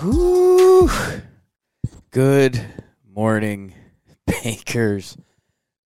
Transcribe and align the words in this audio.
Whew. 0.00 0.88
Good 2.12 2.64
morning, 3.04 3.74
bakers. 4.26 5.16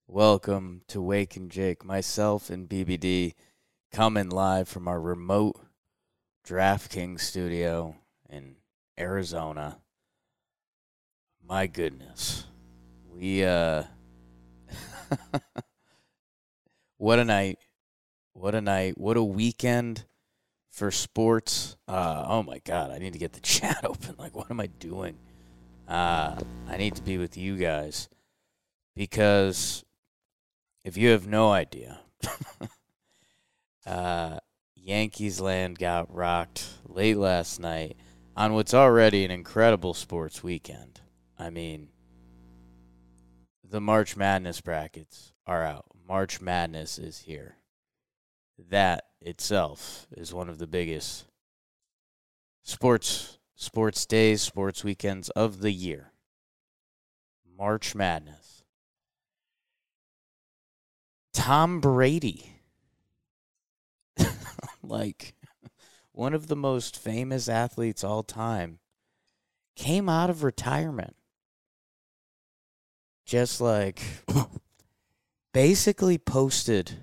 Welcome 0.07 0.83
to 0.89 1.01
Wake 1.01 1.35
and 1.35 1.49
Jake. 1.49 1.83
Myself 1.83 2.51
and 2.51 2.69
BBD 2.69 3.33
coming 3.91 4.29
live 4.29 4.67
from 4.67 4.87
our 4.87 5.01
remote 5.01 5.59
DraftKings 6.47 7.21
studio 7.21 7.95
in 8.29 8.57
Arizona. 8.99 9.79
My 11.43 11.65
goodness. 11.65 12.45
We, 13.09 13.43
uh, 13.43 13.85
what 16.97 17.17
a 17.17 17.25
night. 17.25 17.57
What 18.33 18.53
a 18.53 18.61
night. 18.61 18.95
What 18.95 19.17
a 19.17 19.23
weekend 19.23 20.05
for 20.73 20.89
sports. 20.89 21.77
Uh, 21.87 22.25
oh 22.27 22.43
my 22.43 22.59
God, 22.65 22.89
I 22.91 22.97
need 22.97 23.13
to 23.13 23.19
get 23.19 23.33
the 23.33 23.39
chat 23.41 23.85
open. 23.85 24.15
Like, 24.17 24.35
what 24.35 24.49
am 24.49 24.59
I 24.59 24.67
doing? 24.67 25.17
Uh, 25.87 26.35
I 26.67 26.77
need 26.77 26.95
to 26.95 27.03
be 27.03 27.17
with 27.17 27.37
you 27.37 27.57
guys 27.57 28.09
because 28.95 29.85
if 30.83 30.97
you 30.97 31.09
have 31.09 31.27
no 31.27 31.51
idea, 31.51 31.99
uh, 33.85 34.39
Yankees 34.75 35.39
land 35.39 35.77
got 35.77 36.13
rocked 36.13 36.67
late 36.87 37.17
last 37.17 37.59
night 37.59 37.95
on 38.35 38.53
what's 38.53 38.73
already 38.73 39.23
an 39.23 39.31
incredible 39.31 39.93
sports 39.93 40.43
weekend. 40.43 41.01
I 41.37 41.49
mean, 41.51 41.89
the 43.63 43.81
March 43.81 44.17
Madness 44.17 44.61
brackets 44.61 45.33
are 45.45 45.63
out. 45.63 45.85
March 46.07 46.41
Madness 46.41 46.97
is 46.97 47.19
here. 47.19 47.57
That 48.69 49.05
itself 49.23 50.07
is 50.15 50.33
one 50.33 50.49
of 50.49 50.59
the 50.59 50.67
biggest 50.67 51.25
sports 52.63 53.39
sports 53.55 54.05
days, 54.05 54.41
sports 54.41 54.83
weekends 54.83 55.29
of 55.29 55.61
the 55.61 55.71
year. 55.71 56.11
March 57.57 57.95
Madness. 57.95 58.63
Tom 61.33 61.79
Brady. 61.79 62.51
like 64.83 65.33
one 66.11 66.33
of 66.33 66.47
the 66.47 66.55
most 66.55 66.97
famous 66.97 67.47
athletes 67.49 68.03
all 68.03 68.23
time 68.23 68.79
came 69.75 70.09
out 70.09 70.29
of 70.29 70.43
retirement. 70.43 71.15
Just 73.25 73.61
like 73.61 74.01
basically 75.53 76.17
posted 76.17 76.97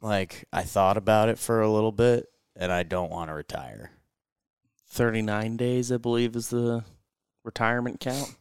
like 0.00 0.46
I 0.52 0.62
thought 0.62 0.96
about 0.96 1.28
it 1.28 1.38
for 1.38 1.60
a 1.60 1.70
little 1.70 1.92
bit 1.92 2.26
and 2.56 2.72
I 2.72 2.82
don't 2.82 3.10
want 3.10 3.30
to 3.30 3.34
retire. 3.34 3.92
39 4.88 5.56
days, 5.56 5.92
I 5.92 5.96
believe, 5.98 6.34
is 6.34 6.48
the 6.48 6.84
retirement 7.44 8.00
count. 8.00 8.34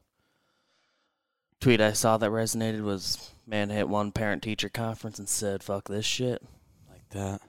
Tweet 1.59 1.81
I 1.81 1.93
saw 1.93 2.17
that 2.17 2.31
resonated 2.31 2.81
was 2.81 3.31
man 3.45 3.69
hit 3.69 3.89
one 3.89 4.11
parent 4.11 4.41
teacher 4.41 4.69
conference 4.69 5.19
and 5.19 5.27
said, 5.27 5.63
fuck 5.63 5.87
this 5.87 6.05
shit. 6.05 6.41
Like 6.89 7.07
that. 7.09 7.41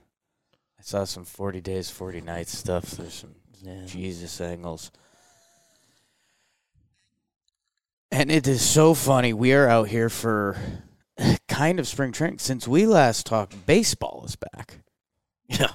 I 0.78 0.82
saw 0.82 1.04
some 1.04 1.24
40 1.24 1.60
days, 1.60 1.90
40 1.90 2.20
nights 2.20 2.56
stuff. 2.56 2.90
There's 2.92 3.14
some 3.14 3.34
Yeah. 3.62 3.84
Jesus 3.86 4.40
angles. 4.40 4.90
And 8.10 8.30
it 8.30 8.48
is 8.48 8.62
so 8.62 8.94
funny. 8.94 9.32
We 9.32 9.52
are 9.52 9.68
out 9.68 9.88
here 9.88 10.08
for 10.08 10.56
kind 11.60 11.78
of 11.78 11.86
spring 11.86 12.10
training. 12.10 12.38
Since 12.38 12.66
we 12.66 12.86
last 12.86 13.26
talked, 13.26 13.66
baseball 13.66 14.24
is 14.24 14.34
back. 14.34 14.78
Yeah. 15.46 15.72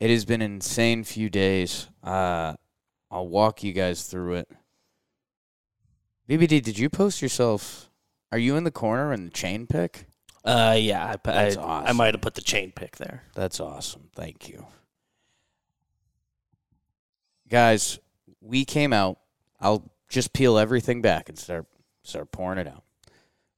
It 0.00 0.08
has 0.08 0.24
been 0.24 0.40
an 0.40 0.54
insane 0.54 1.04
few 1.04 1.28
days. 1.28 1.88
Uh, 2.02 2.54
I'll 3.10 3.28
walk 3.28 3.62
you 3.62 3.74
guys 3.74 4.04
through 4.04 4.36
it. 4.36 4.50
BBD, 6.26 6.62
did 6.62 6.78
you 6.78 6.88
post 6.88 7.20
yourself? 7.20 7.90
Are 8.32 8.38
you 8.38 8.56
in 8.56 8.64
the 8.64 8.70
corner 8.70 9.12
in 9.12 9.26
the 9.26 9.30
chain 9.30 9.66
pick? 9.66 10.06
Uh, 10.42 10.74
yeah, 10.78 11.04
I, 11.04 11.10
I, 11.12 11.16
That's 11.22 11.56
I 11.58 11.92
might 11.92 12.14
have 12.14 12.22
put 12.22 12.34
the 12.34 12.40
chain 12.40 12.72
pick 12.74 12.96
there. 12.96 13.24
That's 13.34 13.60
awesome. 13.60 14.08
Thank 14.16 14.48
you. 14.48 14.64
Guys, 17.50 17.98
we 18.40 18.64
came 18.64 18.94
out. 18.94 19.18
I'll 19.60 19.92
just 20.08 20.32
peel 20.32 20.56
everything 20.56 21.02
back 21.02 21.28
and 21.28 21.38
start 21.38 21.66
start 22.02 22.32
pouring 22.32 22.58
it 22.58 22.66
out. 22.66 22.84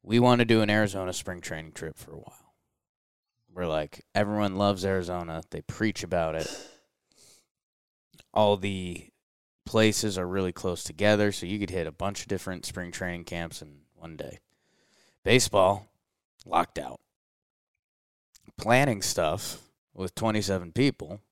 We 0.06 0.20
want 0.20 0.41
to 0.41 0.44
do 0.44 0.60
an 0.60 0.69
Arizona 0.69 1.15
spring 1.15 1.41
training 1.41 1.72
trip 1.72 1.97
for 1.97 2.12
a 2.12 2.19
while. 2.19 2.54
We're 3.50 3.66
like 3.66 4.04
everyone 4.15 4.56
loves 4.56 4.84
Arizona. 4.84 5.42
They 5.50 5.62
preach 5.62 6.03
about 6.03 6.34
it. 6.34 6.69
All 8.34 8.59
the 8.59 9.09
places 9.64 10.19
are 10.19 10.26
really 10.26 10.53
close 10.53 10.84
together, 10.84 11.32
so 11.32 11.47
you 11.47 11.59
could 11.59 11.70
hit 11.70 11.87
a 11.87 11.93
bunch 11.93 12.20
of 12.20 12.28
different 12.28 12.66
spring 12.66 12.93
training 12.93 13.25
camps 13.25 13.62
in 13.62 13.78
one 13.94 14.16
day. 14.16 14.41
Baseball 15.25 15.88
locked 16.44 16.78
out. 16.78 17.00
Planning 18.59 19.00
stuff 19.00 19.62
with 19.94 20.14
27 20.14 20.72
people 20.72 21.22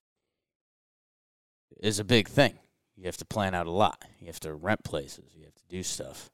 is 1.78 1.98
a 1.98 2.04
big 2.04 2.26
thing. 2.26 2.58
You 2.96 3.04
have 3.04 3.18
to 3.18 3.26
plan 3.26 3.54
out 3.54 3.66
a 3.66 3.70
lot. 3.70 4.02
You 4.18 4.28
have 4.28 4.40
to 4.40 4.54
rent 4.54 4.82
places. 4.82 5.32
You 5.36 5.44
have 5.44 5.54
to 5.54 5.66
do 5.68 5.82
stuff. 5.82 6.30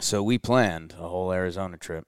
So 0.00 0.22
we 0.22 0.38
planned 0.38 0.94
a 0.98 1.08
whole 1.08 1.32
Arizona 1.32 1.76
trip 1.76 2.06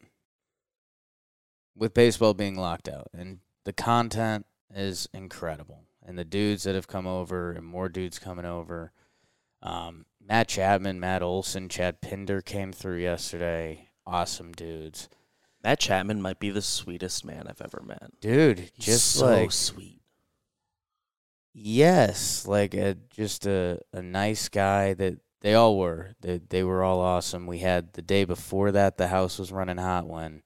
with 1.77 1.95
baseball 1.95 2.35
being 2.35 2.57
locked 2.57 2.89
out. 2.89 3.09
And 3.17 3.39
the 3.65 3.73
content 3.73 4.47
is 4.75 5.09
incredible. 5.13 5.85
And 6.05 6.19
the 6.19 6.25
dudes 6.25 6.65
that 6.65 6.75
have 6.75 6.87
come 6.89 7.07
over 7.07 7.53
and 7.53 7.65
more 7.65 7.89
dudes 7.89 8.19
coming 8.19 8.45
over. 8.45 8.93
Um, 9.63 10.07
Matt 10.21 10.49
Chapman, 10.49 11.01
Matt 11.01 11.23
Olson, 11.23 11.69
Chad 11.69 12.01
Pinder 12.01 12.41
came 12.41 12.73
through 12.73 12.99
yesterday. 12.99 13.89
Awesome 14.07 14.53
dudes. 14.53 15.09
Matt 15.63 15.81
Chapman 15.81 16.23
might 16.23 16.39
be 16.39 16.51
the 16.51 16.63
sweetest 16.63 17.25
man 17.25 17.47
I've 17.49 17.61
ever 17.61 17.83
met. 17.85 18.21
Dude, 18.21 18.71
He's 18.75 18.87
just 18.87 19.13
so 19.13 19.27
like 19.27 19.53
sweet. 19.53 20.01
Yes, 21.53 22.47
like 22.47 22.75
a 22.75 22.97
just 23.11 23.47
a, 23.47 23.81
a 23.93 24.03
nice 24.03 24.49
guy 24.49 24.95
that 24.95 25.19
they 25.47 25.55
all 25.55 25.79
were. 25.79 26.17
They 26.23 26.39
they 26.39 26.65
were 26.65 26.83
all 26.83 26.99
awesome. 26.99 27.47
We 27.47 27.59
had 27.61 27.93
the 27.93 28.03
day 28.03 28.25
before 28.25 28.73
that 28.73 28.97
the 28.97 29.07
house 29.07 29.39
was 29.39 29.53
running 29.53 29.77
hot 29.77 30.09
when 30.09 30.43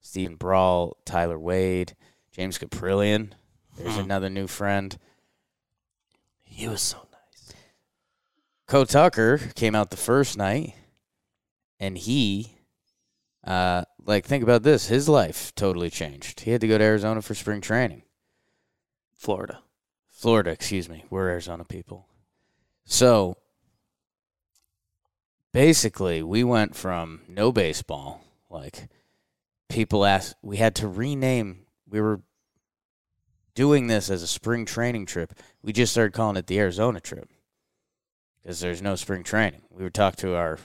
Steven 0.00 0.36
Brault, 0.36 1.04
Tyler 1.04 1.40
Wade, 1.40 1.96
James 2.30 2.56
Kaprielian. 2.56 3.32
There's 3.76 3.96
Hmm. 3.96 4.02
another 4.02 4.30
new 4.30 4.46
friend. 4.46 4.96
He 6.44 6.68
was 6.68 6.82
so 6.82 6.98
nice. 7.10 7.52
Cole 8.68 8.86
Tucker 8.86 9.38
came 9.56 9.74
out 9.74 9.90
the 9.90 9.96
first 9.96 10.38
night 10.38 10.74
and 11.80 11.98
he 11.98 12.56
uh 13.42 13.82
like 14.06 14.24
think 14.24 14.44
about 14.44 14.62
this, 14.62 14.86
his 14.86 15.08
life 15.08 15.52
totally 15.56 15.90
changed. 15.90 16.42
He 16.42 16.52
had 16.52 16.60
to 16.60 16.68
go 16.68 16.78
to 16.78 16.84
Arizona 16.84 17.22
for 17.22 17.34
spring 17.34 17.60
training. 17.60 18.02
Florida. 19.16 19.64
Florida, 20.10 20.50
excuse 20.50 20.88
me. 20.88 21.02
We're 21.10 21.28
Arizona 21.30 21.64
people. 21.64 22.06
So 22.84 23.36
basically, 25.54 26.20
we 26.20 26.42
went 26.42 26.74
from 26.74 27.20
no 27.28 27.52
baseball, 27.52 28.22
like 28.50 28.88
people 29.70 30.04
asked, 30.04 30.34
we 30.42 30.58
had 30.58 30.74
to 30.74 30.88
rename, 30.88 31.60
we 31.88 32.00
were 32.00 32.20
doing 33.54 33.86
this 33.86 34.10
as 34.10 34.22
a 34.22 34.26
spring 34.26 34.66
training 34.66 35.06
trip. 35.06 35.32
We 35.62 35.72
just 35.72 35.92
started 35.92 36.12
calling 36.12 36.36
it 36.36 36.48
the 36.48 36.58
Arizona 36.58 36.98
trip 36.98 37.30
because 38.42 38.58
there's 38.58 38.82
no 38.82 38.96
spring 38.96 39.22
training. 39.22 39.62
We 39.70 39.84
would 39.84 39.94
talk 39.94 40.16
to 40.16 40.34
our 40.34 40.58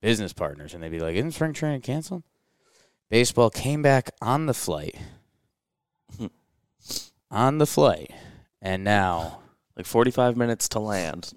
business 0.00 0.32
partners 0.32 0.72
and 0.72 0.82
they'd 0.82 0.88
be 0.88 1.00
like, 1.00 1.16
Isn't 1.16 1.32
spring 1.32 1.52
training 1.52 1.80
canceled? 1.80 2.22
Baseball 3.10 3.50
came 3.50 3.82
back 3.82 4.10
on 4.22 4.46
the 4.46 4.54
flight. 4.54 4.96
on 7.30 7.58
the 7.58 7.66
flight. 7.66 8.12
And 8.60 8.84
now 8.84 9.40
Like 9.76 9.86
45 9.86 10.36
minutes 10.36 10.68
to 10.70 10.78
land. 10.78 11.32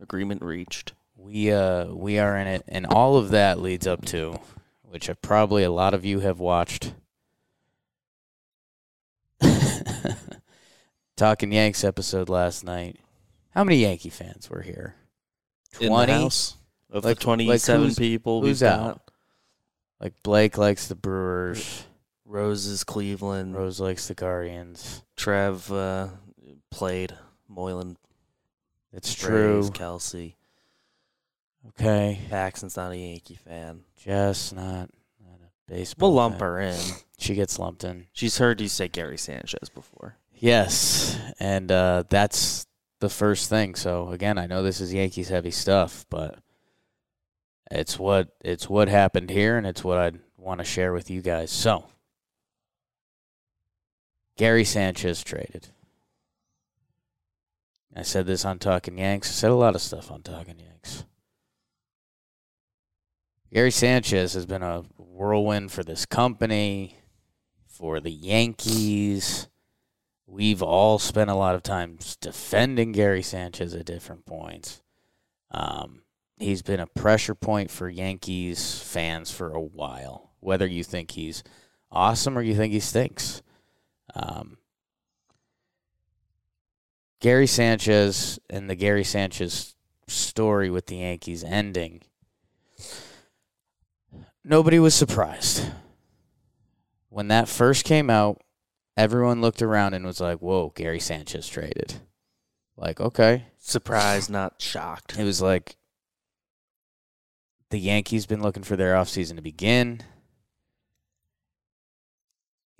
Agreement 0.00 0.42
reached. 0.42 0.94
We 1.24 1.50
uh 1.50 1.86
we 1.86 2.18
are 2.18 2.36
in 2.36 2.46
it 2.46 2.62
and 2.68 2.84
all 2.86 3.16
of 3.16 3.30
that 3.30 3.58
leads 3.58 3.86
up 3.86 4.04
to 4.04 4.38
which 4.82 5.08
probably 5.22 5.62
a 5.64 5.70
lot 5.70 5.94
of 5.94 6.04
you 6.04 6.20
have 6.20 6.38
watched 6.38 6.92
Talking 11.16 11.52
Yanks 11.52 11.84
episode 11.84 12.28
last 12.28 12.64
night. 12.64 12.96
How 13.50 13.62
many 13.62 13.76
Yankee 13.82 14.10
fans 14.10 14.50
were 14.50 14.62
here? 14.62 14.96
Twenty. 15.72 16.12
of 16.90 17.04
Like- 17.04 17.18
the 17.18 17.24
27 17.24 17.80
like 17.80 17.86
who's- 17.86 17.98
people 17.98 18.42
who's 18.42 18.62
out? 18.62 18.94
got. 19.06 19.10
Like 20.00 20.22
Blake 20.24 20.58
likes 20.58 20.88
the 20.88 20.96
Brewers. 20.96 21.84
Rose 22.24 22.66
is 22.66 22.82
Cleveland. 22.84 23.54
Rose 23.54 23.78
likes 23.80 24.08
the 24.08 24.14
Guardians. 24.14 25.02
Trev 25.16 25.70
uh, 25.70 26.08
played. 26.70 27.14
Moylan, 27.48 27.96
It's 28.92 29.14
true. 29.14 29.70
Kelsey. 29.72 30.36
Okay. 31.68 32.20
Paxton's 32.30 32.76
not 32.76 32.92
a 32.92 32.96
Yankee 32.96 33.36
fan. 33.36 33.80
Jess 33.96 34.52
not, 34.52 34.90
not 35.20 35.38
a 35.42 35.72
baseball. 35.72 36.10
We'll 36.10 36.16
lump 36.16 36.38
fan. 36.38 36.48
her 36.48 36.60
in. 36.60 36.80
She 37.16 37.34
gets 37.36 37.60
lumped 37.60 37.84
in. 37.84 38.08
She's 38.12 38.38
heard 38.38 38.60
you 38.60 38.68
say 38.68 38.88
Gary 38.88 39.16
Sanchez 39.16 39.70
before. 39.72 40.16
Yes, 40.34 41.16
and 41.38 41.70
uh, 41.70 42.02
that's 42.10 42.66
the 42.98 43.08
first 43.08 43.48
thing. 43.48 43.76
So 43.76 44.08
again, 44.08 44.36
I 44.36 44.46
know 44.46 44.62
this 44.62 44.80
is 44.80 44.92
Yankees 44.92 45.28
heavy 45.28 45.52
stuff, 45.52 46.04
but 46.10 46.40
it's 47.70 47.98
what 47.98 48.30
it's 48.40 48.68
what 48.68 48.88
happened 48.88 49.30
here, 49.30 49.56
and 49.56 49.66
it's 49.66 49.84
what 49.84 49.96
I'd 49.96 50.18
want 50.36 50.58
to 50.58 50.64
share 50.64 50.92
with 50.92 51.08
you 51.08 51.22
guys. 51.22 51.50
So 51.50 51.84
Gary 54.36 54.64
Sanchez 54.64 55.22
traded. 55.22 55.68
I 57.96 58.02
said 58.02 58.26
this 58.26 58.44
on 58.44 58.58
Talking 58.58 58.98
Yanks. 58.98 59.30
I 59.30 59.32
said 59.32 59.50
a 59.50 59.54
lot 59.54 59.76
of 59.76 59.80
stuff 59.80 60.10
on 60.10 60.22
Talking 60.22 60.58
Yanks. 60.58 61.04
Gary 63.54 63.70
Sanchez 63.70 64.32
has 64.32 64.46
been 64.46 64.64
a 64.64 64.82
whirlwind 64.96 65.70
for 65.70 65.84
this 65.84 66.06
company, 66.06 66.98
for 67.68 68.00
the 68.00 68.10
Yankees. 68.10 69.48
We've 70.26 70.60
all 70.60 70.98
spent 70.98 71.30
a 71.30 71.36
lot 71.36 71.54
of 71.54 71.62
time 71.62 71.98
defending 72.20 72.90
Gary 72.90 73.22
Sanchez 73.22 73.72
at 73.72 73.86
different 73.86 74.26
points. 74.26 74.82
Um, 75.52 76.02
he's 76.36 76.62
been 76.62 76.80
a 76.80 76.88
pressure 76.88 77.36
point 77.36 77.70
for 77.70 77.88
Yankees 77.88 78.82
fans 78.82 79.30
for 79.30 79.52
a 79.52 79.60
while, 79.60 80.32
whether 80.40 80.66
you 80.66 80.82
think 80.82 81.12
he's 81.12 81.44
awesome 81.92 82.36
or 82.36 82.42
you 82.42 82.56
think 82.56 82.72
he 82.72 82.80
stinks. 82.80 83.40
Um, 84.16 84.58
Gary 87.20 87.46
Sanchez 87.46 88.40
and 88.50 88.68
the 88.68 88.74
Gary 88.74 89.04
Sanchez 89.04 89.76
story 90.08 90.70
with 90.70 90.86
the 90.86 90.96
Yankees 90.96 91.44
ending, 91.44 92.02
nobody 94.44 94.78
was 94.78 94.94
surprised. 94.94 95.66
When 97.08 97.28
that 97.28 97.48
first 97.48 97.84
came 97.84 98.10
out, 98.10 98.42
everyone 98.96 99.40
looked 99.40 99.62
around 99.62 99.94
and 99.94 100.04
was 100.04 100.20
like, 100.20 100.38
whoa, 100.38 100.72
Gary 100.74 101.00
Sanchez 101.00 101.48
traded. 101.48 101.94
Like, 102.76 103.00
okay. 103.00 103.46
Surprised, 103.58 104.30
not 104.30 104.60
shocked. 104.60 105.18
It 105.18 105.24
was 105.24 105.40
like 105.40 105.76
the 107.70 107.78
Yankees 107.78 108.26
been 108.26 108.42
looking 108.42 108.62
for 108.62 108.76
their 108.76 108.94
offseason 108.94 109.36
to 109.36 109.42
begin. 109.42 110.00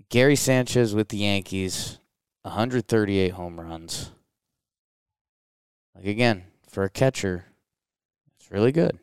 Gary 0.08 0.37
Sanchez 0.37 0.94
with 0.94 1.08
the 1.08 1.19
Yankees, 1.19 1.99
138 2.43 3.31
home 3.31 3.58
runs. 3.58 4.11
Like 5.94 6.06
again, 6.06 6.44
for 6.69 6.84
a 6.84 6.90
catcher, 6.90 7.46
it's 8.37 8.50
really 8.50 8.72
good. 8.72 8.99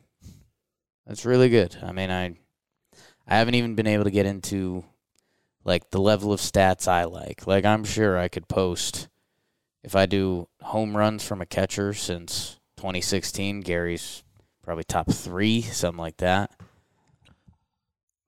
That's 1.08 1.26
really 1.26 1.50
good. 1.50 1.78
I 1.82 1.92
mean, 1.92 2.12
I 2.12 2.36
I 3.32 3.38
haven't 3.38 3.56
even 3.56 3.76
been 3.76 3.88
able 3.88 4.04
to 4.04 4.12
get 4.12 4.26
into 4.26 4.84
like 5.64 5.90
the 5.90 6.02
level 6.02 6.34
of 6.34 6.42
stats 6.42 6.90
I 6.90 7.06
like. 7.06 7.48
Like 7.48 7.64
I'm 7.64 7.86
sure 7.86 8.20
I 8.20 8.28
could 8.28 8.50
post 8.50 9.08
if 9.86 9.96
I 9.96 10.06
do 10.06 10.50
home 10.62 10.98
runs 10.98 11.24
from 11.24 11.40
a 11.40 11.46
catcher 11.46 11.94
since 11.94 12.60
2016, 12.76 13.62
Gary's 13.62 14.24
probably 14.62 14.84
top 14.84 15.10
three, 15.10 15.62
something 15.62 15.98
like 15.98 16.18
that. 16.18 16.52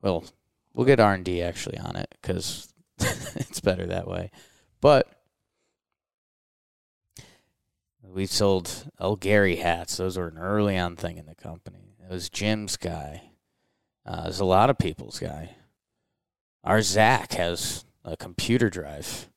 Well, 0.01 0.23
we'll 0.73 0.85
get 0.85 1.01
R 1.01 1.15
and 1.15 1.25
D 1.25 1.41
actually 1.41 1.79
on 1.79 1.97
it 1.97 2.07
because 2.21 2.73
it's 2.99 3.59
better 3.59 3.85
that 3.87 4.07
way. 4.07 4.31
But 4.79 5.11
we 8.01 8.25
sold 8.25 8.89
El 9.01 9.17
Gary 9.17 9.57
hats. 9.57 9.97
Those 9.97 10.17
were 10.17 10.29
an 10.29 10.37
early 10.37 10.77
on 10.77 10.95
thing 10.95 11.17
in 11.17 11.25
the 11.25 11.35
company. 11.35 11.97
It 12.01 12.09
was 12.09 12.29
Jim's 12.29 12.77
guy. 12.77 13.32
Uh, 14.05 14.23
there's 14.23 14.39
a 14.39 14.45
lot 14.45 14.69
of 14.69 14.77
people's 14.77 15.19
guy. 15.19 15.55
Our 16.63 16.81
Zach 16.81 17.33
has 17.33 17.85
a 18.03 18.17
computer 18.17 18.69
drive 18.69 19.29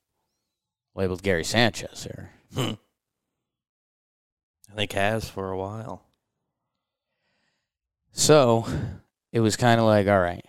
labeled 0.95 1.23
Gary 1.23 1.45
Sanchez 1.45 2.05
here. 2.05 2.31
I 2.57 2.79
think 4.75 4.93
has 4.93 5.29
for 5.29 5.51
a 5.51 5.59
while. 5.59 6.03
So 8.13 8.67
it 9.33 9.41
was 9.41 9.57
kind 9.57 9.81
of 9.81 9.87
like, 9.87 10.09
all 10.09 10.21
right. 10.21 10.45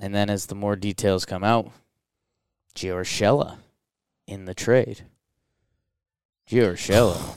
And 0.00 0.14
then 0.14 0.30
as 0.30 0.46
the 0.46 0.54
more 0.54 0.76
details 0.76 1.24
come 1.24 1.42
out, 1.42 1.72
Gio 2.74 3.00
Urshela 3.00 3.58
in 4.26 4.44
the 4.44 4.54
trade. 4.54 5.02
Gio 6.48 6.72
Urshela. 6.72 7.36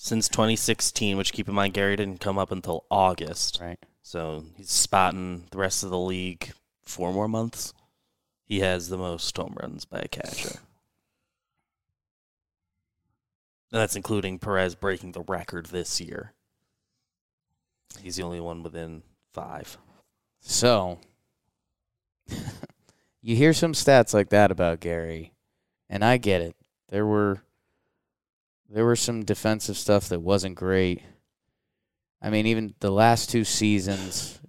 Since 0.00 0.28
2016, 0.28 1.16
which 1.16 1.32
keep 1.32 1.48
in 1.48 1.56
mind 1.56 1.74
Gary 1.74 1.96
didn't 1.96 2.20
come 2.20 2.38
up 2.38 2.52
until 2.52 2.84
August. 2.88 3.58
right. 3.60 3.80
So 4.00 4.44
he's 4.56 4.70
spotting 4.70 5.48
the 5.50 5.58
rest 5.58 5.82
of 5.82 5.90
the 5.90 5.98
league 5.98 6.52
four 6.84 7.12
more 7.12 7.26
months. 7.26 7.74
He 8.44 8.60
has 8.60 8.88
the 8.88 8.96
most 8.96 9.36
home 9.36 9.56
runs 9.60 9.84
by 9.84 9.98
a 9.98 10.06
catcher. 10.06 10.60
And 13.72 13.80
that's 13.80 13.96
including 13.96 14.38
Perez 14.38 14.76
breaking 14.76 15.12
the 15.12 15.22
record 15.22 15.66
this 15.66 16.00
year. 16.00 16.32
He's 18.00 18.14
the 18.14 18.22
only 18.22 18.40
one 18.40 18.62
within 18.62 19.02
five. 19.32 19.78
So 20.40 21.00
you 23.20 23.34
hear 23.34 23.52
some 23.52 23.72
stats 23.72 24.14
like 24.14 24.28
that 24.28 24.52
about 24.52 24.78
Gary, 24.78 25.32
and 25.90 26.04
I 26.04 26.18
get 26.18 26.40
it. 26.40 26.54
There 26.88 27.04
were 27.04 27.42
there 28.68 28.84
were 28.84 28.96
some 28.96 29.24
defensive 29.24 29.76
stuff 29.76 30.08
that 30.08 30.20
wasn't 30.20 30.54
great. 30.56 31.02
I 32.20 32.30
mean, 32.30 32.46
even 32.46 32.74
the 32.80 32.90
last 32.90 33.30
two 33.30 33.44
seasons, 33.44 34.40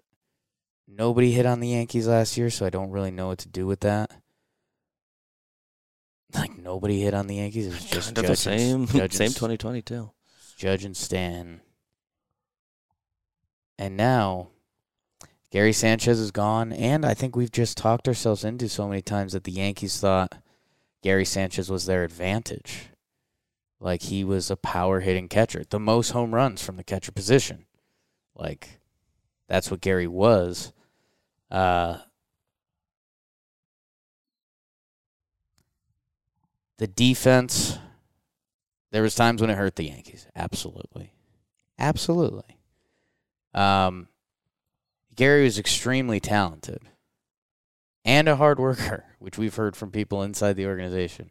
nobody 0.87 1.31
hit 1.31 1.45
on 1.45 1.59
the 1.59 1.69
Yankees 1.69 2.07
last 2.07 2.37
year, 2.37 2.49
so 2.49 2.65
I 2.65 2.69
don't 2.69 2.91
really 2.91 3.11
know 3.11 3.27
what 3.27 3.39
to 3.39 3.47
do 3.49 3.65
with 3.65 3.81
that. 3.81 4.11
Like 6.33 6.57
nobody 6.57 7.01
hit 7.01 7.13
on 7.13 7.27
the 7.27 7.35
Yankees. 7.35 7.67
It 7.67 7.73
was 7.73 7.85
just 7.89 8.15
Kind 8.15 8.25
of 8.25 8.31
the 8.31 8.35
same, 8.35 8.85
Judge 8.87 9.13
same 9.13 9.27
and- 9.27 9.35
2022. 9.35 10.11
Judge 10.57 10.83
and 10.83 10.97
Stan. 10.97 11.61
And 13.77 13.95
now 13.95 14.49
Gary 15.51 15.71
Sanchez 15.71 16.19
is 16.19 16.31
gone, 16.31 16.73
and 16.73 17.05
I 17.05 17.13
think 17.13 17.35
we've 17.35 17.51
just 17.51 17.77
talked 17.77 18.07
ourselves 18.09 18.43
into 18.43 18.67
so 18.67 18.87
many 18.87 19.01
times 19.01 19.31
that 19.31 19.45
the 19.45 19.53
Yankees 19.53 19.99
thought 19.99 20.35
Gary 21.01 21.23
Sanchez 21.23 21.69
was 21.69 21.85
their 21.85 22.03
advantage. 22.03 22.88
Like 23.79 24.03
he 24.03 24.23
was 24.23 24.51
a 24.51 24.57
power 24.57 24.99
hitting 24.99 25.29
catcher, 25.29 25.63
the 25.69 25.79
most 25.79 26.11
home 26.11 26.35
runs 26.35 26.61
from 26.61 26.75
the 26.75 26.83
catcher 26.83 27.11
position. 27.11 27.65
Like 28.35 28.79
that's 29.47 29.71
what 29.71 29.81
Gary 29.81 30.07
was. 30.07 30.73
Uh 31.49 31.99
the 36.77 36.87
defense 36.87 37.77
there 38.91 39.03
was 39.03 39.15
times 39.15 39.41
when 39.41 39.49
it 39.49 39.57
hurt 39.57 39.75
the 39.75 39.87
Yankees. 39.87 40.27
Absolutely. 40.35 41.13
Absolutely. 41.77 42.57
Um, 43.53 44.07
Gary 45.15 45.43
was 45.43 45.59
extremely 45.59 46.19
talented 46.19 46.81
and 48.03 48.27
a 48.27 48.35
hard 48.37 48.59
worker, 48.59 49.05
which 49.19 49.37
we've 49.37 49.55
heard 49.55 49.75
from 49.75 49.91
people 49.91 50.23
inside 50.23 50.53
the 50.53 50.65
organization. 50.65 51.29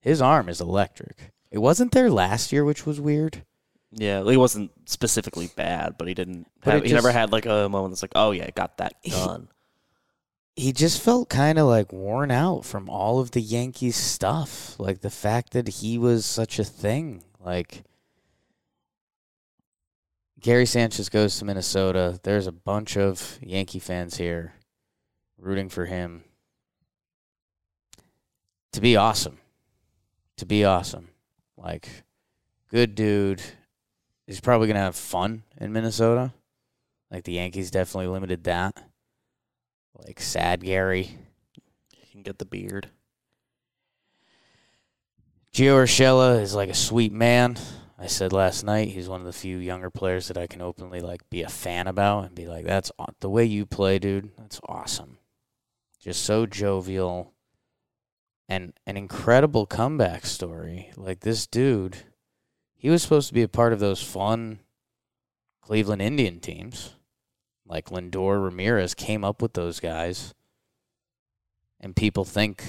His 0.00 0.20
arm 0.20 0.48
is 0.48 0.60
electric. 0.60 1.32
It 1.50 1.58
wasn't 1.58 1.92
there 1.92 2.10
last 2.10 2.52
year, 2.52 2.64
which 2.64 2.84
was 2.86 3.00
weird. 3.00 3.44
Yeah, 3.90 4.22
he 4.24 4.36
wasn't 4.36 4.70
specifically 4.86 5.50
bad, 5.56 5.96
but 5.98 6.08
he 6.08 6.14
didn't. 6.14 6.46
But 6.62 6.74
Have, 6.74 6.84
he 6.84 6.92
never 6.92 7.10
had 7.10 7.32
like 7.32 7.46
a 7.46 7.68
moment 7.68 7.92
that's 7.92 8.02
like, 8.02 8.12
oh 8.14 8.32
yeah, 8.32 8.50
got 8.50 8.78
that 8.78 8.94
He- 9.02 9.10
done. 9.10 9.48
He 10.56 10.72
just 10.72 11.00
felt 11.00 11.28
kind 11.28 11.56
of 11.56 11.68
like 11.68 11.92
worn 11.92 12.32
out 12.32 12.64
from 12.64 12.90
all 12.90 13.20
of 13.20 13.30
the 13.30 13.40
Yankees 13.40 13.94
stuff. 13.94 14.74
Like 14.80 15.00
the 15.02 15.08
fact 15.10 15.52
that 15.52 15.68
he 15.68 15.96
was 15.98 16.26
such 16.26 16.58
a 16.58 16.64
thing. 16.64 17.22
Like 17.38 17.84
Gary 20.40 20.66
Sanchez 20.66 21.08
goes 21.08 21.38
to 21.38 21.44
Minnesota. 21.44 22.18
There's 22.24 22.48
a 22.48 22.52
bunch 22.52 22.96
of 22.96 23.38
Yankee 23.40 23.78
fans 23.78 24.16
here 24.16 24.54
rooting 25.38 25.68
for 25.68 25.86
him 25.86 26.24
to 28.72 28.80
be 28.80 28.96
awesome. 28.96 29.38
To 30.38 30.44
be 30.46 30.64
awesome. 30.64 31.07
Like, 31.58 32.04
good 32.70 32.94
dude. 32.94 33.42
He's 34.26 34.40
probably 34.40 34.68
going 34.68 34.76
to 34.76 34.82
have 34.82 34.96
fun 34.96 35.42
in 35.58 35.72
Minnesota. 35.72 36.32
Like, 37.10 37.24
the 37.24 37.32
Yankees 37.32 37.70
definitely 37.70 38.08
limited 38.08 38.44
that. 38.44 38.82
Like, 39.94 40.20
sad 40.20 40.62
Gary. 40.62 41.18
He 41.92 42.12
can 42.12 42.22
get 42.22 42.38
the 42.38 42.44
beard. 42.44 42.90
Gio 45.52 45.82
Urshela 45.82 46.40
is 46.40 46.54
like 46.54 46.70
a 46.70 46.74
sweet 46.74 47.12
man. 47.12 47.56
I 47.98 48.06
said 48.06 48.32
last 48.32 48.62
night 48.62 48.88
he's 48.88 49.08
one 49.08 49.20
of 49.20 49.26
the 49.26 49.32
few 49.32 49.56
younger 49.56 49.90
players 49.90 50.28
that 50.28 50.38
I 50.38 50.46
can 50.46 50.62
openly 50.62 51.00
like 51.00 51.28
be 51.30 51.42
a 51.42 51.48
fan 51.48 51.88
about 51.88 52.26
and 52.26 52.34
be 52.34 52.46
like, 52.46 52.64
"That's 52.64 52.92
the 53.18 53.30
way 53.30 53.44
you 53.44 53.66
play, 53.66 53.98
dude. 53.98 54.30
That's 54.36 54.60
awesome." 54.68 55.18
Just 55.98 56.22
so 56.22 56.46
jovial, 56.46 57.32
and 58.48 58.72
an 58.86 58.96
incredible 58.96 59.66
comeback 59.66 60.24
story. 60.26 60.90
Like 60.96 61.20
this 61.20 61.46
dude, 61.46 61.98
he 62.74 62.88
was 62.88 63.02
supposed 63.02 63.28
to 63.28 63.34
be 63.34 63.42
a 63.42 63.48
part 63.48 63.72
of 63.72 63.80
those 63.80 64.02
fun 64.02 64.60
Cleveland 65.60 66.02
Indian 66.02 66.40
teams. 66.40 66.94
Like 67.66 67.90
Lindor, 67.90 68.42
Ramirez 68.42 68.94
came 68.94 69.24
up 69.24 69.42
with 69.42 69.52
those 69.52 69.78
guys, 69.78 70.32
and 71.80 71.94
people 71.94 72.24
think, 72.24 72.64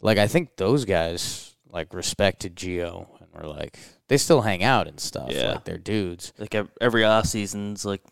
like 0.00 0.18
I 0.18 0.28
think 0.28 0.56
those 0.56 0.84
guys 0.84 1.56
like 1.68 1.92
respected 1.92 2.54
Gio 2.54 3.08
and 3.18 3.28
were 3.32 3.48
like 3.48 3.78
they 4.06 4.18
still 4.18 4.42
hang 4.42 4.62
out 4.62 4.86
and 4.86 5.00
stuff. 5.00 5.30
Yeah. 5.32 5.52
Like 5.52 5.64
they're 5.64 5.78
dudes. 5.78 6.32
Like 6.38 6.54
every 6.80 7.02
off 7.02 7.26
season's 7.26 7.84
like 7.84 8.02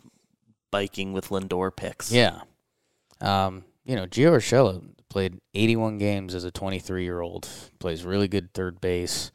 biking 0.73 1.12
with 1.12 1.28
Lindor 1.28 1.75
picks. 1.75 2.11
Yeah. 2.11 2.40
Um, 3.21 3.64
you 3.85 3.97
know, 3.97 4.07
Gio 4.07 4.33
Urshela 4.33 4.83
played 5.11 5.40
81 5.55 5.99
games 5.99 6.35
as 6.35 6.45
a 6.45 6.50
23 6.50 7.02
year 7.05 7.21
old. 7.21 7.47
Plays 7.79 8.05
really 8.05 8.29
good 8.29 8.55
third 8.55 8.81
base. 8.81 9.31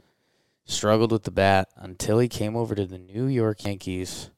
Struggled 0.66 1.12
with 1.12 1.24
the 1.24 1.32
bat 1.32 1.70
until 1.76 2.18
he 2.18 2.28
came 2.28 2.56
over 2.56 2.74
to 2.74 2.88
the 2.88 2.98
New 2.98 3.28
York 3.28 3.64
Yankees, 3.64 4.32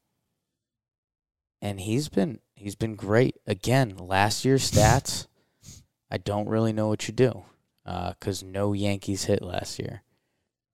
and 1.62 1.80
he's 1.80 2.10
been 2.10 2.42
he's 2.54 2.76
been 2.76 2.96
great. 2.98 3.38
Again, 3.46 3.96
last 3.96 4.44
year's 4.44 4.70
stats, 4.70 5.28
I 6.12 6.18
don't 6.18 6.50
really 6.50 6.74
know 6.74 6.90
what 6.90 7.08
you 7.08 7.14
do, 7.14 7.46
uh, 7.86 8.10
because 8.20 8.44
no 8.44 8.74
Yankees 8.74 9.24
hit 9.24 9.42
last 9.42 9.80
year. 9.80 10.04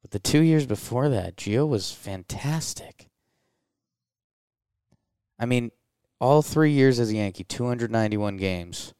But 0.01 0.09
the 0.09 0.17
two 0.17 0.41
years 0.41 0.65
before 0.65 1.07
that, 1.09 1.37
Gio 1.37 1.67
was 1.67 1.91
fantastic. 1.91 3.09
I 5.37 5.45
mean, 5.45 5.69
all 6.19 6.41
three 6.41 6.71
years 6.71 6.99
as 6.99 7.11
a 7.11 7.15
Yankee, 7.15 7.43
291 7.43 8.37
games, 8.37 8.95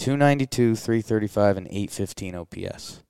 292, 0.00 0.76
335, 0.76 1.56
and 1.58 1.66
815 1.68 2.34
OPS 2.34 3.02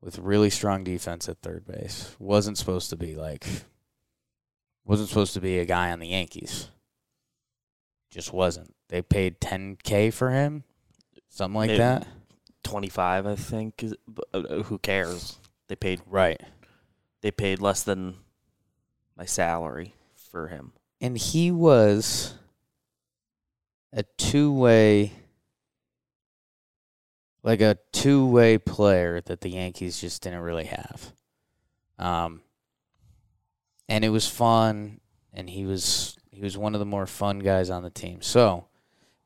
with 0.00 0.18
really 0.18 0.50
strong 0.50 0.82
defense 0.82 1.28
at 1.28 1.38
third 1.40 1.64
base. 1.64 2.16
Wasn't 2.18 2.58
supposed 2.58 2.90
to 2.90 2.96
be 2.96 3.14
like, 3.14 3.46
wasn't 4.84 5.08
supposed 5.08 5.34
to 5.34 5.40
be 5.40 5.58
a 5.60 5.64
guy 5.64 5.92
on 5.92 6.00
the 6.00 6.08
Yankees. 6.08 6.68
Just 8.10 8.32
wasn't. 8.32 8.74
They 8.88 9.02
paid 9.02 9.40
10K 9.40 10.12
for 10.12 10.30
him, 10.30 10.64
something 11.28 11.56
like 11.58 11.68
They- 11.70 11.78
that. 11.78 12.06
twenty 12.64 12.88
five, 12.88 13.26
I 13.26 13.36
think. 13.36 13.84
But, 14.08 14.24
uh, 14.32 14.62
who 14.64 14.78
cares? 14.78 15.38
They 15.68 15.76
paid 15.76 16.00
Right. 16.06 16.40
they 17.20 17.30
paid 17.30 17.60
less 17.60 17.82
than 17.84 18.16
my 19.16 19.26
salary 19.26 19.94
for 20.16 20.48
him. 20.48 20.72
and 21.00 21.16
he 21.18 21.50
was 21.52 22.34
a 23.92 24.02
two-way 24.16 25.12
like 27.44 27.60
a 27.60 27.78
two-way 27.92 28.58
player 28.58 29.20
that 29.20 29.42
the 29.42 29.50
Yankees 29.50 30.00
just 30.00 30.22
didn't 30.22 30.40
really 30.40 30.64
have. 30.64 31.12
Um 31.98 32.42
and 33.88 34.04
it 34.04 34.08
was 34.08 34.26
fun 34.26 35.00
and 35.32 35.48
he 35.50 35.64
was 35.64 36.16
he 36.30 36.40
was 36.40 36.58
one 36.58 36.74
of 36.74 36.80
the 36.80 36.86
more 36.86 37.06
fun 37.06 37.38
guys 37.38 37.70
on 37.70 37.84
the 37.84 37.90
team. 37.90 38.20
So, 38.20 38.66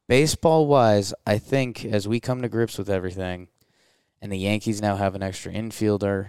baseball 0.08 0.66
wise, 0.66 1.14
I 1.26 1.38
think 1.38 1.86
as 1.86 2.06
we 2.06 2.20
come 2.20 2.42
to 2.42 2.48
grips 2.50 2.76
with 2.76 2.90
everything 2.90 3.48
and 4.20 4.30
the 4.30 4.36
Yankees 4.36 4.82
now 4.82 4.96
have 4.96 5.14
an 5.14 5.22
extra 5.22 5.50
infielder 5.50 6.28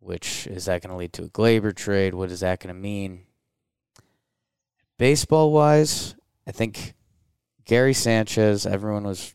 which 0.00 0.46
is 0.46 0.64
that 0.64 0.82
going 0.82 0.90
to 0.90 0.96
lead 0.96 1.12
to 1.12 1.24
a 1.24 1.28
Gleyber 1.28 1.74
trade? 1.76 2.14
What 2.14 2.30
is 2.30 2.40
that 2.40 2.60
going 2.60 2.74
to 2.74 2.80
mean? 2.80 3.24
Baseball 4.98 5.52
wise, 5.52 6.16
I 6.46 6.52
think 6.52 6.94
Gary 7.64 7.94
Sanchez, 7.94 8.66
everyone 8.66 9.04
was 9.04 9.34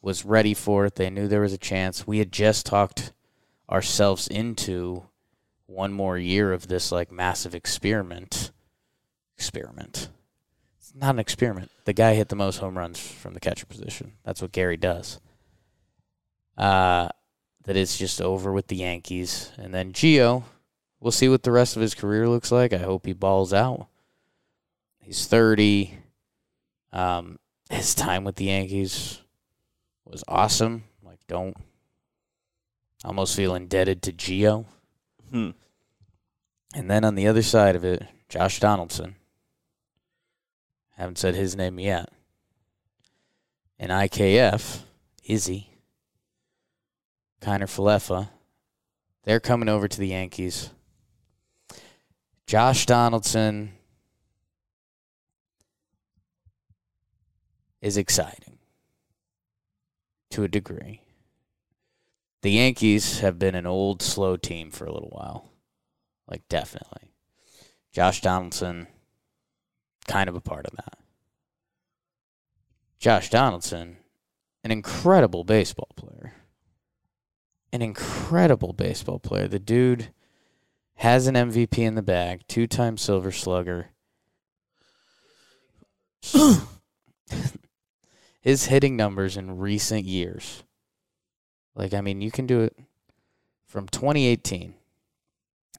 was 0.00 0.24
ready 0.24 0.54
for 0.54 0.86
it. 0.86 0.96
They 0.96 1.10
knew 1.10 1.28
there 1.28 1.40
was 1.40 1.52
a 1.52 1.58
chance. 1.58 2.06
We 2.06 2.18
had 2.18 2.32
just 2.32 2.66
talked 2.66 3.12
ourselves 3.70 4.28
into 4.28 5.04
one 5.66 5.92
more 5.92 6.16
year 6.16 6.52
of 6.52 6.68
this 6.68 6.92
like 6.92 7.10
massive 7.10 7.54
experiment. 7.54 8.52
Experiment. 9.36 10.08
It's 10.78 10.94
not 10.94 11.14
an 11.14 11.18
experiment. 11.18 11.70
The 11.84 11.92
guy 11.92 12.14
hit 12.14 12.28
the 12.28 12.36
most 12.36 12.58
home 12.58 12.78
runs 12.78 13.00
from 13.00 13.34
the 13.34 13.40
catcher 13.40 13.66
position. 13.66 14.12
That's 14.24 14.40
what 14.40 14.52
Gary 14.52 14.76
does. 14.76 15.20
Uh 16.56 17.08
that 17.66 17.76
it's 17.76 17.98
just 17.98 18.22
over 18.22 18.52
with 18.52 18.68
the 18.68 18.76
Yankees. 18.76 19.50
And 19.58 19.74
then 19.74 19.92
Gio, 19.92 20.44
we'll 21.00 21.12
see 21.12 21.28
what 21.28 21.42
the 21.42 21.52
rest 21.52 21.76
of 21.76 21.82
his 21.82 21.94
career 21.94 22.28
looks 22.28 22.50
like. 22.50 22.72
I 22.72 22.78
hope 22.78 23.06
he 23.06 23.12
balls 23.12 23.52
out. 23.52 23.88
He's 25.00 25.26
30. 25.26 25.98
Um, 26.92 27.38
his 27.68 27.94
time 27.94 28.22
with 28.22 28.36
the 28.36 28.44
Yankees 28.44 29.20
was 30.06 30.24
awesome. 30.28 30.84
Like, 31.02 31.20
don't 31.26 31.56
almost 33.04 33.36
feel 33.36 33.54
indebted 33.54 34.02
to 34.02 34.12
Gio. 34.12 34.66
Hmm. 35.30 35.50
And 36.74 36.90
then 36.90 37.04
on 37.04 37.14
the 37.14 37.26
other 37.26 37.42
side 37.42 37.76
of 37.76 37.84
it, 37.84 38.02
Josh 38.28 38.60
Donaldson. 38.60 39.16
Haven't 40.96 41.18
said 41.18 41.34
his 41.34 41.56
name 41.56 41.78
yet. 41.78 42.08
And 43.78 43.90
IKF, 43.90 44.80
Izzy, 45.24 45.70
Kiner 47.40 47.64
Falefa. 47.64 48.30
They're 49.24 49.40
coming 49.40 49.68
over 49.68 49.88
to 49.88 49.98
the 49.98 50.08
Yankees. 50.08 50.70
Josh 52.46 52.86
Donaldson 52.86 53.72
is 57.82 57.96
exciting 57.96 58.45
to 60.30 60.44
a 60.44 60.48
degree. 60.48 61.02
The 62.42 62.50
Yankees 62.52 63.20
have 63.20 63.38
been 63.38 63.54
an 63.54 63.66
old, 63.66 64.02
slow 64.02 64.36
team 64.36 64.70
for 64.70 64.84
a 64.84 64.92
little 64.92 65.10
while. 65.10 65.50
Like, 66.28 66.48
definitely. 66.48 67.12
Josh 67.92 68.20
Donaldson, 68.20 68.86
kind 70.06 70.28
of 70.28 70.34
a 70.36 70.40
part 70.40 70.66
of 70.66 70.76
that. 70.76 70.98
Josh 72.98 73.30
Donaldson, 73.30 73.96
an 74.62 74.70
incredible 74.70 75.44
baseball 75.44 75.90
player. 75.96 76.34
An 77.72 77.82
incredible 77.82 78.72
baseball 78.72 79.18
player. 79.18 79.48
The 79.48 79.58
dude 79.58 80.08
has 80.96 81.26
an 81.26 81.34
MVP 81.34 81.78
in 81.78 81.94
the 81.94 82.02
bag, 82.02 82.42
two 82.48 82.66
time 82.66 82.96
Silver 82.96 83.32
Slugger. 83.32 83.90
His 88.46 88.66
hitting 88.66 88.96
numbers 88.96 89.36
in 89.36 89.58
recent 89.58 90.04
years. 90.04 90.62
Like, 91.74 91.92
I 91.92 92.00
mean, 92.00 92.20
you 92.20 92.30
can 92.30 92.46
do 92.46 92.60
it 92.60 92.78
from 93.66 93.88
2018. 93.88 94.72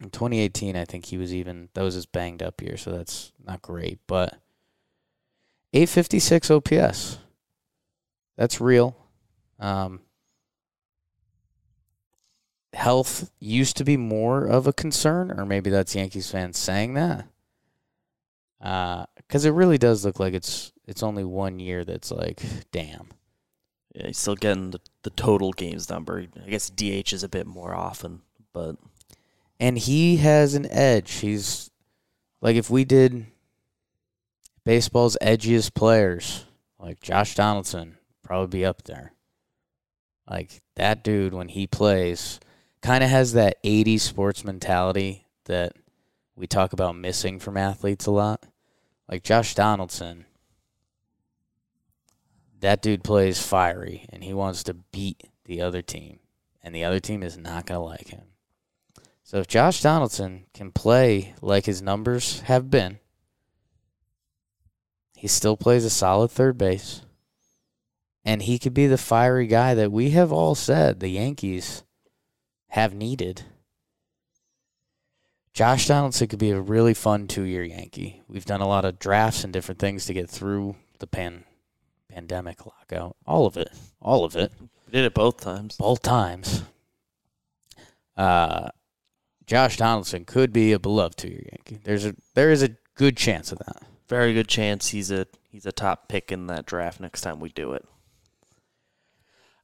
In 0.02 0.10
2018, 0.10 0.76
I 0.76 0.84
think 0.84 1.06
he 1.06 1.18
was 1.18 1.34
even, 1.34 1.70
that 1.76 1.82
was 1.82 1.94
his 1.94 2.06
banged 2.06 2.44
up 2.44 2.62
year, 2.62 2.76
so 2.76 2.92
that's 2.92 3.32
not 3.42 3.62
great. 3.62 4.00
But 4.06 4.34
856 5.72 6.52
OPS. 6.52 7.20
That's 8.36 8.60
real. 8.60 8.98
Um, 9.62 10.02
health 12.74 13.32
used 13.40 13.78
to 13.78 13.86
be 13.86 13.96
more 13.96 14.46
of 14.46 14.68
a 14.68 14.74
concern, 14.74 15.32
or 15.32 15.46
maybe 15.46 15.70
that's 15.70 15.96
Yankees 15.96 16.30
fans 16.30 16.58
saying 16.58 16.96
that. 16.96 17.28
Because 19.16 19.46
it 19.46 19.52
really 19.52 19.78
does 19.78 20.04
look 20.04 20.20
like 20.20 20.34
it's 20.34 20.74
it's 20.88 21.04
only 21.04 21.24
one 21.24 21.60
year 21.60 21.84
that's 21.84 22.12
like, 22.12 22.42
damn. 22.72 23.10
Yeah, 23.94 24.08
he's 24.08 24.18
still 24.18 24.36
getting 24.36 24.72
the, 24.72 24.80
the 25.04 25.10
total 25.10 25.52
games 25.52 25.90
number. 25.90 26.26
I 26.44 26.50
guess 26.50 26.70
DH 26.70 27.14
is 27.14 27.24
a 27.24 27.30
bit 27.30 27.46
more 27.46 27.76
often, 27.76 28.22
but 28.54 28.78
And 29.60 29.78
he 29.78 30.18
has 30.18 30.54
an 30.54 30.68
edge. 30.72 31.12
He's 31.16 31.70
like 32.42 32.56
if 32.56 32.70
we 32.70 32.86
did 32.86 33.26
baseball's 34.64 35.18
edgiest 35.22 35.74
players, 35.74 36.46
like 36.80 37.02
Josh 37.02 37.36
Donaldson, 37.36 37.98
probably 38.24 38.60
be 38.60 38.66
up 38.66 38.84
there. 38.84 39.14
Like 40.30 40.62
that 40.76 41.04
dude 41.04 41.34
when 41.34 41.50
he 41.50 41.68
plays 41.68 42.40
kind 42.82 43.04
of 43.04 43.10
has 43.10 43.34
that 43.34 43.62
80s 43.64 44.02
sports 44.02 44.44
mentality 44.44 45.26
that 45.46 45.74
we 46.36 46.46
talk 46.46 46.74
about 46.74 46.96
missing 46.96 47.40
from 47.40 47.58
athletes 47.58 48.06
a 48.06 48.12
lot. 48.12 48.44
Like 49.10 49.24
Josh 49.24 49.56
Donaldson, 49.56 50.26
that 52.60 52.82
dude 52.82 53.04
plays 53.04 53.42
fiery 53.42 54.06
and 54.10 54.24
he 54.24 54.34
wants 54.34 54.64
to 54.64 54.74
beat 54.74 55.30
the 55.46 55.62
other 55.62 55.82
team, 55.82 56.20
and 56.64 56.74
the 56.74 56.84
other 56.84 57.00
team 57.00 57.24
is 57.24 57.38
not 57.38 57.66
going 57.66 57.80
to 57.80 57.86
like 57.86 58.10
him. 58.10 58.24
So 59.24 59.40
if 59.40 59.48
Josh 59.48 59.82
Donaldson 59.82 60.46
can 60.54 60.72
play 60.72 61.36
like 61.42 61.66
his 61.66 61.82
numbers 61.82 62.42
have 62.42 62.70
been, 62.70 63.00
he 65.16 65.28
still 65.28 65.58
plays 65.58 65.84
a 65.84 65.90
solid 65.90 66.32
third 66.32 66.58
base. 66.58 67.02
And 68.24 68.42
he 68.42 68.60
could 68.60 68.74
be 68.74 68.88
the 68.88 68.98
fiery 68.98 69.48
guy 69.48 69.74
that 69.74 69.92
we 69.92 70.12
have 70.12 70.32
all 70.32 70.54
said 70.54 71.00
the 71.00 71.10
Yankees 71.10 71.84
have 72.70 72.94
needed. 72.94 73.44
Josh 75.54 75.88
Donaldson 75.88 76.28
could 76.28 76.40
be 76.40 76.52
a 76.52 76.62
really 76.62 76.94
fun 76.94 77.28
two 77.28 77.44
year 77.44 77.64
Yankee. 77.64 78.22
We've 78.28 78.46
done 78.46 78.62
a 78.62 78.68
lot 78.68 78.86
of 78.86 79.00
drafts 79.00 79.44
and 79.44 79.52
different 79.52 79.80
things 79.80 80.06
to 80.06 80.14
get 80.14 80.30
through 80.30 80.76
the 81.00 81.08
pan 81.08 81.46
pandemic 82.18 82.66
lockout. 82.66 83.16
All 83.28 83.46
of 83.46 83.58
it. 83.58 83.70
All 84.02 84.26
of 84.26 84.36
it. 84.36 84.52
We 84.60 84.92
did 84.92 85.06
it 85.06 85.14
both 85.14 85.40
times. 85.40 85.76
Both 85.78 86.02
times. 86.02 86.64
Uh 88.18 88.70
Josh 89.46 89.78
Donaldson 89.78 90.26
could 90.26 90.52
be 90.52 90.74
a 90.74 90.80
beloved 90.80 91.16
two 91.16 91.30
year 91.30 91.44
Yankee. 91.52 91.80
There's 91.84 92.06
a 92.08 92.16
there 92.34 92.50
is 92.50 92.64
a 92.64 92.72
good 92.96 93.16
chance 93.16 93.52
of 93.52 93.60
that. 93.60 93.84
Very 94.10 94.34
good 94.34 94.48
chance 94.48 94.88
he's 94.88 95.12
a 95.12 95.28
he's 95.48 95.68
a 95.68 95.72
top 95.72 96.08
pick 96.10 96.32
in 96.32 96.48
that 96.48 96.66
draft 96.66 97.00
next 97.00 97.22
time 97.22 97.40
we 97.40 97.50
do 97.50 97.74
it. 97.74 97.86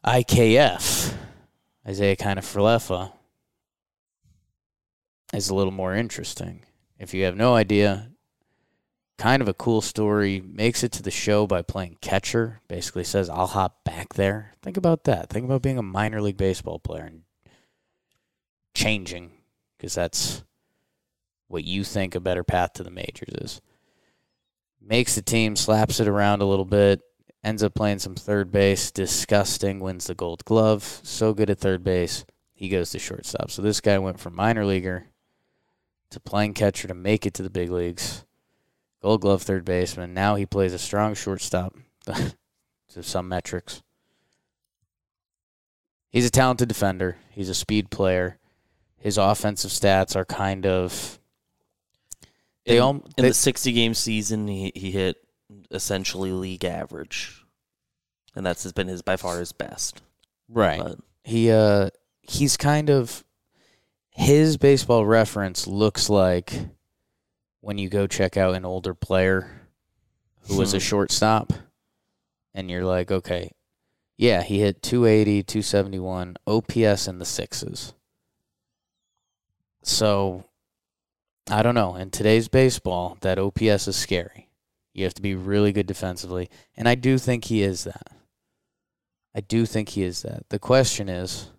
IKF, 0.06 1.16
Isiah 1.88 2.16
Kiner-Falefa, 2.16 3.14
is 5.34 5.50
a 5.50 5.56
little 5.56 5.72
more 5.72 5.96
interesting. 5.96 6.66
If 7.00 7.14
you 7.14 7.24
have 7.24 7.38
no 7.38 7.56
idea, 7.56 8.12
kind 9.24 9.42
of 9.42 9.48
a 9.48 9.54
cool 9.54 9.80
story. 9.80 10.44
Makes 10.46 10.84
it 10.84 10.92
to 10.92 11.02
the 11.02 11.10
show 11.10 11.48
by 11.48 11.62
playing 11.62 11.96
catcher. 12.02 12.60
Basically 12.68 13.06
says, 13.06 13.30
I'll 13.30 13.48
hop 13.48 13.86
back 13.86 14.16
there. 14.16 14.52
Think 14.62 14.76
about 14.76 15.06
that. 15.06 15.30
Think 15.30 15.46
about 15.46 15.62
being 15.62 15.78
a 15.78 15.82
minor 15.82 16.22
league 16.22 16.36
baseball 16.36 16.78
player 16.78 17.06
and 17.06 17.22
changing, 18.76 19.32
because 19.78 19.96
that's 19.96 20.44
what 21.48 21.64
you 21.64 21.86
think 21.86 22.16
a 22.16 22.20
better 22.20 22.44
path 22.44 22.74
to 22.74 22.84
the 22.84 22.92
majors 22.92 23.34
is. 23.36 23.62
Makes 24.82 25.16
the 25.16 25.22
team, 25.22 25.56
slaps 25.56 26.02
it 26.02 26.10
around 26.10 26.42
a 26.42 26.46
little 26.46 26.66
bit, 26.66 27.00
ends 27.46 27.64
up 27.64 27.76
playing 27.76 28.00
some 28.00 28.16
third 28.16 28.52
base. 28.52 28.92
Disgusting, 28.92 29.80
wins 29.80 30.08
the 30.08 30.16
gold 30.16 30.44
glove. 30.44 31.00
So 31.02 31.34
good 31.34 31.50
at 31.50 31.60
third 31.60 31.82
base. 31.82 32.26
He 32.54 32.68
goes 32.68 32.90
to 32.90 33.00
shortstop. 33.00 33.52
So 33.52 33.62
this 33.62 33.80
guy 33.80 33.98
went 34.00 34.20
from 34.20 34.36
minor 34.36 34.66
leaguer 34.66 35.06
to 36.10 36.20
playing 36.20 36.56
catcher 36.56 36.90
to 36.90 36.94
make 36.94 37.26
it 37.26 37.34
to 37.36 37.44
the 37.44 37.50
big 37.50 37.72
leagues. 37.72 38.26
Gold 39.04 39.20
glove 39.20 39.42
third 39.42 39.66
baseman. 39.66 40.14
Now 40.14 40.36
he 40.36 40.46
plays 40.46 40.72
a 40.72 40.80
strong 40.80 41.14
shortstop 41.14 41.76
to 42.06 43.04
some 43.04 43.28
metrics. 43.28 43.84
He's 46.10 46.26
a 46.26 46.30
talented 46.30 46.70
defender. 46.70 47.18
He's 47.32 47.50
a 47.50 47.54
speed 47.54 47.90
player. 47.90 48.40
His 48.98 49.18
offensive 49.18 49.72
stats 49.72 50.16
are 50.16 50.24
kind 50.24 50.66
of 50.66 51.20
they 52.66 52.78
in, 52.78 52.82
all 52.82 53.04
in 53.18 53.26
the 53.26 53.34
60 53.34 53.74
game 53.74 53.94
season, 53.94 54.48
he, 54.48 54.72
he 54.74 54.92
hit 54.92 55.18
essentially 55.70 56.32
league 56.32 56.64
average, 56.64 57.44
and 58.36 58.46
that's 58.46 58.64
has 58.64 58.72
been 58.72 58.88
his 58.88 59.02
by 59.02 59.18
far 59.18 59.40
his 59.40 59.52
best. 59.52 60.02
right. 60.48 60.80
But 60.82 61.00
He 61.26 61.52
uh 61.52 61.90
he's 62.22 62.56
kind 62.56 62.90
of 62.90 63.26
his 64.12 64.56
baseball 64.56 65.06
reference 65.06 65.68
looks 65.68 66.10
like 66.10 66.54
when 67.64 67.78
you 67.78 67.88
go 67.88 68.06
check 68.06 68.36
out 68.36 68.56
an 68.56 68.66
older 68.66 68.94
player 68.94 69.70
who 70.48 70.58
was 70.58 70.74
a 70.74 70.78
Hmm. 70.78 70.82
shortstop 70.82 71.54
and 72.54 72.70
you're 72.70 72.84
like, 72.84 73.10
okay, 73.10 73.52
yeah, 74.18 74.44
he 74.44 74.60
hit 74.60 74.82
280, 74.84 75.44
271, 75.44 76.36
OPS 76.46 77.08
in 77.08 77.20
the 77.20 77.26
sixes. 77.26 77.94
So 79.82 80.44
I 81.50 81.64
don't 81.64 81.74
know. 81.74 81.96
In 81.96 82.12
today's 82.12 82.50
baseball, 82.50 83.18
that 83.22 83.40
OPS 83.40 83.88
is 83.88 83.96
scary. 83.96 84.50
You 84.94 85.06
have 85.06 85.14
to 85.14 85.22
be 85.22 85.34
really 85.34 85.72
good 85.72 85.88
defensively. 85.88 86.50
And 86.76 86.90
I 86.90 86.96
do 86.96 87.18
think 87.18 87.46
he 87.46 87.64
is 87.64 87.86
that. 87.86 88.12
I 89.34 89.40
do 89.40 89.66
think 89.66 89.90
he 89.90 90.04
is 90.04 90.22
that. 90.24 90.50
The 90.50 90.60
question 90.60 91.08
is, 91.08 91.50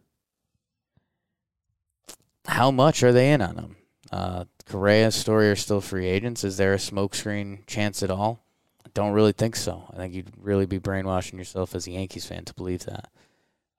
how 2.44 2.70
much 2.70 3.02
are 3.02 3.12
they 3.12 3.32
in 3.32 3.40
on 3.40 3.56
him? 3.56 3.76
Uh, 4.12 4.44
Correa, 4.66 5.10
Story 5.10 5.50
are 5.50 5.56
still 5.56 5.80
free 5.80 6.06
agents. 6.06 6.44
Is 6.44 6.56
there 6.56 6.72
a 6.72 6.78
smokescreen 6.78 7.66
chance 7.66 8.02
at 8.02 8.10
all? 8.10 8.40
I 8.84 8.90
don't 8.94 9.12
really 9.12 9.32
think 9.32 9.56
so. 9.56 9.84
I 9.92 9.96
think 9.96 10.14
you'd 10.14 10.32
really 10.40 10.66
be 10.66 10.78
brainwashing 10.78 11.38
yourself 11.38 11.74
as 11.74 11.86
a 11.86 11.92
Yankees 11.92 12.26
fan 12.26 12.44
to 12.44 12.54
believe 12.54 12.86
that. 12.86 13.10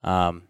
Um, 0.03 0.43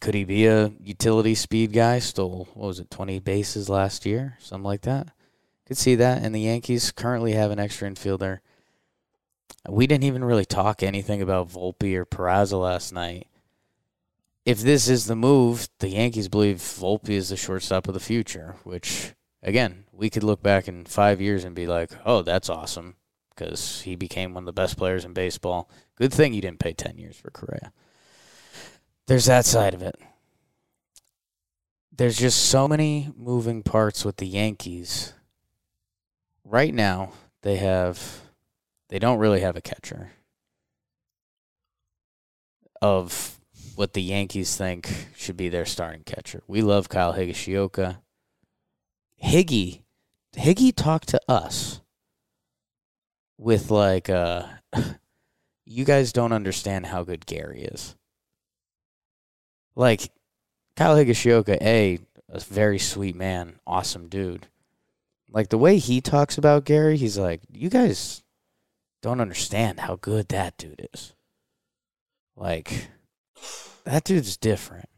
could 0.00 0.14
he 0.14 0.24
be 0.24 0.46
a 0.46 0.72
utility 0.82 1.34
speed 1.34 1.72
guy? 1.72 1.98
Stole 1.98 2.48
what 2.54 2.66
was 2.68 2.80
it, 2.80 2.90
twenty 2.90 3.18
bases 3.18 3.68
last 3.68 4.06
year, 4.06 4.38
something 4.40 4.64
like 4.64 4.82
that. 4.82 5.08
Could 5.66 5.76
see 5.76 5.94
that. 5.96 6.22
And 6.22 6.34
the 6.34 6.40
Yankees 6.40 6.90
currently 6.90 7.32
have 7.32 7.50
an 7.50 7.60
extra 7.60 7.88
infielder. 7.88 8.40
We 9.68 9.86
didn't 9.86 10.04
even 10.04 10.24
really 10.24 10.46
talk 10.46 10.82
anything 10.82 11.20
about 11.20 11.50
Volpe 11.50 11.94
or 11.94 12.06
Peraza 12.06 12.58
last 12.60 12.92
night. 12.92 13.26
If 14.44 14.60
this 14.60 14.88
is 14.88 15.06
the 15.06 15.16
move, 15.16 15.68
the 15.80 15.88
Yankees 15.88 16.28
believe 16.28 16.56
Volpe 16.56 17.10
is 17.10 17.28
the 17.28 17.36
shortstop 17.36 17.88
of 17.88 17.94
the 17.94 18.00
future, 18.00 18.56
which, 18.64 19.12
again, 19.42 19.84
we 19.92 20.08
could 20.08 20.24
look 20.24 20.42
back 20.42 20.66
in 20.66 20.86
five 20.86 21.20
years 21.20 21.44
and 21.44 21.54
be 21.54 21.66
like, 21.66 21.90
oh, 22.04 22.22
that's 22.22 22.48
awesome 22.48 22.96
because 23.40 23.82
he 23.82 23.96
became 23.96 24.34
one 24.34 24.42
of 24.42 24.46
the 24.46 24.52
best 24.52 24.76
players 24.76 25.04
in 25.04 25.12
baseball. 25.12 25.70
Good 25.96 26.12
thing 26.12 26.34
you 26.34 26.42
didn't 26.42 26.58
pay 26.58 26.72
10 26.72 26.98
years 26.98 27.16
for 27.16 27.30
Correa. 27.30 27.72
There's 29.06 29.26
that 29.26 29.46
side 29.46 29.74
of 29.74 29.82
it. 29.82 29.96
There's 31.90 32.18
just 32.18 32.46
so 32.46 32.68
many 32.68 33.12
moving 33.16 33.62
parts 33.62 34.04
with 34.04 34.18
the 34.18 34.26
Yankees. 34.26 35.14
Right 36.44 36.72
now, 36.72 37.12
they 37.42 37.56
have 37.56 38.20
they 38.88 38.98
don't 38.98 39.18
really 39.18 39.40
have 39.40 39.56
a 39.56 39.60
catcher 39.60 40.12
of 42.80 43.39
what 43.80 43.94
the 43.94 44.02
Yankees 44.02 44.58
think 44.58 45.08
should 45.16 45.38
be 45.38 45.48
their 45.48 45.64
starting 45.64 46.02
catcher. 46.02 46.42
We 46.46 46.60
love 46.60 46.90
Kyle 46.90 47.14
Higashioka. 47.14 47.96
Higgy, 49.24 49.84
Higgy 50.36 50.76
talked 50.76 51.08
to 51.08 51.20
us 51.26 51.80
with 53.38 53.70
like, 53.70 54.10
uh, 54.10 54.42
you 55.64 55.86
guys 55.86 56.12
don't 56.12 56.34
understand 56.34 56.84
how 56.84 57.04
good 57.04 57.24
Gary 57.24 57.62
is. 57.62 57.96
Like, 59.74 60.10
Kyle 60.76 60.94
Higashioka, 60.94 61.56
a 61.62 62.00
a 62.28 62.38
very 62.38 62.78
sweet 62.78 63.16
man, 63.16 63.60
awesome 63.66 64.08
dude. 64.08 64.46
Like 65.30 65.48
the 65.48 65.56
way 65.56 65.78
he 65.78 66.02
talks 66.02 66.36
about 66.36 66.66
Gary, 66.66 66.98
he's 66.98 67.16
like, 67.16 67.40
you 67.50 67.70
guys 67.70 68.22
don't 69.00 69.22
understand 69.22 69.80
how 69.80 69.96
good 69.96 70.28
that 70.28 70.58
dude 70.58 70.86
is. 70.92 71.14
Like, 72.36 72.90
that 73.84 74.04
dude's 74.04 74.36
different. 74.36 74.88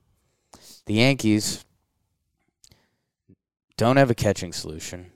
The 0.87 0.95
Yankees 0.95 1.65
don't 3.77 3.97
have 3.97 4.11
a 4.11 4.15
catching 4.15 4.53
solution. 4.53 5.13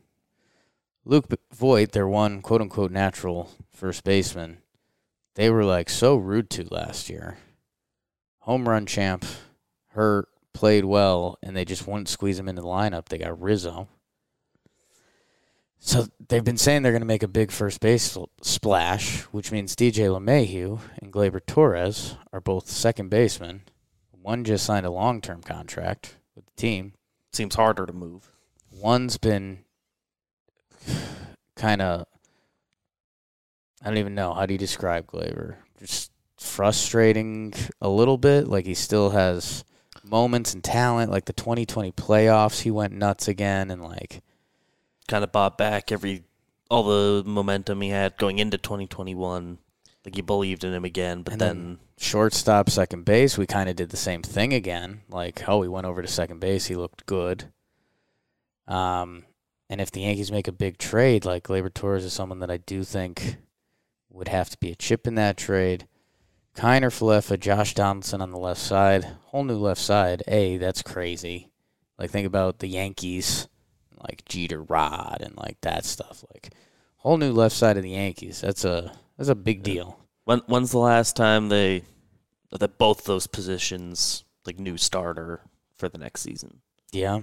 Luke 1.05 1.27
Voit, 1.53 1.93
their 1.93 2.09
one 2.09 2.43
quote 2.43 2.61
unquote 2.61 2.91
natural 2.91 3.51
first 3.73 4.03
baseman, 4.05 4.59
they 5.35 5.51
were 5.51 5.65
like 5.65 5.89
so 5.89 6.17
rude 6.17 6.51
to 6.51 6.67
last 6.73 7.09
year. 7.09 7.39
Home 8.41 8.69
run 8.69 8.87
champ, 8.87 9.25
hurt, 9.89 10.29
played 10.53 10.85
well, 10.85 11.39
and 11.43 11.57
they 11.57 11.65
just 11.65 11.87
wouldn't 11.87 12.09
squeeze 12.09 12.39
him 12.39 12.49
into 12.49 12.63
the 12.63 12.69
lineup. 12.69 13.09
They 13.09 13.19
got 13.19 13.41
Rizzo. 13.41 13.89
So 15.79 16.07
they've 16.29 16.45
been 16.45 16.57
saying 16.57 16.83
they're 16.83 16.93
going 16.93 17.01
to 17.01 17.07
make 17.07 17.23
a 17.23 17.29
big 17.29 17.51
first 17.51 17.81
base 17.81 18.17
splash, 18.43 19.21
which 19.25 19.53
means 19.53 19.77
DJ 19.77 20.09
LeMahieu 20.09 20.81
and 21.01 21.13
Gleyber 21.13 21.45
Torres 21.47 22.17
are 22.33 22.41
both 22.41 22.69
second 22.69 23.09
basemen. 23.09 23.63
One 24.11 24.43
just 24.43 24.65
signed 24.65 24.87
a 24.87 24.91
long 24.91 25.21
term 25.21 25.43
contract 25.43 26.17
with 26.35 26.47
the 26.47 26.53
team. 26.61 26.95
seems 27.33 27.55
harder 27.55 27.87
to 27.87 27.93
move. 27.93 28.33
One's 28.73 29.19
been 29.19 29.61
kind 31.57 31.81
of, 31.81 32.07
I 33.83 33.87
don't 33.89 33.99
even 33.99 34.17
know. 34.17 34.35
How 34.35 34.47
do 34.47 34.55
you 34.55 34.59
describe 34.59 35.07
Glaber? 35.07 35.57
Just 35.79 36.11
frustrating 36.39 37.55
a 37.81 37.89
little 37.89 38.19
bit. 38.19 38.49
Like 38.49 38.67
he 38.67 38.75
still 38.75 39.11
has 39.11 39.65
moments 40.03 40.55
and 40.55 40.65
talent. 40.65 41.11
Like 41.13 41.27
the 41.27 41.33
2020 41.33 41.93
playoffs, 41.93 42.63
he 42.63 42.71
went 42.73 42.95
nuts 42.95 43.29
again. 43.29 43.71
And 43.71 43.83
like, 43.83 44.23
Kind 45.09 45.25
of 45.25 45.33
bought 45.33 45.57
back 45.57 45.93
every 45.93 46.25
all 46.69 46.83
the 46.83 47.23
momentum 47.25 47.81
he 47.81 47.91
had 47.91 48.17
going 48.17 48.39
into 48.39 48.59
2021. 48.59 49.59
Like 50.05 50.17
you 50.17 50.23
believed 50.23 50.63
in 50.65 50.73
him 50.73 50.85
again, 50.85 51.23
but 51.23 51.33
And 51.35 51.41
then, 51.41 51.57
then- 51.65 51.79
shortstop, 51.99 52.71
second 52.71 53.05
base, 53.05 53.37
we 53.37 53.47
kind 53.47 53.69
of 53.69 53.75
did 53.77 53.91
the 53.91 53.97
same 53.97 54.23
thing 54.23 54.53
again. 54.53 55.03
Like, 55.09 55.49
oh, 55.49 55.59
we 55.59 55.69
went 55.69 55.87
over 55.87 56.01
to 56.01 56.07
second 56.09 56.39
base, 56.41 56.67
he 56.67 56.77
looked 56.77 57.07
good. 57.07 57.51
Um, 58.69 59.25
and 59.69 59.81
if 59.81 59.91
the 59.91 60.01
Yankees 60.03 60.31
make 60.31 60.47
a 60.49 60.53
big 60.53 60.79
trade, 60.79 61.25
like 61.25 61.45
Gleyber 61.45 61.73
Torres 61.75 62.05
is 62.05 62.13
someone 62.13 62.39
that 62.41 62.51
I 62.51 62.57
do 62.59 62.85
think 62.85 63.37
would 64.11 64.29
have 64.29 64.49
to 64.51 64.59
be 64.59 64.71
a 64.71 64.77
chip 64.77 65.07
in 65.07 65.15
that 65.17 65.37
trade. 65.37 65.87
Kiner 66.57 66.87
Falefa, 66.91 67.39
Josh 67.39 67.75
Donaldson 67.75 68.23
on 68.23 68.31
the 68.31 68.39
left 68.39 68.61
side, 68.61 69.05
whole 69.27 69.45
new 69.45 69.59
left 69.59 69.81
side. 69.81 70.23
A, 70.27 70.57
that's 70.57 70.83
crazy. 70.83 71.51
Like, 71.99 72.11
think 72.11 72.27
about 72.27 72.61
the 72.61 72.69
Yankees, 72.69 73.49
like 74.09 74.25
Jeter 74.27 74.63
Rod 74.63 75.19
and 75.21 75.37
like 75.37 75.61
that 75.63 75.85
stuff. 75.85 76.25
Like, 76.35 76.53
whole 76.97 77.17
new 77.19 77.33
left 77.33 77.55
side 77.57 77.77
of 77.77 77.83
the 77.83 77.91
Yankees. 77.91 78.41
That's 78.41 78.65
a 78.65 78.93
that's 79.17 79.29
a 79.29 79.35
big 79.35 79.63
deal. 79.63 79.99
when 80.25 80.41
when's 80.47 80.71
the 80.73 80.79
last 80.79 81.17
time 81.17 81.49
they 81.49 81.83
that 82.51 82.79
both 82.79 83.05
those 83.05 83.27
positions 83.27 84.25
like 84.47 84.59
new 84.59 84.77
starter 84.77 85.41
for 85.77 85.89
the 85.89 85.99
next 85.99 86.23
season. 86.23 86.61
Yeah. 86.93 87.21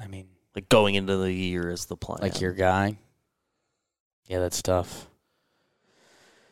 I 0.00 0.06
mean, 0.08 0.28
Like 0.54 0.68
going 0.68 0.94
into 0.94 1.16
the 1.16 1.32
year 1.32 1.70
is 1.70 1.86
the 1.86 1.96
plan. 1.96 2.18
like 2.20 2.40
your 2.40 2.52
guy. 2.52 2.98
Yeah, 4.26 4.40
that's 4.40 4.60
tough. 4.60 5.06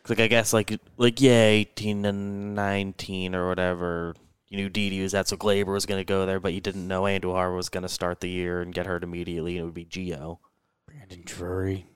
like 0.09 0.21
I 0.21 0.29
guess 0.29 0.53
like 0.53 0.79
like 0.97 1.21
yeah, 1.21 1.47
eighteen 1.47 2.05
and 2.07 2.55
nineteen 2.55 3.35
or 3.35 3.49
whatever. 3.49 4.15
You 4.55 4.63
knew 4.63 4.69
Didi 4.69 5.03
was 5.03 5.11
that's 5.11 5.33
what 5.33 5.41
Gleyber 5.41 5.73
was 5.73 5.85
going 5.85 5.99
to 5.99 6.05
go 6.05 6.27
there, 6.27 6.39
but 6.39 6.55
you 6.55 6.61
didn't 6.61 6.87
know 6.87 7.03
Andujar 7.03 7.57
was 7.57 7.69
going 7.69 7.83
to 7.83 7.89
start 7.89 8.21
the 8.21 8.31
year 8.31 8.63
and 8.63 8.73
get 8.73 8.87
hurt 8.87 9.03
immediately. 9.03 9.57
And 9.57 9.63
it 9.63 9.65
would 9.65 9.75
be 9.75 9.85
Gio 9.85 10.39
Brandon 10.87 11.23
Drury. 11.25 11.87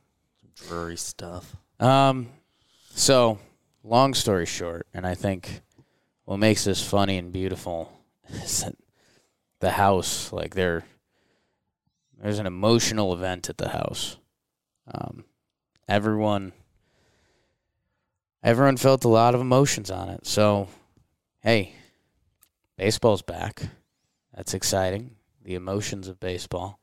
Drury 0.66 0.97
stuff. 0.97 1.55
Um, 1.79 2.31
so 2.90 3.38
long 3.85 4.12
story 4.12 4.44
short, 4.44 4.88
and 4.92 5.07
I 5.07 5.14
think 5.14 5.61
what 6.25 6.38
makes 6.38 6.64
this 6.64 6.83
funny 6.83 7.16
and 7.16 7.33
beautiful 7.33 7.92
is 8.29 8.64
that 8.64 8.75
the 9.61 9.71
house, 9.71 10.33
like 10.33 10.57
there, 10.57 10.85
there's 12.21 12.40
an 12.40 12.47
emotional 12.47 13.12
event 13.12 13.49
at 13.49 13.59
the 13.59 13.68
house. 13.68 14.16
Um, 14.92 15.23
everyone, 15.87 16.51
everyone 18.42 18.79
felt 18.79 19.05
a 19.05 19.09
lot 19.09 19.37
of 19.37 19.40
emotions 19.40 19.92
on 19.92 20.09
it. 20.09 20.27
So, 20.27 20.66
hey, 21.40 21.77
baseball's 22.79 23.23
back. 23.23 23.62
That's 24.35 24.55
exciting. 24.55 25.17
The 25.45 25.57
emotions 25.57 26.09
of 26.09 26.21
baseball. 26.21 26.79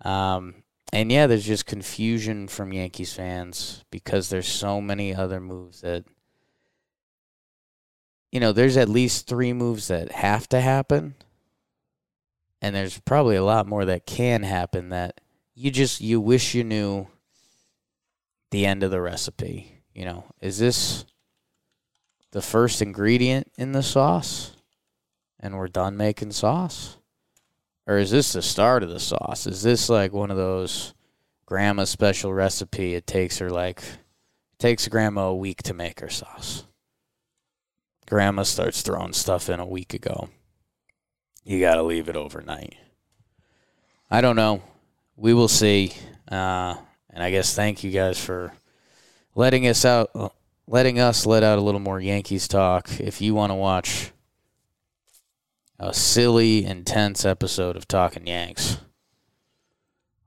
Um, 0.00 0.64
and 0.92 1.12
yeah, 1.12 1.26
there's 1.26 1.44
just 1.44 1.66
confusion 1.66 2.48
from 2.48 2.72
Yankees 2.72 3.12
fans 3.12 3.84
because 3.90 4.30
there's 4.30 4.48
so 4.48 4.80
many 4.80 5.14
other 5.14 5.40
moves 5.40 5.82
that 5.82 6.04
you 8.32 8.40
know, 8.40 8.50
there's 8.50 8.76
at 8.76 8.88
least 8.88 9.28
3 9.28 9.52
moves 9.52 9.86
that 9.86 10.10
have 10.10 10.48
to 10.48 10.60
happen. 10.60 11.14
And 12.60 12.74
there's 12.74 12.98
probably 12.98 13.36
a 13.36 13.44
lot 13.44 13.68
more 13.68 13.84
that 13.84 14.06
can 14.06 14.42
happen 14.42 14.88
that 14.88 15.20
you 15.54 15.70
just 15.70 16.00
you 16.00 16.20
wish 16.20 16.52
you 16.52 16.64
knew 16.64 17.06
the 18.50 18.66
end 18.66 18.82
of 18.82 18.90
the 18.90 19.00
recipe, 19.00 19.82
you 19.94 20.04
know. 20.04 20.24
Is 20.40 20.58
this 20.58 21.04
the 22.32 22.42
first 22.42 22.82
ingredient 22.82 23.52
in 23.56 23.70
the 23.70 23.84
sauce 23.84 24.53
and 25.44 25.58
we're 25.58 25.68
done 25.68 25.96
making 25.96 26.32
sauce? 26.32 26.96
Or 27.86 27.98
is 27.98 28.10
this 28.10 28.32
the 28.32 28.40
start 28.40 28.82
of 28.82 28.88
the 28.88 28.98
sauce? 28.98 29.46
Is 29.46 29.62
this 29.62 29.90
like 29.90 30.12
one 30.12 30.30
of 30.30 30.38
those 30.38 30.94
grandma 31.44 31.84
special 31.84 32.32
recipe? 32.32 32.94
It 32.94 33.06
takes 33.06 33.38
her 33.38 33.50
like 33.50 33.80
it 33.80 34.58
takes 34.58 34.88
grandma 34.88 35.26
a 35.26 35.36
week 35.36 35.62
to 35.64 35.74
make 35.74 36.00
her 36.00 36.08
sauce. 36.08 36.64
Grandma 38.06 38.42
starts 38.42 38.80
throwing 38.80 39.12
stuff 39.12 39.50
in 39.50 39.60
a 39.60 39.66
week 39.66 39.92
ago. 39.92 40.30
You 41.44 41.60
got 41.60 41.74
to 41.74 41.82
leave 41.82 42.08
it 42.08 42.16
overnight. 42.16 42.76
I 44.10 44.22
don't 44.22 44.36
know. 44.36 44.62
We 45.14 45.34
will 45.34 45.48
see. 45.48 45.92
Uh, 46.30 46.76
and 47.10 47.22
I 47.22 47.30
guess 47.30 47.54
thank 47.54 47.84
you 47.84 47.90
guys 47.90 48.18
for 48.18 48.54
letting 49.34 49.66
us 49.66 49.84
out, 49.84 50.10
letting 50.66 51.00
us 51.00 51.26
let 51.26 51.42
out 51.42 51.58
a 51.58 51.62
little 51.62 51.80
more 51.80 52.00
Yankees 52.00 52.48
talk. 52.48 52.98
If 52.98 53.20
you 53.20 53.34
want 53.34 53.50
to 53.50 53.56
watch 53.56 54.10
a 55.84 55.92
silly, 55.94 56.64
intense 56.64 57.24
episode 57.24 57.76
of 57.76 57.86
Talking 57.86 58.26
Yanks. 58.26 58.78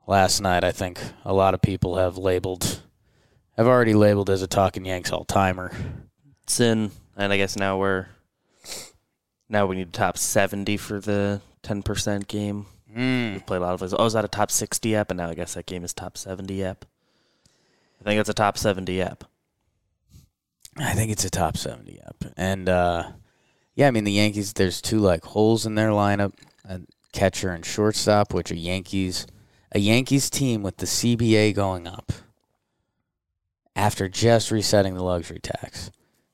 Last 0.06 0.40
night, 0.40 0.64
I 0.64 0.72
think 0.72 1.00
a 1.26 1.34
lot 1.34 1.54
of 1.54 1.62
people 1.62 1.98
have 1.98 2.18
labeled, 2.18 2.82
have 3.58 3.68
already 3.68 3.94
labeled 3.94 4.30
as 4.30 4.42
a 4.42 4.48
Talking 4.48 4.86
Yanks 4.86 5.12
all 5.12 5.26
timer. 5.26 5.72
It's 6.44 6.60
in, 6.60 6.92
and 7.18 7.34
I 7.34 7.38
guess 7.38 7.56
now 7.58 7.78
we're 7.78 8.08
now 9.50 9.66
we 9.66 9.76
need 9.78 9.92
top 9.94 10.18
seventy 10.18 10.78
for 10.78 11.00
the 11.00 11.42
ten 11.64 11.82
percent 11.84 12.28
game. 12.28 12.68
We 12.96 13.02
Mm. 13.02 13.46
played 13.46 13.58
a 13.58 13.66
lot 13.66 13.74
of 13.74 13.80
those. 13.82 13.94
Oh, 13.98 14.06
is 14.06 14.14
that 14.14 14.26
a 14.26 14.30
top 14.30 14.50
sixty 14.50 14.96
app? 14.96 15.12
And 15.12 15.18
now 15.18 15.30
I 15.30 15.34
guess 15.34 15.56
that 15.56 15.66
game 15.66 15.84
is 15.84 15.94
top 15.94 16.18
seventy 16.18 16.64
app. 16.64 16.86
I 18.00 18.04
think 18.06 18.20
it's 18.20 18.30
a 18.30 18.34
top 18.34 18.58
seventy 18.58 19.02
app. 19.02 19.24
I 20.80 20.94
think 20.94 21.12
it's 21.12 21.26
a 21.26 21.30
top 21.32 21.58
70 21.58 22.00
app. 22.06 22.34
And, 22.38 22.70
uh, 22.70 23.10
yeah, 23.78 23.88
I 23.88 23.92
mean, 23.92 24.06
the 24.06 24.12
Yankees, 24.12 24.54
there's 24.54 24.82
two, 24.82 24.98
like, 24.98 25.24
holes 25.24 25.68
in 25.68 25.76
their 25.76 25.92
lineup 25.92 26.34
a 26.68 26.82
catcher 27.14 27.52
and 27.52 27.64
shortstop, 27.64 28.34
which 28.34 28.52
are 28.52 28.56
Yankees, 28.56 29.28
a 29.72 29.78
Yankees 29.78 30.32
team 30.32 30.64
with 30.64 30.78
the 30.78 30.88
CBA 30.88 31.54
going 31.54 31.86
up 31.88 32.12
after 33.76 34.10
just 34.10 34.50
resetting 34.50 34.96
the 34.96 35.04
luxury 35.04 35.40
tax. 35.40 35.92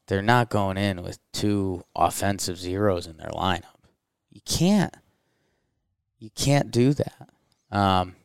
They're 0.07 0.21
not 0.21 0.49
going 0.49 0.77
in 0.77 1.03
with 1.03 1.19
two 1.33 1.83
offensive 1.93 2.57
zeros 2.57 3.07
in 3.07 3.17
their 3.17 3.31
lineup. 3.31 3.75
You 4.31 4.39
can't. 4.45 4.95
You 6.19 6.29
can't 6.35 6.71
do 6.71 6.93
that. 6.93 7.29
Um, 7.69 8.15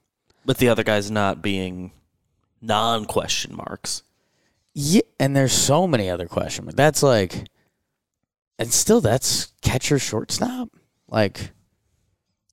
With 0.46 0.58
the 0.58 0.68
other 0.68 0.84
guys 0.84 1.10
not 1.10 1.42
being 1.42 1.90
non 2.62 3.04
question 3.04 3.56
marks. 3.56 4.04
Yeah, 4.74 5.00
and 5.18 5.34
there's 5.34 5.52
so 5.52 5.88
many 5.88 6.08
other 6.08 6.28
question 6.28 6.66
marks. 6.66 6.76
That's 6.76 7.02
like, 7.02 7.48
and 8.58 8.72
still, 8.72 9.00
that's 9.00 9.52
catcher, 9.62 9.98
shortstop. 9.98 10.68
Like 11.08 11.52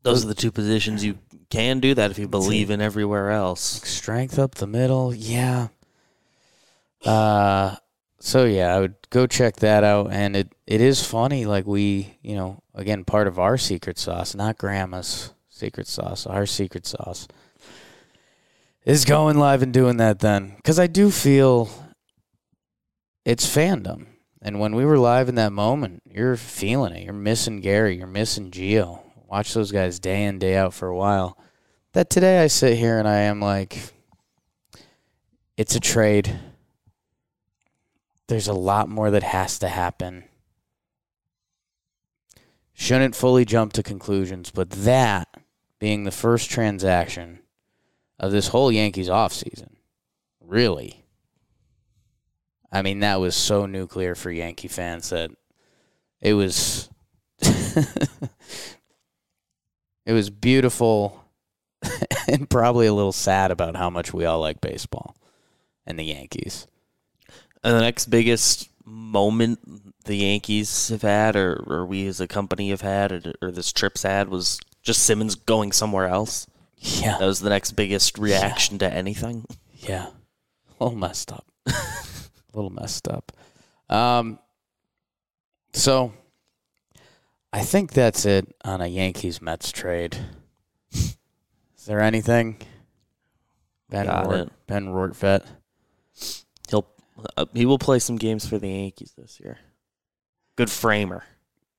Those 0.04 0.24
are 0.24 0.28
the 0.28 0.36
two 0.36 0.52
positions 0.52 1.04
you 1.04 1.18
can 1.50 1.80
do 1.80 1.94
that 1.94 2.12
if 2.12 2.20
you 2.20 2.28
believe 2.28 2.70
in 2.70 2.82
everywhere 2.82 3.32
else. 3.32 3.62
strength 3.88 4.40
up 4.40 4.56
the 4.56 4.68
middle. 4.68 5.14
Yeah. 5.14 5.68
Uh, 7.04 7.76
so 8.20 8.46
yeah, 8.46 8.76
I 8.76 8.80
would 8.80 8.96
go 9.10 9.28
check 9.28 9.58
that 9.58 9.84
out, 9.84 10.12
and 10.12 10.36
it 10.36 10.54
it 10.66 10.82
is 10.82 11.06
funny. 11.06 11.46
Like 11.46 11.68
we, 11.68 12.18
you 12.22 12.36
know, 12.36 12.64
again, 12.74 13.04
part 13.04 13.28
of 13.28 13.38
our 13.38 13.58
secret 13.58 14.00
sauce, 14.00 14.34
not 14.34 14.58
grandma's 14.58 15.32
secret 15.50 15.88
sauce, 15.88 16.26
our 16.26 16.46
secret 16.46 16.86
sauce. 16.88 17.28
Is 18.84 19.04
going 19.04 19.40
live 19.40 19.64
and 19.64 19.74
doing 19.74 19.98
that 19.98 20.20
then. 20.20 20.54
Because 20.58 20.78
I 20.78 20.86
do 20.86 21.10
feel 21.10 21.70
it's 23.26 23.46
fandom. 23.48 24.06
And 24.46 24.60
when 24.60 24.76
we 24.76 24.86
were 24.86 25.00
live 25.00 25.28
in 25.28 25.34
that 25.36 25.52
moment, 25.52 26.04
you're 26.06 26.36
feeling 26.36 26.94
it. 26.94 27.04
You're 27.04 27.14
missing 27.14 27.62
Gary. 27.62 27.98
You're 27.98 28.06
missing 28.06 28.52
Gio. 28.52 29.02
Watch 29.28 29.56
those 29.56 29.72
guys 29.72 30.00
day 30.00 30.26
in, 30.26 30.38
day 30.38 30.56
out 30.56 30.72
for 30.72 30.88
a 30.88 30.96
while. 30.96 31.36
That 31.94 32.12
today 32.12 32.44
I 32.44 32.46
sit 32.46 32.78
here 32.78 33.00
and 33.00 33.08
I 33.08 33.22
am 33.22 33.42
like, 33.42 33.92
it's 35.58 35.76
a 35.76 35.80
trade. 35.80 36.40
There's 38.28 38.48
a 38.48 38.54
lot 38.54 38.88
more 38.88 39.10
that 39.10 39.24
has 39.24 39.58
to 39.60 39.68
happen. 39.68 40.26
Shouldn't 42.76 43.16
fully 43.16 43.46
jump 43.46 43.74
to 43.74 43.82
conclusions, 43.82 44.52
but 44.52 44.70
that 44.70 45.28
being 45.80 46.04
the 46.04 46.12
first 46.12 46.52
transaction 46.52 47.40
of 48.20 48.32
this 48.32 48.50
whole 48.50 48.72
Yankees 48.72 49.10
offseason, 49.10 49.78
really. 50.40 51.05
I 52.76 52.82
mean, 52.82 53.00
that 53.00 53.22
was 53.22 53.38
so 53.38 53.66
nuclear 53.66 54.16
for 54.16 54.30
Yankee 54.30 54.68
fans 54.68 55.12
that 55.12 55.32
it 56.20 56.34
was 56.34 56.90
it 57.42 58.30
was 60.08 60.30
beautiful 60.30 61.24
and 62.28 62.50
probably 62.50 62.86
a 62.88 62.94
little 62.94 63.14
sad 63.14 63.50
about 63.50 63.78
how 63.78 63.90
much 63.90 64.14
we 64.14 64.26
all 64.26 64.42
like 64.42 64.60
baseball 64.60 65.16
and 65.86 65.98
the 65.98 66.04
Yankees. 66.04 66.68
And 67.64 67.78
the 67.78 67.80
next 67.80 68.08
biggest 68.08 68.68
moment 68.84 70.04
the 70.04 70.18
Yankees 70.18 70.90
have 70.90 71.04
had, 71.04 71.38
or, 71.38 71.64
or 71.68 71.86
we 71.86 72.06
as 72.08 72.20
a 72.20 72.28
company 72.28 72.72
have 72.72 72.82
had, 72.82 73.14
or, 73.14 73.34
or 73.42 73.52
this 73.52 73.72
trip's 73.72 74.04
had, 74.04 74.28
was 74.28 74.60
just 74.84 75.02
Simmons 75.04 75.36
going 75.36 75.72
somewhere 75.72 76.08
else. 76.08 76.46
Yeah. 76.78 77.20
That 77.20 77.26
was 77.26 77.40
the 77.40 77.50
next 77.50 77.72
biggest 77.72 78.18
reaction 78.18 78.80
to 78.80 78.94
anything. 78.94 79.46
Yeah. 79.78 80.08
All 80.78 80.92
messed 80.92 81.32
up. 81.32 81.46
A 82.56 82.58
little 82.58 82.72
messed 82.72 83.10
up. 83.10 83.34
Um 83.90 84.40
so 85.74 86.14
I 87.52 87.62
think 87.64 87.92
that's 87.92 88.26
it 88.26 88.56
on 88.64 88.80
a 88.80 88.88
Yankees 88.88 89.42
Mets 89.42 89.74
trade. 89.74 90.18
Is 90.92 91.18
there 91.86 92.00
anything? 92.00 92.58
Ben 93.90 94.06
Got 94.06 94.26
Rort, 94.26 94.48
it. 94.48 94.52
Ben 94.68 94.88
Rortvedt. 94.88 95.46
He'll 96.70 96.88
uh, 97.36 97.46
he 97.54 97.66
will 97.66 97.78
play 97.78 98.00
some 98.00 98.16
games 98.16 98.48
for 98.48 98.58
the 98.58 98.70
Yankees 98.70 99.14
this 99.18 99.40
year. 99.42 99.60
Good 100.56 100.72
framer. 100.72 101.26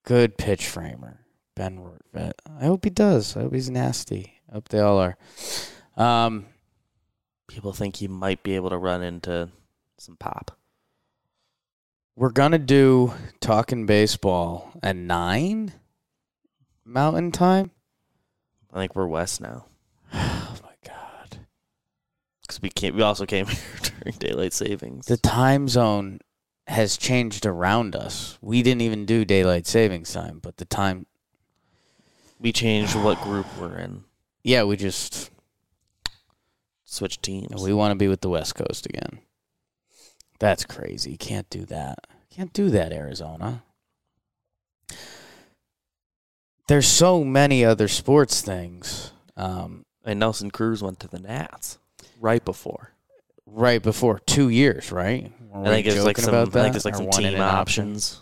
Good 0.04 0.36
pitch 0.36 0.66
framer. 0.68 1.20
Ben 1.54 1.78
Rortvedt. 1.78 2.34
I 2.60 2.66
hope 2.66 2.84
he 2.84 2.90
does. 2.90 3.34
I 3.34 3.40
hope 3.40 3.54
he's 3.54 3.70
nasty. 3.70 4.40
I 4.50 4.54
hope 4.54 4.68
they 4.68 4.80
all 4.80 4.98
are. 4.98 5.16
Um 5.96 6.46
People 7.48 7.72
think 7.72 7.96
he 7.96 8.08
might 8.08 8.42
be 8.42 8.54
able 8.56 8.70
to 8.70 8.76
run 8.76 9.02
into 9.02 9.48
some 9.98 10.16
pop. 10.16 10.58
We're 12.18 12.30
gonna 12.30 12.58
do 12.58 13.12
talking 13.40 13.84
baseball 13.84 14.72
at 14.82 14.96
nine 14.96 15.74
Mountain 16.82 17.32
Time. 17.32 17.72
I 18.72 18.78
think 18.80 18.96
we're 18.96 19.06
west 19.06 19.40
now 19.42 19.66
Oh 20.14 20.56
my 20.62 20.72
god! 20.82 21.38
because 22.40 22.62
we 22.62 22.70
can't. 22.70 22.94
We 22.94 23.02
also 23.02 23.26
came 23.26 23.46
here 23.46 23.60
during 23.82 24.16
daylight 24.18 24.54
savings. 24.54 25.04
The 25.06 25.18
time 25.18 25.68
zone 25.68 26.20
has 26.66 26.96
changed 26.96 27.44
around 27.44 27.94
us. 27.94 28.38
We 28.40 28.62
didn't 28.62 28.80
even 28.80 29.04
do 29.04 29.26
daylight 29.26 29.66
savings 29.66 30.10
time, 30.12 30.38
but 30.42 30.56
the 30.56 30.64
time 30.64 31.04
We 32.40 32.50
changed 32.50 32.94
what 32.96 33.20
group 33.20 33.46
we're 33.60 33.76
in. 33.76 34.04
yeah, 34.42 34.64
we 34.64 34.76
just 34.76 35.30
Switch 36.86 37.20
teams. 37.20 37.62
we 37.62 37.74
want 37.74 37.90
to 37.90 37.96
be 37.96 38.08
with 38.08 38.22
the 38.22 38.30
West 38.30 38.54
Coast 38.54 38.86
again. 38.86 39.18
That's 40.38 40.64
crazy. 40.64 41.16
Can't 41.16 41.48
do 41.50 41.64
that. 41.66 42.06
Can't 42.30 42.52
do 42.52 42.70
that, 42.70 42.92
Arizona. 42.92 43.62
There's 46.68 46.86
so 46.86 47.22
many 47.24 47.64
other 47.64 47.88
sports 47.88 48.42
things. 48.42 49.12
Um, 49.36 49.84
and 50.04 50.18
Nelson 50.20 50.50
Cruz 50.50 50.82
went 50.82 51.00
to 51.00 51.08
the 51.08 51.18
Nats 51.18 51.78
right 52.20 52.44
before. 52.44 52.92
right 53.46 53.82
before 53.82 54.18
two 54.20 54.48
years, 54.48 54.90
right? 54.92 55.32
Were 55.50 55.62
I 55.62 55.82
think 55.82 55.86
it's 55.86 56.04
like 56.04 56.18
some. 56.18 56.34
I 56.34 56.44
think 56.44 56.72
there's 56.72 56.84
like 56.84 56.96
some 56.96 57.10
team 57.10 57.34
an 57.34 57.40
option? 57.40 57.92
options. 57.92 58.20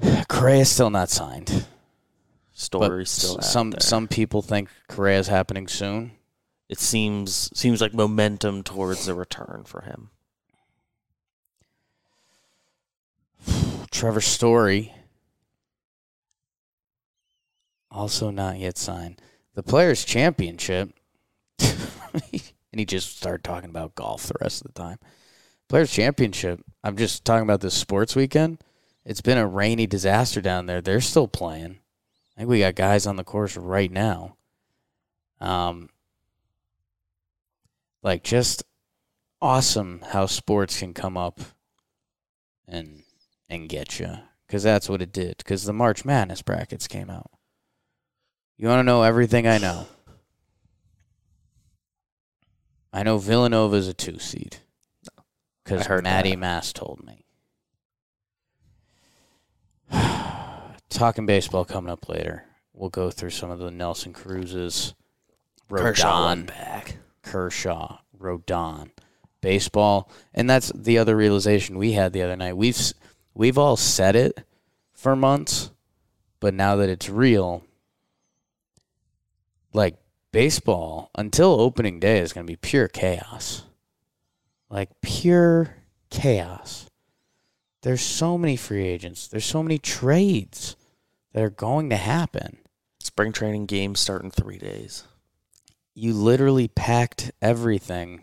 Correa's 0.28 0.68
still 0.68 0.90
not 0.90 1.08
signed. 1.10 1.66
Stories 2.52 3.10
still 3.10 3.36
out 3.36 3.44
some 3.44 3.70
there. 3.70 3.80
some 3.80 4.06
people 4.06 4.40
think 4.42 4.68
Correa's 4.88 5.28
happening 5.28 5.66
soon. 5.66 6.12
It 6.68 6.78
seems 6.78 7.50
seems 7.58 7.80
like 7.80 7.94
momentum 7.94 8.62
towards 8.62 9.06
a 9.06 9.14
return 9.14 9.64
for 9.66 9.82
him. 9.82 10.10
Trevor 13.90 14.20
Story 14.20 14.94
also 17.90 18.30
not 18.30 18.58
yet 18.58 18.76
signed. 18.76 19.20
The 19.54 19.62
Players 19.62 20.04
Championship, 20.04 20.92
and 21.60 22.42
he 22.72 22.84
just 22.84 23.16
started 23.16 23.44
talking 23.44 23.70
about 23.70 23.94
golf 23.94 24.26
the 24.26 24.34
rest 24.40 24.62
of 24.64 24.74
the 24.74 24.80
time. 24.80 24.98
Players 25.68 25.92
Championship. 25.92 26.60
I'm 26.82 26.96
just 26.96 27.24
talking 27.24 27.44
about 27.44 27.60
this 27.60 27.74
sports 27.74 28.16
weekend. 28.16 28.58
It's 29.04 29.20
been 29.20 29.38
a 29.38 29.46
rainy 29.46 29.86
disaster 29.86 30.40
down 30.40 30.66
there. 30.66 30.80
They're 30.80 31.00
still 31.00 31.28
playing. 31.28 31.78
I 32.36 32.40
think 32.40 32.50
we 32.50 32.60
got 32.60 32.74
guys 32.74 33.06
on 33.06 33.16
the 33.16 33.24
course 33.24 33.56
right 33.56 33.90
now. 33.90 34.36
Um, 35.40 35.88
like 38.04 38.22
just 38.22 38.62
awesome 39.42 40.04
how 40.10 40.26
sports 40.26 40.78
can 40.78 40.94
come 40.94 41.16
up 41.16 41.40
and 42.68 43.02
and 43.48 43.68
get 43.68 43.98
you 43.98 44.18
because 44.46 44.62
that's 44.62 44.88
what 44.88 45.02
it 45.02 45.12
did. 45.12 45.38
Because 45.38 45.64
the 45.64 45.72
march 45.72 46.04
madness 46.04 46.42
brackets 46.42 46.86
came 46.86 47.10
out. 47.10 47.30
You 48.56 48.68
want 48.68 48.78
to 48.78 48.84
know 48.84 49.02
everything 49.02 49.48
i 49.48 49.58
know? 49.58 49.88
I 52.92 53.02
know 53.02 53.18
villanova's 53.18 53.88
a 53.88 53.94
two 53.94 54.20
seed. 54.20 54.58
Because 55.64 55.88
I 55.88 56.00
maddie 56.02 56.30
that. 56.30 56.38
mass 56.38 56.72
told 56.72 57.02
me. 57.04 57.24
Talking 60.90 61.26
baseball 61.26 61.64
coming 61.64 61.90
up 61.90 62.08
later. 62.08 62.44
We'll 62.74 62.90
go 62.90 63.10
through 63.10 63.30
some 63.30 63.50
of 63.50 63.58
the 63.58 63.70
nelson 63.70 64.12
cruzes 64.12 64.94
Kershaw 65.70 66.26
won 66.26 66.44
back. 66.44 66.98
Kershaw, 67.24 67.98
Rodon, 68.18 68.90
baseball, 69.40 70.10
and 70.32 70.48
that's 70.48 70.70
the 70.74 70.98
other 70.98 71.16
realization 71.16 71.78
we 71.78 71.92
had 71.92 72.12
the 72.12 72.22
other 72.22 72.36
night. 72.36 72.56
We've 72.56 72.80
we've 73.34 73.58
all 73.58 73.76
said 73.76 74.14
it 74.14 74.44
for 74.92 75.16
months, 75.16 75.70
but 76.40 76.54
now 76.54 76.76
that 76.76 76.88
it's 76.88 77.08
real, 77.08 77.64
like 79.72 79.96
baseball 80.32 81.10
until 81.14 81.60
opening 81.60 82.00
day 82.00 82.18
is 82.18 82.32
going 82.32 82.46
to 82.46 82.50
be 82.50 82.56
pure 82.56 82.88
chaos. 82.88 83.64
Like 84.68 84.90
pure 85.00 85.76
chaos. 86.10 86.86
There's 87.82 88.00
so 88.00 88.38
many 88.38 88.56
free 88.56 88.86
agents. 88.86 89.28
There's 89.28 89.44
so 89.44 89.62
many 89.62 89.78
trades 89.78 90.74
that 91.32 91.42
are 91.42 91.50
going 91.50 91.90
to 91.90 91.96
happen. 91.96 92.58
Spring 92.98 93.32
training 93.32 93.66
games 93.66 94.00
start 94.00 94.24
in 94.24 94.30
three 94.30 94.58
days. 94.58 95.04
You 95.94 96.12
literally 96.12 96.68
packed 96.68 97.30
everything 97.40 98.22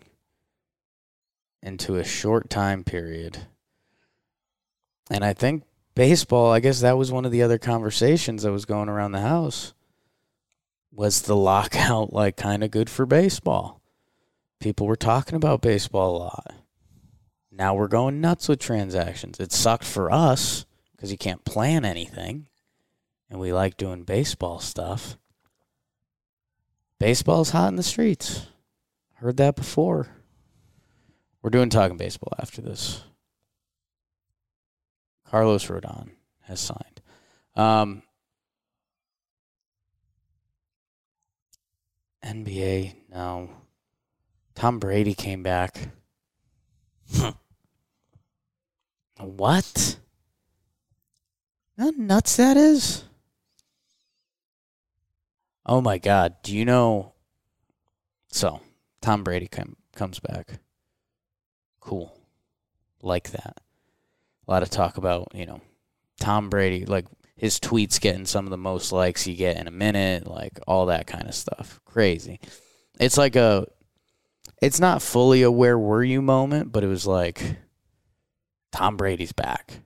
into 1.62 1.96
a 1.96 2.04
short 2.04 2.50
time 2.50 2.84
period. 2.84 3.46
And 5.10 5.24
I 5.24 5.32
think 5.32 5.64
baseball, 5.94 6.52
I 6.52 6.60
guess 6.60 6.80
that 6.80 6.98
was 6.98 7.10
one 7.12 7.24
of 7.24 7.32
the 7.32 7.42
other 7.42 7.58
conversations 7.58 8.42
that 8.42 8.52
was 8.52 8.64
going 8.64 8.88
around 8.88 9.12
the 9.12 9.20
house. 9.20 9.74
Was 10.92 11.22
the 11.22 11.36
lockout 11.36 12.12
like 12.14 12.36
kind 12.36 12.62
of 12.62 12.70
good 12.70 12.90
for 12.90 13.06
baseball? 13.06 13.80
People 14.60 14.86
were 14.86 14.96
talking 14.96 15.34
about 15.34 15.62
baseball 15.62 16.16
a 16.16 16.18
lot. 16.18 16.54
Now 17.50 17.74
we're 17.74 17.88
going 17.88 18.20
nuts 18.20 18.48
with 18.48 18.60
transactions. 18.60 19.40
It 19.40 19.52
sucked 19.52 19.84
for 19.84 20.10
us 20.10 20.66
because 20.94 21.10
you 21.10 21.18
can't 21.18 21.44
plan 21.44 21.84
anything. 21.84 22.46
And 23.30 23.40
we 23.40 23.52
like 23.52 23.76
doing 23.76 24.04
baseball 24.04 24.58
stuff. 24.58 25.16
Baseball's 27.02 27.50
hot 27.50 27.66
in 27.66 27.74
the 27.74 27.82
streets. 27.82 28.46
Heard 29.14 29.36
that 29.38 29.56
before. 29.56 30.06
We're 31.42 31.50
doing 31.50 31.68
talking 31.68 31.96
baseball 31.96 32.32
after 32.38 32.62
this. 32.62 33.02
Carlos 35.26 35.66
Rodon 35.66 36.10
has 36.42 36.60
signed. 36.60 37.00
Um, 37.56 38.04
NBA, 42.24 42.94
no. 43.10 43.50
Tom 44.54 44.78
Brady 44.78 45.14
came 45.14 45.42
back. 45.42 45.88
what? 49.18 49.96
How 51.76 51.90
nuts 51.96 52.36
that 52.36 52.56
is? 52.56 53.02
Oh 55.64 55.80
my 55.80 55.98
God! 55.98 56.36
Do 56.42 56.56
you 56.56 56.64
know? 56.64 57.12
So 58.30 58.60
Tom 59.00 59.22
Brady 59.22 59.46
come, 59.46 59.76
comes 59.94 60.18
back. 60.18 60.60
Cool, 61.80 62.16
like 63.02 63.30
that. 63.30 63.60
A 64.46 64.50
lot 64.50 64.62
of 64.62 64.70
talk 64.70 64.96
about 64.96 65.28
you 65.34 65.46
know 65.46 65.60
Tom 66.18 66.50
Brady, 66.50 66.84
like 66.84 67.06
his 67.36 67.58
tweets 67.58 68.00
getting 68.00 68.24
some 68.24 68.46
of 68.46 68.50
the 68.50 68.56
most 68.56 68.92
likes 68.92 69.26
you 69.26 69.34
get 69.34 69.56
in 69.56 69.66
a 69.66 69.72
minute, 69.72 70.26
like 70.26 70.60
all 70.66 70.86
that 70.86 71.06
kind 71.08 71.28
of 71.28 71.34
stuff. 71.34 71.80
Crazy. 71.84 72.38
It's 73.00 73.18
like 73.18 73.34
a, 73.34 73.66
it's 74.60 74.78
not 74.78 75.02
fully 75.02 75.42
a 75.42 75.50
where 75.50 75.76
were 75.76 76.04
you 76.04 76.22
moment, 76.22 76.70
but 76.70 76.84
it 76.84 76.86
was 76.86 77.04
like 77.04 77.56
Tom 78.70 78.96
Brady's 78.96 79.32
back. 79.32 79.80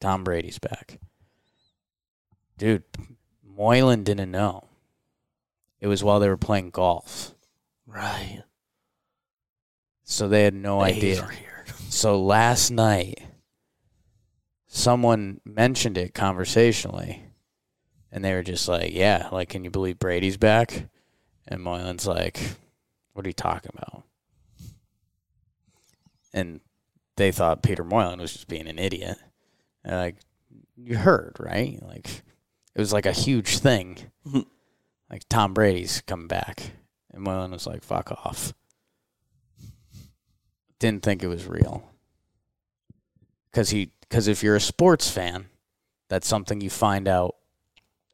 Tom 0.00 0.24
Brady's 0.24 0.58
back. 0.58 0.98
Dude, 2.56 2.84
Moylan 3.56 4.04
didn't 4.04 4.30
know. 4.30 4.64
It 5.80 5.86
was 5.86 6.02
while 6.02 6.20
they 6.20 6.28
were 6.28 6.36
playing 6.36 6.70
golf. 6.70 7.34
Right. 7.86 8.42
So 10.04 10.28
they 10.28 10.44
had 10.44 10.54
no 10.54 10.80
idea. 10.80 11.28
So 11.88 12.20
last 12.20 12.70
night, 12.70 13.22
someone 14.66 15.40
mentioned 15.46 15.96
it 15.96 16.12
conversationally, 16.12 17.24
and 18.12 18.22
they 18.22 18.34
were 18.34 18.42
just 18.42 18.68
like, 18.68 18.92
"Yeah, 18.92 19.28
like, 19.32 19.48
can 19.48 19.64
you 19.64 19.70
believe 19.70 19.98
Brady's 19.98 20.36
back?" 20.36 20.88
And 21.48 21.62
Moylan's 21.62 22.06
like, 22.06 22.38
"What 23.14 23.24
are 23.24 23.28
you 23.28 23.32
talking 23.32 23.70
about?" 23.74 24.02
And 26.34 26.60
they 27.16 27.32
thought 27.32 27.62
Peter 27.62 27.84
Moylan 27.84 28.20
was 28.20 28.32
just 28.32 28.48
being 28.48 28.66
an 28.66 28.78
idiot. 28.78 29.16
And 29.84 29.96
like, 29.96 30.16
you 30.76 30.96
heard, 30.98 31.36
right? 31.38 31.82
Like, 31.82 32.22
it 32.76 32.80
was 32.80 32.92
like 32.92 33.06
a 33.06 33.12
huge 33.12 33.58
thing. 33.58 33.96
like 35.10 35.22
Tom 35.30 35.54
Brady's 35.54 36.02
coming 36.02 36.28
back, 36.28 36.72
and 37.10 37.22
Moylan 37.22 37.52
was 37.52 37.66
like, 37.66 37.82
"Fuck 37.82 38.12
off." 38.12 38.52
Didn't 40.78 41.02
think 41.02 41.22
it 41.22 41.28
was 41.28 41.46
real. 41.46 41.90
Because 43.50 43.70
he, 43.70 43.92
because 44.02 44.28
if 44.28 44.42
you're 44.42 44.56
a 44.56 44.60
sports 44.60 45.10
fan, 45.10 45.46
that's 46.08 46.28
something 46.28 46.60
you 46.60 46.68
find 46.68 47.08
out 47.08 47.36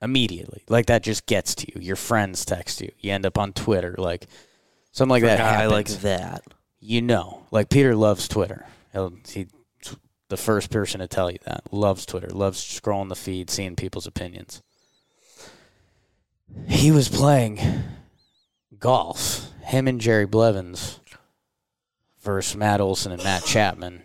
immediately. 0.01 0.63
Like 0.69 0.87
that 0.87 1.03
just 1.03 1.27
gets 1.27 1.57
to 1.57 1.67
you. 1.75 1.85
Your 1.85 1.97
friends 1.97 2.45
text 2.45 2.81
you. 2.81 2.93
You 3.01 3.11
end 3.11 3.27
up 3.27 3.39
on 3.39 3.53
Twitter, 3.53 3.97
like 3.99 4.29
something 4.93 5.11
like 5.11 5.25
that. 5.25 5.41
I 5.41 5.63
happens 5.63 5.73
like 5.73 5.89
that. 6.03 6.45
you 6.79 7.03
know, 7.03 7.47
like 7.51 7.69
Peter 7.69 7.97
loves 7.97 8.29
Twitter. 8.29 8.65
He'll, 8.93 9.13
he, 9.27 9.49
the 10.33 10.37
first 10.39 10.71
person 10.71 10.99
to 11.01 11.07
tell 11.07 11.31
you 11.31 11.37
that 11.45 11.71
loves 11.71 12.07
Twitter, 12.07 12.29
loves 12.29 12.59
scrolling 12.59 13.11
the 13.11 13.15
feed, 13.15 13.51
seeing 13.51 13.77
people's 13.77 14.07
opinions. 14.07 14.63
He 16.67 16.91
was 16.91 17.11
playing 17.11 17.59
golf, 18.79 19.51
him 19.61 19.87
and 19.87 20.01
Jerry 20.01 20.25
Blevins 20.25 21.01
versus 22.23 22.57
Matt 22.57 22.81
Olson 22.81 23.13
and 23.13 23.23
Matt 23.23 23.45
Chapman 23.45 24.05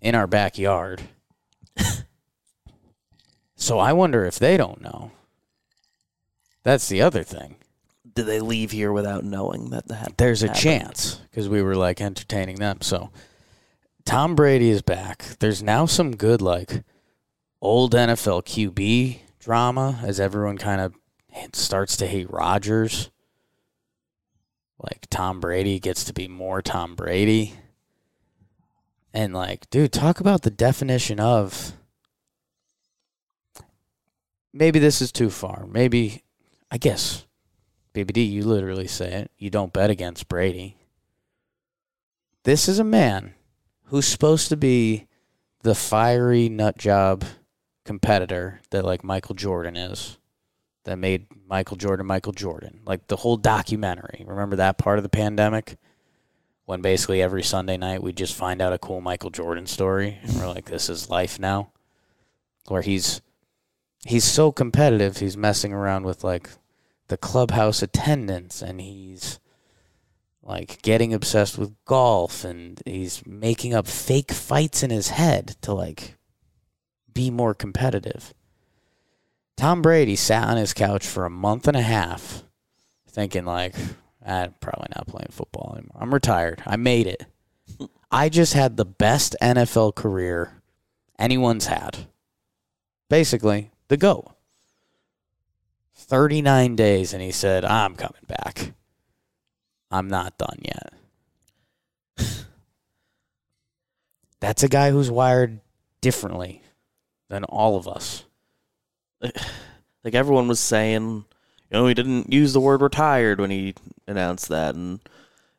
in 0.00 0.14
our 0.14 0.26
backyard. 0.26 1.02
so 3.54 3.78
I 3.78 3.92
wonder 3.92 4.24
if 4.24 4.38
they 4.38 4.56
don't 4.56 4.80
know. 4.80 5.10
That's 6.62 6.88
the 6.88 7.02
other 7.02 7.22
thing. 7.24 7.56
did 8.14 8.24
they 8.24 8.40
leave 8.40 8.70
here 8.70 8.90
without 8.90 9.22
knowing 9.22 9.68
that 9.68 9.88
that 9.88 10.16
There's 10.16 10.42
a 10.42 10.46
happened? 10.46 10.62
chance 10.62 11.20
because 11.30 11.46
we 11.46 11.60
were 11.60 11.76
like 11.76 12.00
entertaining 12.00 12.56
them. 12.56 12.78
So 12.80 13.10
Tom 14.04 14.34
Brady 14.34 14.70
is 14.70 14.82
back. 14.82 15.24
There's 15.38 15.62
now 15.62 15.86
some 15.86 16.16
good 16.16 16.42
like 16.42 16.84
old 17.60 17.94
NFL 17.94 18.44
QB 18.44 19.20
drama 19.38 20.00
as 20.02 20.20
everyone 20.20 20.58
kind 20.58 20.80
of 20.80 20.94
starts 21.52 21.96
to 21.98 22.06
hate 22.06 22.30
Rodgers. 22.30 23.10
Like 24.78 25.06
Tom 25.10 25.40
Brady 25.40 25.78
gets 25.78 26.04
to 26.04 26.12
be 26.12 26.26
more 26.26 26.60
Tom 26.60 26.94
Brady. 26.94 27.54
And 29.14 29.32
like, 29.32 29.68
dude, 29.70 29.92
talk 29.92 30.20
about 30.20 30.42
the 30.42 30.50
definition 30.50 31.20
of 31.20 31.74
maybe 34.52 34.78
this 34.78 35.00
is 35.00 35.12
too 35.12 35.30
far. 35.30 35.66
Maybe 35.66 36.24
I 36.70 36.78
guess 36.78 37.26
BBD, 37.94 38.28
you 38.28 38.44
literally 38.44 38.88
say 38.88 39.12
it. 39.12 39.30
You 39.38 39.50
don't 39.50 39.72
bet 39.72 39.90
against 39.90 40.28
Brady. 40.28 40.76
This 42.44 42.68
is 42.68 42.78
a 42.78 42.84
man 42.84 43.34
who's 43.92 44.06
supposed 44.06 44.48
to 44.48 44.56
be 44.56 45.06
the 45.64 45.74
fiery 45.74 46.48
nut 46.48 46.78
job 46.78 47.24
competitor 47.84 48.62
that 48.70 48.86
like 48.86 49.04
Michael 49.04 49.34
Jordan 49.34 49.76
is. 49.76 50.16
That 50.84 50.96
made 50.96 51.26
Michael 51.46 51.76
Jordan 51.76 52.06
Michael 52.06 52.32
Jordan. 52.32 52.80
Like 52.86 53.06
the 53.08 53.16
whole 53.16 53.36
documentary. 53.36 54.24
Remember 54.26 54.56
that 54.56 54.78
part 54.78 54.98
of 54.98 55.02
the 55.02 55.10
pandemic? 55.10 55.76
When 56.64 56.80
basically 56.80 57.20
every 57.20 57.42
Sunday 57.42 57.76
night 57.76 58.02
we 58.02 58.14
just 58.14 58.34
find 58.34 58.62
out 58.62 58.72
a 58.72 58.78
cool 58.78 59.02
Michael 59.02 59.28
Jordan 59.28 59.66
story 59.66 60.18
and 60.22 60.36
we're 60.36 60.48
like, 60.48 60.64
this 60.64 60.88
is 60.88 61.10
life 61.10 61.38
now. 61.38 61.70
Where 62.68 62.82
he's 62.82 63.20
he's 64.06 64.24
so 64.24 64.52
competitive, 64.52 65.18
he's 65.18 65.36
messing 65.36 65.74
around 65.74 66.06
with 66.06 66.24
like 66.24 66.48
the 67.08 67.18
clubhouse 67.18 67.82
attendance 67.82 68.62
and 68.62 68.80
he's 68.80 69.38
like 70.42 70.82
getting 70.82 71.14
obsessed 71.14 71.56
with 71.56 71.74
golf 71.84 72.44
and 72.44 72.82
he's 72.84 73.24
making 73.26 73.74
up 73.74 73.86
fake 73.86 74.32
fights 74.32 74.82
in 74.82 74.90
his 74.90 75.10
head 75.10 75.56
to 75.62 75.72
like 75.72 76.16
be 77.12 77.30
more 77.30 77.54
competitive. 77.54 78.34
Tom 79.56 79.82
Brady 79.82 80.16
sat 80.16 80.48
on 80.48 80.56
his 80.56 80.74
couch 80.74 81.06
for 81.06 81.24
a 81.24 81.30
month 81.30 81.68
and 81.68 81.76
a 81.76 81.82
half 81.82 82.42
thinking 83.08 83.44
like 83.44 83.74
ah, 84.26 84.42
I'm 84.42 84.54
probably 84.60 84.88
not 84.96 85.06
playing 85.06 85.28
football 85.30 85.74
anymore. 85.76 85.98
I'm 86.00 86.12
retired. 86.12 86.62
I 86.66 86.76
made 86.76 87.06
it. 87.06 87.26
I 88.10 88.28
just 88.28 88.54
had 88.54 88.76
the 88.76 88.84
best 88.84 89.36
NFL 89.40 89.94
career 89.94 90.62
anyone's 91.18 91.66
had. 91.66 92.06
Basically, 93.08 93.70
the 93.88 93.96
GOAT. 93.96 94.34
39 95.94 96.74
days 96.74 97.12
and 97.12 97.22
he 97.22 97.30
said, 97.30 97.64
ah, 97.64 97.84
I'm 97.84 97.94
coming 97.94 98.22
back. 98.26 98.72
I'm 99.92 100.08
not 100.08 100.38
done 100.38 100.58
yet. 100.62 100.92
That's 104.40 104.62
a 104.62 104.68
guy 104.68 104.90
who's 104.90 105.10
wired 105.10 105.60
differently 106.00 106.62
than 107.28 107.44
all 107.44 107.76
of 107.76 107.86
us. 107.86 108.24
like 109.20 110.14
everyone 110.14 110.48
was 110.48 110.60
saying, 110.60 111.24
you 111.70 111.78
know, 111.78 111.86
he 111.86 111.94
didn't 111.94 112.32
use 112.32 112.52
the 112.52 112.60
word 112.60 112.82
retired 112.82 113.40
when 113.40 113.50
he 113.50 113.74
announced 114.06 114.48
that, 114.48 114.74
and 114.74 115.00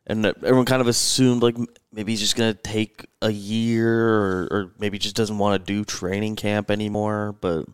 and 0.05 0.25
everyone 0.25 0.65
kind 0.65 0.81
of 0.81 0.87
assumed 0.87 1.41
like 1.41 1.55
maybe 1.91 2.11
he's 2.11 2.19
just 2.19 2.35
gonna 2.35 2.53
take 2.53 3.05
a 3.21 3.31
year, 3.31 4.09
or, 4.09 4.47
or 4.51 4.71
maybe 4.79 4.99
just 4.99 5.15
doesn't 5.15 5.37
want 5.37 5.59
to 5.65 5.73
do 5.73 5.85
training 5.85 6.35
camp 6.35 6.69
anymore. 6.69 7.35
But 7.39 7.65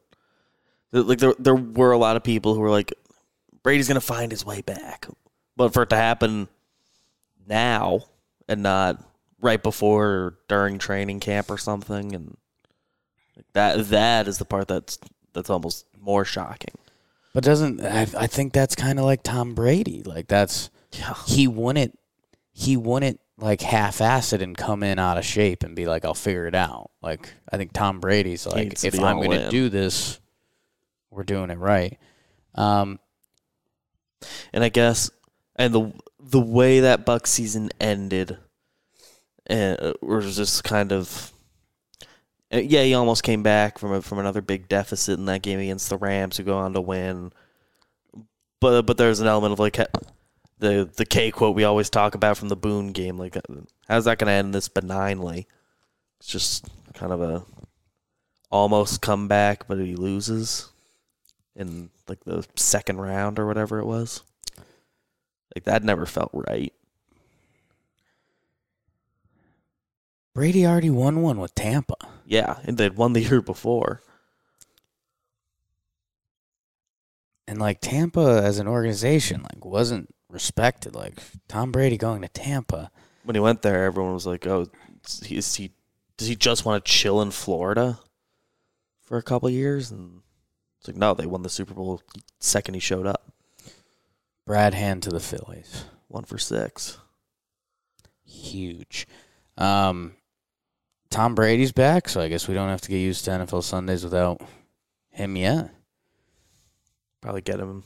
like 0.91 1.19
there 1.19 1.34
there 1.39 1.56
were 1.56 1.91
a 1.91 1.98
lot 1.98 2.15
of 2.15 2.24
people 2.24 2.54
who 2.54 2.62
were 2.62 2.69
like, 2.69 2.93
Brady's 3.63 3.88
gonna 3.88 4.00
find 4.02 4.32
his 4.32 4.45
way 4.45 4.62
back, 4.62 5.08
but 5.60 5.74
for 5.74 5.84
it 5.84 5.89
to 5.89 5.98
happen 5.98 6.48
now 7.45 8.06
and 8.48 8.63
not 8.63 9.04
right 9.41 9.62
before 9.62 10.08
or 10.08 10.38
during 10.48 10.80
training 10.80 11.19
camp 11.19 11.52
or 11.52 11.58
something, 11.58 12.15
and 12.15 12.38
that 13.52 13.89
that 13.89 14.30
is 14.30 14.38
the 14.38 14.45
part 14.45 14.69
that's 14.69 14.98
that's 15.34 15.50
almost 15.50 15.86
more 16.00 16.24
shocking. 16.24 16.74
But 17.34 17.43
doesn't 17.43 17.82
I, 17.82 18.08
I 18.17 18.28
think 18.28 18.54
that's 18.54 18.74
kind 18.74 19.00
of 19.00 19.06
like 19.06 19.22
Tom 19.22 19.54
Brady. 19.54 20.02
Like 20.02 20.30
that's 20.30 20.69
Yeah. 20.93 21.13
he 21.28 21.45
wouldn't 21.50 22.00
he 22.54 22.78
wouldn't 22.78 23.19
like 23.38 23.60
half-ass 23.60 24.32
it 24.32 24.41
and 24.41 24.56
come 24.58 24.82
in 24.82 24.98
out 24.98 25.17
of 25.17 25.26
shape 25.26 25.63
and 25.63 25.76
be 25.76 25.88
like 25.88 26.06
I'll 26.06 26.13
figure 26.13 26.48
it 26.48 26.56
out. 26.56 26.89
Like 27.02 27.34
I 27.52 27.58
think 27.58 27.74
Tom 27.74 28.00
Brady's 28.00 28.48
like 28.48 28.82
if 28.86 28.98
I'm 28.98 29.17
going 29.17 29.32
to 29.32 29.50
do 29.50 29.67
this 29.67 30.22
we're 31.12 31.24
doing 31.24 31.50
it 31.50 31.58
right. 31.58 32.00
Um 32.56 32.98
and 34.54 34.63
I 34.63 34.69
guess 34.69 35.12
and 35.60 35.74
the 35.74 35.93
the 36.19 36.39
way 36.39 36.80
that 36.80 37.06
Buck 37.06 37.28
season 37.28 37.69
ended, 37.80 38.38
uh, 39.50 39.93
was 40.02 40.36
just 40.36 40.63
kind 40.63 40.91
of 40.91 41.32
uh, 42.52 42.58
yeah, 42.58 42.84
he 42.84 42.93
almost 42.95 43.24
came 43.24 43.43
back 43.43 43.78
from 43.78 43.91
a, 43.91 44.02
from 44.02 44.17
another 44.19 44.41
big 44.41 44.67
deficit 44.67 45.19
in 45.19 45.26
that 45.26 45.43
game 45.43 45.60
against 45.60 45.89
the 45.89 45.98
Rams, 45.98 46.38
who 46.38 46.43
go 46.43 46.58
on 46.58 46.74
to 46.74 46.82
win. 46.82 47.32
But 48.60 48.84
but 48.84 48.98
there's 48.98 49.19
an 49.19 49.28
element 49.28 49.54
of 49.54 49.60
like 49.60 49.78
the 50.58 50.89
the 50.95 51.06
K 51.06 51.30
quote 51.30 51.56
we 51.56 51.63
always 51.63 51.89
talk 51.89 52.15
about 52.15 52.38
from 52.38 52.50
the 52.50 52.56
Boone 52.56 52.91
game, 52.91 53.17
like 53.17 53.38
uh, 53.38 53.41
how's 53.88 54.06
that 54.06 54.17
going 54.17 54.28
to 54.28 54.34
end 54.34 54.54
this 54.54 54.69
benignly? 54.69 55.48
It's 56.19 56.30
just 56.30 56.67
kind 56.93 57.12
of 57.12 57.22
a 57.22 57.43
almost 58.50 59.02
comeback, 59.02 59.67
but 59.67 59.78
he 59.78 59.95
loses 59.95 60.72
in 61.56 61.89
like 62.08 62.24
the 62.24 62.45
second 62.56 63.00
round 63.00 63.38
or 63.38 63.45
whatever 63.45 63.80
it 63.80 63.86
was. 63.86 64.24
Like 65.55 65.63
that 65.65 65.83
never 65.83 66.05
felt 66.05 66.31
right. 66.33 66.73
Brady 70.33 70.65
already 70.65 70.89
won 70.89 71.21
one 71.21 71.39
with 71.39 71.55
Tampa. 71.55 71.95
Yeah, 72.25 72.59
and 72.63 72.77
they'd 72.77 72.95
won 72.95 73.13
the 73.13 73.21
year 73.29 73.41
before. 73.41 74.01
And 77.47 77.59
like 77.59 77.81
Tampa 77.81 78.41
as 78.43 78.59
an 78.59 78.67
organization 78.67 79.41
like 79.41 79.65
wasn't 79.65 80.13
respected. 80.29 80.95
Like 80.95 81.19
Tom 81.47 81.71
Brady 81.71 81.97
going 81.97 82.21
to 82.21 82.27
Tampa. 82.27 82.91
When 83.23 83.35
he 83.35 83.39
went 83.39 83.63
there, 83.63 83.85
everyone 83.85 84.13
was 84.13 84.27
like, 84.27 84.45
"Oh, 84.45 84.67
is 85.05 85.21
he, 85.25 85.38
is 85.38 85.55
he 85.55 85.71
does 86.17 86.27
he 86.27 86.35
just 86.35 86.63
want 86.63 86.85
to 86.85 86.91
chill 86.91 87.21
in 87.21 87.31
Florida 87.31 87.99
for 89.01 89.17
a 89.17 89.23
couple 89.23 89.49
years?" 89.49 89.91
And 89.91 90.21
it's 90.79 90.88
like, 90.88 90.97
no, 90.97 91.13
they 91.13 91.25
won 91.25 91.41
the 91.41 91.49
Super 91.49 91.73
Bowl 91.73 92.01
second 92.39 92.75
he 92.75 92.79
showed 92.79 93.05
up, 93.05 93.33
Brad 94.49 94.73
Hand 94.73 95.03
to 95.03 95.12
the 95.12 95.19
Phillies. 95.19 95.85
one 96.07 96.23
for 96.23 96.39
six. 96.39 96.97
huge. 98.25 99.07
Um, 99.59 100.15
Tom 101.12 101.35
Brady's 101.35 101.71
back, 101.71 102.09
so 102.09 102.19
I 102.19 102.29
guess 102.29 102.47
we 102.47 102.55
don't 102.55 102.69
have 102.69 102.81
to 102.81 102.89
get 102.89 102.97
used 102.97 103.25
to 103.25 103.31
NFL 103.31 103.62
Sundays 103.62 104.03
without 104.03 104.41
him 105.12 105.35
yet. 105.35 105.69
Probably 107.21 107.41
get 107.41 107.59
him, 107.59 107.83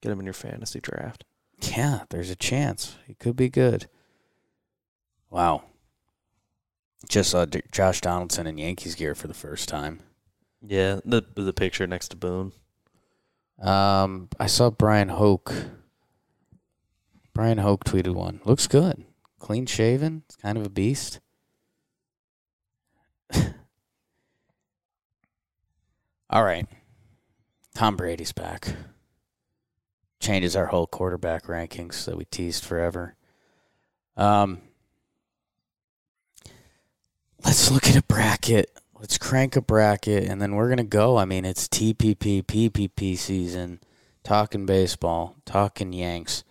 get 0.00 0.12
him 0.12 0.20
in 0.20 0.26
your 0.26 0.32
fantasy 0.32 0.78
draft. 0.78 1.24
Yeah, 1.60 2.04
there's 2.10 2.30
a 2.30 2.36
chance 2.36 2.96
he 3.08 3.14
could 3.14 3.34
be 3.34 3.48
good. 3.48 3.88
Wow. 5.28 5.64
Just 7.08 7.30
saw 7.30 7.46
D- 7.46 7.62
Josh 7.72 8.00
Donaldson 8.00 8.46
in 8.46 8.58
Yankees 8.58 8.94
gear 8.94 9.16
for 9.16 9.26
the 9.26 9.34
first 9.34 9.68
time. 9.68 9.98
Yeah, 10.64 11.00
the 11.04 11.24
the 11.34 11.52
picture 11.52 11.88
next 11.88 12.10
to 12.10 12.16
Boone. 12.16 12.52
Um, 13.60 14.28
I 14.38 14.46
saw 14.46 14.70
Bryan 14.70 15.08
Hoch. 15.08 15.52
Bryan 17.32 17.58
Hoch 17.58 17.84
tweeted 17.84 18.14
one. 18.14 18.40
Looks 18.44 18.66
good. 18.66 19.04
Clean 19.38 19.66
shaven. 19.66 20.22
It's 20.26 20.36
kind 20.36 20.58
of 20.58 20.66
a 20.66 20.70
beast. 20.70 21.20
All 26.30 26.44
right. 26.44 26.66
Tom 27.74 27.96
Brady's 27.96 28.32
back. 28.32 28.74
Changes 30.20 30.54
our 30.54 30.66
whole 30.66 30.86
quarterback 30.86 31.44
rankings 31.44 32.04
that 32.04 32.16
we 32.16 32.26
teased 32.26 32.64
forever. 32.64 33.16
Um, 34.16 34.60
let's 37.44 37.70
look 37.70 37.88
at 37.88 37.96
a 37.96 38.02
bracket. 38.02 38.70
Let's 38.98 39.16
crank 39.16 39.56
a 39.56 39.62
bracket, 39.62 40.24
and 40.24 40.42
then 40.42 40.56
we're 40.56 40.68
gonna 40.68 40.84
go. 40.84 41.16
I 41.16 41.24
mean, 41.24 41.46
it's 41.46 41.66
TPP, 41.68 42.42
PPP 42.42 43.16
season. 43.16 43.80
Talking 44.22 44.66
baseball, 44.66 45.36
talking 45.46 45.94
Yanks. 45.94 46.44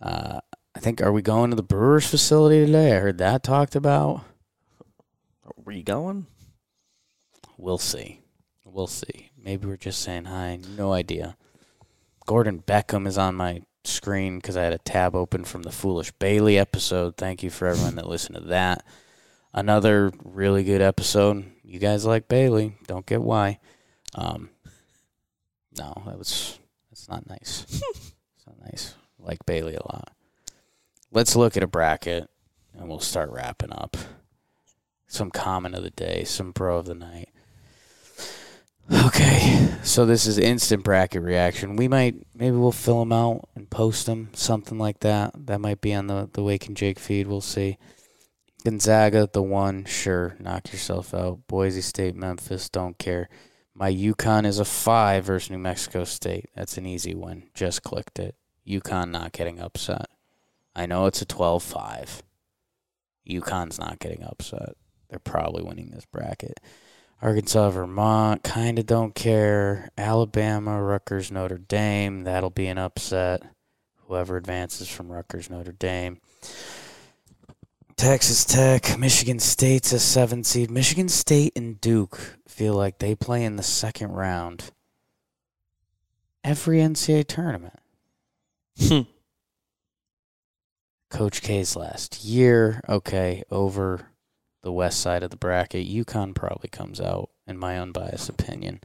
Uh, 0.00 0.40
I 0.74 0.80
think 0.80 1.02
are 1.02 1.12
we 1.12 1.22
going 1.22 1.50
to 1.50 1.56
the 1.56 1.62
Brewers 1.62 2.06
facility 2.06 2.64
today? 2.64 2.96
I 2.96 3.00
heard 3.00 3.18
that 3.18 3.42
talked 3.42 3.74
about. 3.74 4.22
Are 5.44 5.52
we 5.64 5.82
going? 5.82 6.26
We'll 7.56 7.78
see. 7.78 8.20
We'll 8.64 8.86
see. 8.86 9.30
Maybe 9.36 9.66
we're 9.66 9.76
just 9.76 10.00
saying 10.02 10.26
hi. 10.26 10.60
No 10.76 10.92
idea. 10.92 11.36
Gordon 12.26 12.62
Beckham 12.64 13.06
is 13.06 13.18
on 13.18 13.34
my 13.34 13.62
screen 13.84 14.38
because 14.38 14.56
I 14.56 14.62
had 14.62 14.72
a 14.72 14.78
tab 14.78 15.16
open 15.16 15.44
from 15.44 15.62
the 15.62 15.72
Foolish 15.72 16.12
Bailey 16.12 16.58
episode. 16.58 17.16
Thank 17.16 17.42
you 17.42 17.50
for 17.50 17.66
everyone 17.66 17.96
that 17.96 18.06
listened 18.06 18.36
to 18.36 18.44
that. 18.48 18.84
Another 19.52 20.12
really 20.22 20.62
good 20.62 20.82
episode. 20.82 21.50
You 21.64 21.78
guys 21.78 22.04
like 22.04 22.28
Bailey. 22.28 22.76
Don't 22.86 23.06
get 23.06 23.22
why. 23.22 23.58
Um, 24.14 24.50
no, 25.76 26.02
that 26.06 26.18
was 26.18 26.58
that's 26.90 27.08
not 27.08 27.28
nice. 27.28 27.64
it's 27.70 28.12
So 28.44 28.54
nice. 28.64 28.94
Like 29.18 29.44
Bailey 29.46 29.74
a 29.74 29.86
lot. 29.92 30.12
Let's 31.10 31.36
look 31.36 31.56
at 31.56 31.62
a 31.62 31.68
bracket 31.68 32.28
and 32.78 32.88
we'll 32.88 33.00
start 33.00 33.30
wrapping 33.30 33.72
up. 33.72 33.96
Some 35.06 35.30
comment 35.30 35.74
of 35.74 35.82
the 35.82 35.90
day, 35.90 36.24
some 36.24 36.52
bro 36.52 36.78
of 36.78 36.86
the 36.86 36.94
night. 36.94 37.30
Okay, 38.90 39.68
so 39.82 40.06
this 40.06 40.26
is 40.26 40.38
instant 40.38 40.82
bracket 40.82 41.22
reaction. 41.22 41.76
We 41.76 41.88
might, 41.88 42.14
maybe 42.34 42.56
we'll 42.56 42.72
fill 42.72 43.00
them 43.00 43.12
out 43.12 43.48
and 43.54 43.68
post 43.68 44.06
them, 44.06 44.30
something 44.32 44.78
like 44.78 45.00
that. 45.00 45.32
That 45.46 45.60
might 45.60 45.82
be 45.82 45.92
on 45.92 46.06
the 46.06 46.30
the 46.32 46.42
Wake 46.42 46.66
and 46.66 46.76
Jake 46.76 46.98
feed. 46.98 47.26
We'll 47.26 47.42
see. 47.42 47.76
Gonzaga, 48.64 49.28
the 49.30 49.42
one, 49.42 49.84
sure, 49.84 50.36
knock 50.40 50.72
yourself 50.72 51.14
out. 51.14 51.46
Boise 51.46 51.82
State, 51.82 52.16
Memphis, 52.16 52.68
don't 52.68 52.98
care. 52.98 53.28
My 53.74 53.92
UConn 53.92 54.44
is 54.44 54.58
a 54.58 54.64
five 54.64 55.24
versus 55.24 55.50
New 55.50 55.58
Mexico 55.58 56.04
State. 56.04 56.46
That's 56.54 56.76
an 56.76 56.86
easy 56.86 57.14
one. 57.14 57.44
Just 57.54 57.82
clicked 57.82 58.18
it. 58.18 58.34
UConn 58.68 59.10
not 59.10 59.32
getting 59.32 59.58
upset. 59.58 60.06
I 60.76 60.86
know 60.86 61.06
it's 61.06 61.22
a 61.22 61.26
12 61.26 61.62
5. 61.62 62.22
UConn's 63.28 63.78
not 63.78 63.98
getting 63.98 64.22
upset. 64.22 64.74
They're 65.08 65.18
probably 65.18 65.62
winning 65.62 65.90
this 65.90 66.04
bracket. 66.04 66.60
Arkansas, 67.20 67.70
Vermont, 67.70 68.44
kind 68.44 68.78
of 68.78 68.86
don't 68.86 69.14
care. 69.14 69.88
Alabama, 69.98 70.80
Rutgers, 70.80 71.32
Notre 71.32 71.58
Dame, 71.58 72.24
that'll 72.24 72.50
be 72.50 72.66
an 72.66 72.78
upset. 72.78 73.42
Whoever 74.06 74.36
advances 74.36 74.88
from 74.88 75.10
Rutgers, 75.10 75.50
Notre 75.50 75.72
Dame. 75.72 76.20
Texas 77.96 78.44
Tech, 78.44 78.96
Michigan 78.98 79.40
State's 79.40 79.92
a 79.92 79.98
seven 79.98 80.44
seed. 80.44 80.70
Michigan 80.70 81.08
State 81.08 81.52
and 81.56 81.80
Duke 81.80 82.38
feel 82.46 82.74
like 82.74 82.98
they 82.98 83.16
play 83.16 83.44
in 83.44 83.56
the 83.56 83.62
second 83.64 84.12
round 84.12 84.70
every 86.44 86.78
NCAA 86.78 87.26
tournament. 87.26 87.80
Hmm. 88.80 89.00
Coach 91.10 91.42
K's 91.42 91.74
last 91.74 92.24
year, 92.24 92.82
okay, 92.88 93.42
over 93.50 94.08
the 94.62 94.72
west 94.72 95.00
side 95.00 95.22
of 95.22 95.30
the 95.30 95.36
bracket. 95.36 95.88
UConn 95.88 96.34
probably 96.34 96.68
comes 96.68 97.00
out, 97.00 97.30
in 97.46 97.56
my 97.58 97.78
unbiased 97.78 98.28
opinion. 98.28 98.80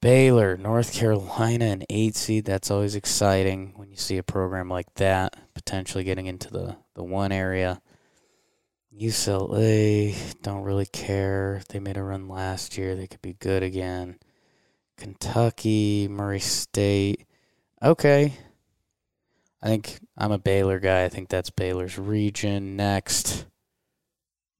Baylor, 0.00 0.56
North 0.56 0.94
Carolina, 0.94 1.66
an 1.66 1.82
eight 1.90 2.14
seed. 2.14 2.44
That's 2.44 2.70
always 2.70 2.94
exciting 2.94 3.72
when 3.76 3.90
you 3.90 3.96
see 3.96 4.16
a 4.16 4.22
program 4.22 4.68
like 4.68 4.92
that 4.94 5.36
potentially 5.54 6.04
getting 6.04 6.26
into 6.26 6.50
the, 6.50 6.76
the 6.94 7.02
one 7.02 7.32
area. 7.32 7.82
UCLA, 8.96 10.16
don't 10.42 10.62
really 10.62 10.86
care. 10.86 11.62
They 11.68 11.78
made 11.78 11.96
a 11.96 12.02
run 12.02 12.28
last 12.28 12.78
year. 12.78 12.94
They 12.94 13.06
could 13.06 13.22
be 13.22 13.34
good 13.34 13.62
again. 13.62 14.18
Kentucky, 14.96 16.08
Murray 16.08 16.40
State. 16.40 17.26
Okay. 17.82 18.34
I 19.60 19.66
think 19.66 19.98
I'm 20.16 20.32
a 20.32 20.38
Baylor 20.38 20.78
guy. 20.78 21.04
I 21.04 21.08
think 21.08 21.28
that's 21.28 21.50
Baylor's 21.50 21.98
region. 21.98 22.76
Next. 22.76 23.46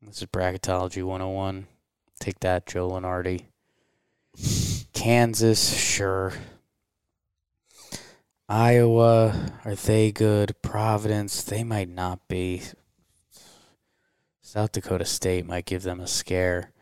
This 0.02 0.22
is 0.22 0.28
Bracketology 0.28 1.04
101. 1.04 1.66
Take 2.18 2.40
that, 2.40 2.66
Joe 2.66 2.90
Lunardi. 2.90 3.44
Kansas, 4.92 5.76
sure. 5.78 6.32
Iowa, 8.48 9.52
are 9.64 9.74
they 9.74 10.10
good? 10.10 10.54
Providence, 10.62 11.42
they 11.42 11.62
might 11.62 11.88
not 11.88 12.26
be. 12.28 12.62
South 14.40 14.72
Dakota 14.72 15.04
State 15.04 15.46
might 15.46 15.66
give 15.66 15.82
them 15.82 16.00
a 16.00 16.06
scare. 16.06 16.72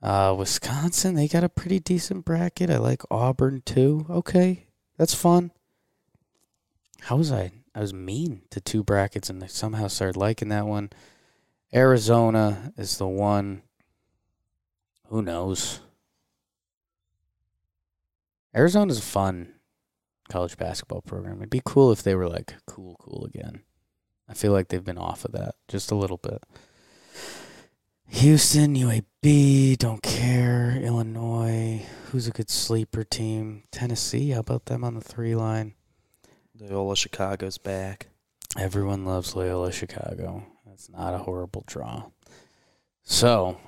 Uh, 0.00 0.34
Wisconsin, 0.38 1.14
they 1.14 1.26
got 1.26 1.42
a 1.42 1.48
pretty 1.48 1.80
decent 1.80 2.24
bracket. 2.24 2.70
I 2.70 2.76
like 2.78 3.02
Auburn 3.10 3.62
too. 3.66 4.06
Okay, 4.08 4.66
that's 4.96 5.14
fun. 5.14 5.50
How 7.02 7.16
was 7.16 7.30
I? 7.30 7.52
I 7.74 7.80
was 7.80 7.92
mean 7.92 8.42
to 8.50 8.60
two 8.60 8.82
brackets 8.82 9.30
and 9.30 9.42
I 9.42 9.46
somehow 9.46 9.88
started 9.88 10.16
liking 10.16 10.48
that 10.48 10.66
one. 10.66 10.90
Arizona 11.74 12.72
is 12.76 12.98
the 12.98 13.06
one. 13.06 13.62
Who 15.08 15.22
knows? 15.22 15.80
Arizona's 18.54 18.98
a 18.98 19.02
fun 19.02 19.52
college 20.28 20.56
basketball 20.56 21.02
program. 21.02 21.36
It'd 21.38 21.50
be 21.50 21.62
cool 21.64 21.92
if 21.92 22.02
they 22.02 22.14
were 22.14 22.28
like 22.28 22.54
cool, 22.66 22.96
cool 22.98 23.26
again. 23.26 23.60
I 24.28 24.34
feel 24.34 24.52
like 24.52 24.68
they've 24.68 24.82
been 24.84 24.98
off 24.98 25.24
of 25.24 25.32
that 25.32 25.54
just 25.68 25.90
a 25.90 25.94
little 25.94 26.16
bit. 26.16 26.42
Houston, 28.08 28.74
UAB, 28.74 29.76
don't 29.78 30.02
care. 30.02 30.78
Illinois, 30.82 31.84
who's 32.06 32.26
a 32.26 32.32
good 32.32 32.50
sleeper 32.50 33.04
team? 33.04 33.64
Tennessee, 33.70 34.30
how 34.30 34.40
about 34.40 34.66
them 34.66 34.84
on 34.84 34.94
the 34.94 35.00
three 35.00 35.34
line? 35.34 35.74
Loyola 36.58 36.96
Chicago's 36.96 37.58
back. 37.58 38.08
Everyone 38.58 39.04
loves 39.04 39.36
Loyola 39.36 39.72
Chicago. 39.72 40.46
That's 40.64 40.88
not 40.88 41.14
a 41.14 41.18
horrible 41.18 41.64
draw. 41.66 42.04
So, 43.02 43.58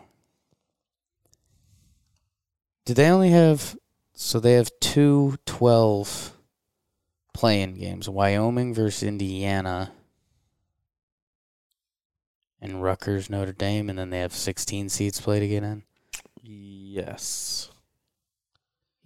do 2.85 2.95
they 2.95 3.09
only 3.09 3.31
have? 3.31 3.77
So 4.15 4.41
they 4.41 4.55
have 4.55 4.71
two 4.81 5.37
12 5.47 6.37
playing 7.33 7.75
games 7.75 8.09
Wyoming 8.09 8.75
versus 8.75 9.05
Indiana 9.05 9.93
and 12.61 12.83
Rutgers, 12.83 13.31
Notre 13.31 13.53
Dame, 13.53 13.89
and 13.89 13.99
then 13.99 14.11
they 14.11 14.19
have 14.19 14.35
16 14.35 14.89
seats 14.89 15.21
played 15.21 15.43
again 15.43 15.65
in. 15.65 15.83
Yes. 16.43 17.71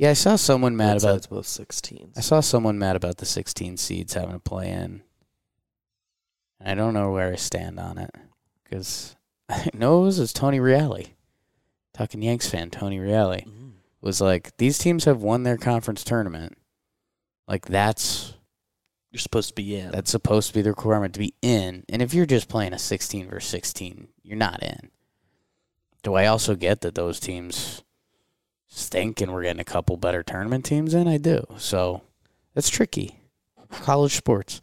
Yeah, 0.02 0.10
I 0.10 0.14
saw 0.14 0.34
someone 0.34 0.76
mad 0.76 0.96
about. 0.96 1.00
sides, 1.00 1.26
both 1.28 1.46
16s. 1.46 2.18
I 2.18 2.22
saw 2.22 2.40
someone 2.40 2.76
mad 2.76 2.96
about 2.96 3.18
the 3.18 3.24
16 3.24 3.76
seeds 3.76 4.14
having 4.14 4.32
to 4.32 4.40
play 4.40 4.68
in. 4.68 5.02
I 6.60 6.74
don't 6.74 6.92
know 6.92 7.12
where 7.12 7.32
I 7.32 7.36
stand 7.36 7.78
on 7.78 7.98
it 7.98 8.10
because 8.64 9.14
I 9.48 9.68
know 9.72 10.00
it 10.02 10.06
was, 10.06 10.18
it 10.18 10.22
was 10.22 10.32
Tony 10.32 10.58
Reale, 10.58 11.04
talking 11.94 12.20
Yanks 12.20 12.48
fan 12.50 12.70
Tony 12.70 12.98
Reale 12.98 13.42
Mm. 13.46 13.74
was 14.00 14.20
like 14.20 14.56
these 14.56 14.76
teams 14.76 15.04
have 15.04 15.22
won 15.22 15.44
their 15.44 15.56
conference 15.56 16.02
tournament. 16.02 16.58
Like 17.46 17.66
that's 17.66 18.34
You're 19.12 19.20
supposed 19.20 19.50
to 19.50 19.54
be 19.54 19.76
in. 19.76 19.92
that's 19.92 20.10
supposed 20.10 20.48
to 20.48 20.54
be 20.54 20.62
the 20.62 20.70
requirement 20.70 21.14
to 21.14 21.20
be 21.20 21.34
in. 21.42 21.84
And 21.88 22.02
if 22.02 22.12
you're 22.12 22.26
just 22.26 22.48
playing 22.48 22.72
a 22.72 22.78
16 22.80 23.28
versus 23.28 23.48
16, 23.50 24.08
you're 24.24 24.36
not 24.36 24.64
in. 24.64 24.90
Do 26.02 26.14
I 26.14 26.26
also 26.26 26.56
get 26.56 26.80
that 26.80 26.96
those 26.96 27.20
teams 27.20 27.84
stink 28.74 29.20
and 29.20 29.32
we're 29.32 29.42
getting 29.42 29.60
a 29.60 29.64
couple 29.64 29.96
better 29.96 30.22
tournament 30.22 30.64
teams 30.64 30.94
in? 30.94 31.06
I 31.06 31.18
do. 31.18 31.44
So 31.58 32.02
it's 32.54 32.70
tricky. 32.70 33.20
College 33.70 34.14
sports. 34.14 34.60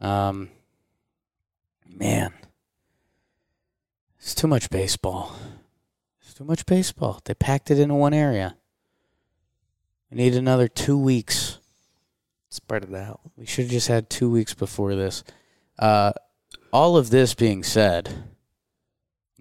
Um, 0.00 0.50
man, 1.88 2.32
it's 4.18 4.34
too 4.34 4.46
much 4.46 4.70
baseball. 4.70 5.36
It's 6.20 6.34
too 6.34 6.44
much 6.44 6.66
baseball. 6.66 7.20
They 7.24 7.34
packed 7.34 7.70
it 7.70 7.78
into 7.78 7.94
one 7.94 8.14
area. 8.14 8.56
We 10.10 10.18
need 10.18 10.34
another 10.34 10.68
two 10.68 10.98
weeks. 10.98 11.58
Spread 12.50 12.84
it 12.84 12.94
out. 12.94 13.20
We 13.36 13.46
should 13.46 13.64
have 13.64 13.72
just 13.72 13.88
had 13.88 14.10
two 14.10 14.30
weeks 14.30 14.52
before 14.52 14.94
this. 14.94 15.24
Uh, 15.78 16.12
all 16.72 16.96
of 16.96 17.10
this 17.10 17.34
being 17.34 17.62
said, 17.62 18.30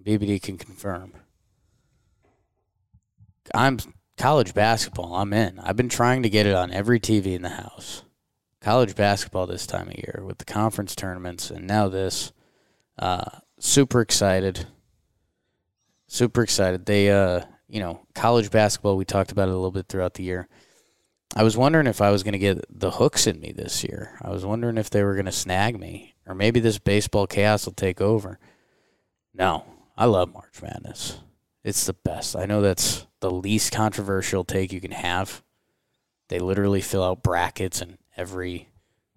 BBD 0.02 0.42
can 0.42 0.58
confirm. 0.58 1.14
I'm 3.54 3.80
college 4.18 4.54
basketball. 4.54 5.16
I'm 5.16 5.34
in. 5.34 5.60
I've 5.60 5.76
been 5.76 5.90
trying 5.90 6.24
to 6.24 6.30
get 6.30 6.46
it 6.46 6.56
on 6.56 6.72
every 6.72 7.00
TV 7.00 7.36
in 7.36 7.42
the 7.42 7.50
house. 7.50 8.04
College 8.62 8.96
basketball 8.96 9.48
this 9.48 9.66
time 9.66 9.88
of 9.88 9.96
year 9.96 10.22
with 10.26 10.38
the 10.38 10.46
conference 10.46 10.96
tournaments 10.96 11.50
and 11.50 11.68
now 11.68 11.88
this. 11.88 12.32
Uh, 13.00 13.40
super 13.60 14.02
excited. 14.02 14.68
Super 16.08 16.44
excited. 16.44 16.86
They, 16.86 17.10
uh, 17.10 17.42
you 17.68 17.80
know, 17.80 18.02
college 18.14 18.52
basketball. 18.52 18.98
We 18.98 19.06
talked 19.06 19.32
about 19.32 19.48
it 19.48 19.52
a 19.52 19.56
little 19.56 19.72
bit 19.72 19.88
throughout 19.88 20.14
the 20.14 20.24
year. 20.24 20.48
I 21.36 21.44
was 21.44 21.56
wondering 21.56 21.88
if 21.88 22.02
I 22.02 22.12
was 22.12 22.24
going 22.24 22.34
to 22.34 22.40
get 22.40 22.64
the 22.70 22.92
hooks 22.92 23.26
in 23.26 23.40
me 23.40 23.54
this 23.54 23.84
year. 23.84 24.18
I 24.22 24.30
was 24.30 24.46
wondering 24.46 24.78
if 24.78 24.90
they 24.90 25.04
were 25.04 25.14
going 25.14 25.26
to 25.26 25.32
snag 25.32 25.80
me, 25.80 26.14
or 26.28 26.36
maybe 26.36 26.60
this 26.60 26.78
baseball 26.78 27.26
chaos 27.26 27.66
will 27.66 27.74
take 27.74 28.02
over. 28.02 28.38
No, 29.34 29.64
I 29.98 30.06
love 30.06 30.34
March 30.34 30.62
Madness. 30.62 31.22
It's 31.64 31.86
the 31.86 31.94
best. 31.94 32.36
I 32.36 32.46
know 32.46 32.62
that's 32.62 33.06
the 33.20 33.30
least 33.32 33.72
controversial 33.72 34.44
take 34.44 34.72
you 34.74 34.82
can 34.82 34.92
have. 34.92 35.44
They 36.30 36.40
literally 36.40 36.82
fill 36.82 37.04
out 37.04 37.22
brackets 37.24 37.82
in 37.82 37.98
every 38.18 38.70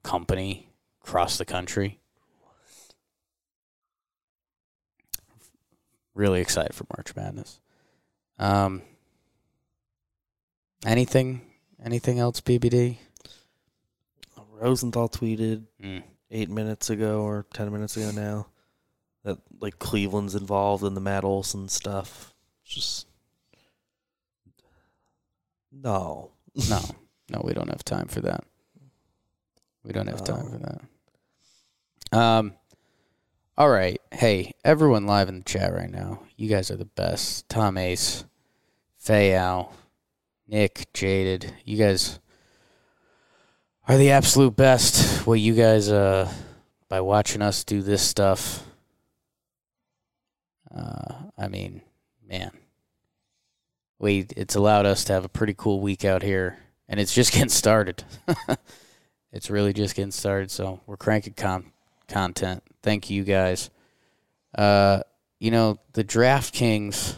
company 0.03 0.69
across 1.03 1.39
the 1.39 1.45
country. 1.45 2.01
Really 6.15 6.41
excited 6.41 6.75
for 6.75 6.87
March 6.97 7.15
Madness. 7.17 7.61
Um, 8.39 8.83
anything 10.87 11.41
Anything 11.85 12.19
else, 12.19 12.41
BBD? 12.41 12.97
Rosenthal 14.53 15.09
tweeted 15.11 15.65
Mm. 15.83 16.03
eight 16.31 16.49
minutes 16.49 16.89
ago 16.89 17.21
or 17.21 17.45
ten 17.53 17.71
minutes 17.71 17.97
ago 17.99 18.11
now 18.11 18.47
that 19.23 19.39
like 19.61 19.79
Cleveland's 19.79 20.35
involved 20.35 20.83
in 20.83 20.95
the 20.95 21.01
Matt 21.01 21.25
Olson 21.25 21.69
stuff. 21.69 22.34
Just 22.65 23.07
no. 25.73 26.31
No, 26.69 26.81
no, 27.29 27.43
we 27.45 27.53
don't 27.53 27.69
have 27.69 27.85
time 27.85 28.07
for 28.07 28.21
that. 28.21 28.45
We 29.85 29.93
don't 29.93 30.07
have 30.07 30.25
time 30.25 30.51
for 30.51 30.59
that. 30.59 32.19
Um. 32.19 32.55
All 33.57 33.71
right. 33.71 34.01
Hey, 34.11 34.53
everyone 34.65 35.07
live 35.07 35.29
in 35.29 35.39
the 35.39 35.45
chat 35.45 35.73
right 35.73 35.91
now. 35.91 36.23
You 36.37 36.49
guys 36.49 36.71
are 36.71 36.77
the 36.77 36.85
best. 36.85 37.49
Tom 37.49 37.77
Ace, 37.77 38.25
Fayal, 39.05 39.71
Nick, 40.49 40.93
Jaded. 40.93 41.53
You 41.65 41.77
guys 41.77 42.19
are 43.87 43.97
the 43.97 44.11
absolute 44.11 44.57
best. 44.57 45.27
What 45.27 45.39
you 45.39 45.55
guys 45.55 45.91
uh 45.91 46.33
by 46.89 47.01
watching 47.01 47.43
us 47.43 47.65
do 47.65 47.83
this 47.83 48.03
stuff. 48.03 48.65
Uh, 50.75 51.15
I 51.39 51.49
mean, 51.49 51.83
man, 52.29 52.51
we 53.99 54.27
it's 54.37 54.55
allowed 54.55 54.87
us 54.87 55.05
to 55.05 55.13
have 55.13 55.25
a 55.25 55.29
pretty 55.29 55.55
cool 55.57 55.81
week 55.81 56.05
out 56.05 56.23
here, 56.23 56.59
and 56.89 57.01
it's 57.01 57.15
just 57.15 57.33
getting 57.35 57.49
started. 57.49 58.05
it's 59.33 59.51
really 59.51 59.73
just 59.73 59.95
getting 59.95 60.11
started, 60.11 60.51
so 60.51 60.81
we're 60.87 60.97
cranking 60.97 61.35
con- 61.35 61.73
content. 62.09 62.63
Thank 62.83 63.11
you 63.11 63.25
guys. 63.25 63.71
Uh, 64.57 65.01
you 65.41 65.51
know 65.51 65.79
the 65.93 66.05
DraftKings 66.05 67.17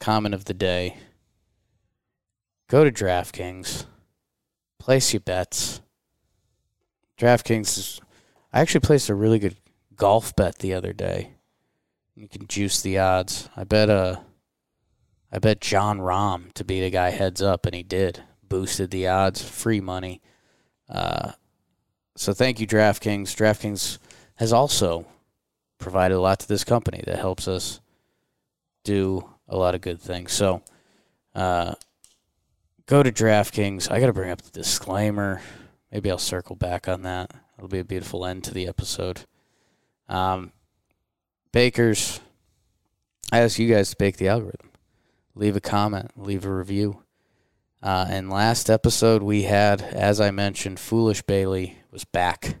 comment 0.00 0.34
of 0.34 0.44
the 0.44 0.54
day. 0.54 0.96
Go 2.68 2.84
to 2.84 2.92
DraftKings, 2.92 3.86
place 4.78 5.12
your 5.12 5.20
bets. 5.20 5.80
DraftKings 7.18 7.78
is. 7.78 8.00
I 8.52 8.60
actually 8.60 8.80
placed 8.80 9.08
a 9.08 9.14
really 9.14 9.38
good 9.38 9.56
golf 9.94 10.34
bet 10.34 10.58
the 10.58 10.72
other 10.74 10.92
day. 10.92 11.32
You 12.18 12.28
can 12.28 12.48
juice 12.48 12.80
the 12.80 12.98
odds. 12.98 13.48
I 13.56 13.62
bet 13.62 13.88
uh 13.88 14.16
I 15.30 15.38
bet 15.38 15.60
Jon 15.60 16.00
Rahm 16.00 16.52
to 16.54 16.64
beat 16.64 16.82
a 16.82 16.90
guy 16.90 17.10
heads 17.10 17.40
up 17.40 17.64
and 17.64 17.76
he 17.76 17.84
did. 17.84 18.24
Boosted 18.42 18.90
the 18.90 19.06
odds, 19.06 19.40
free 19.40 19.80
money. 19.80 20.20
Uh 20.88 21.32
so 22.16 22.32
thank 22.32 22.58
you 22.58 22.66
DraftKings. 22.66 23.36
DraftKings 23.36 23.98
has 24.34 24.52
also 24.52 25.06
provided 25.78 26.16
a 26.16 26.20
lot 26.20 26.40
to 26.40 26.48
this 26.48 26.64
company 26.64 27.04
that 27.06 27.20
helps 27.20 27.46
us 27.46 27.80
do 28.82 29.30
a 29.46 29.56
lot 29.56 29.76
of 29.76 29.80
good 29.80 30.00
things. 30.00 30.32
So 30.32 30.62
uh 31.36 31.76
go 32.86 33.04
to 33.04 33.12
DraftKings. 33.12 33.92
I 33.92 34.00
got 34.00 34.06
to 34.06 34.12
bring 34.12 34.30
up 34.30 34.42
the 34.42 34.50
disclaimer. 34.50 35.40
Maybe 35.92 36.10
I'll 36.10 36.18
circle 36.18 36.56
back 36.56 36.88
on 36.88 37.02
that. 37.02 37.30
It'll 37.56 37.68
be 37.68 37.78
a 37.78 37.84
beautiful 37.84 38.26
end 38.26 38.42
to 38.44 38.54
the 38.54 38.66
episode. 38.66 39.20
Um, 40.08 40.52
Bakers, 41.52 42.20
I 43.32 43.40
ask 43.40 43.58
you 43.58 43.72
guys 43.72 43.90
to 43.90 43.96
bake 43.96 44.16
the 44.16 44.28
algorithm. 44.28 44.70
Leave 45.34 45.56
a 45.56 45.60
comment, 45.60 46.10
leave 46.16 46.44
a 46.44 46.52
review. 46.52 47.02
Uh, 47.82 48.06
and 48.08 48.28
last 48.30 48.68
episode 48.68 49.22
we 49.22 49.44
had, 49.44 49.82
as 49.82 50.20
I 50.20 50.30
mentioned, 50.30 50.80
Foolish 50.80 51.22
Bailey 51.22 51.78
was 51.90 52.04
back. 52.04 52.56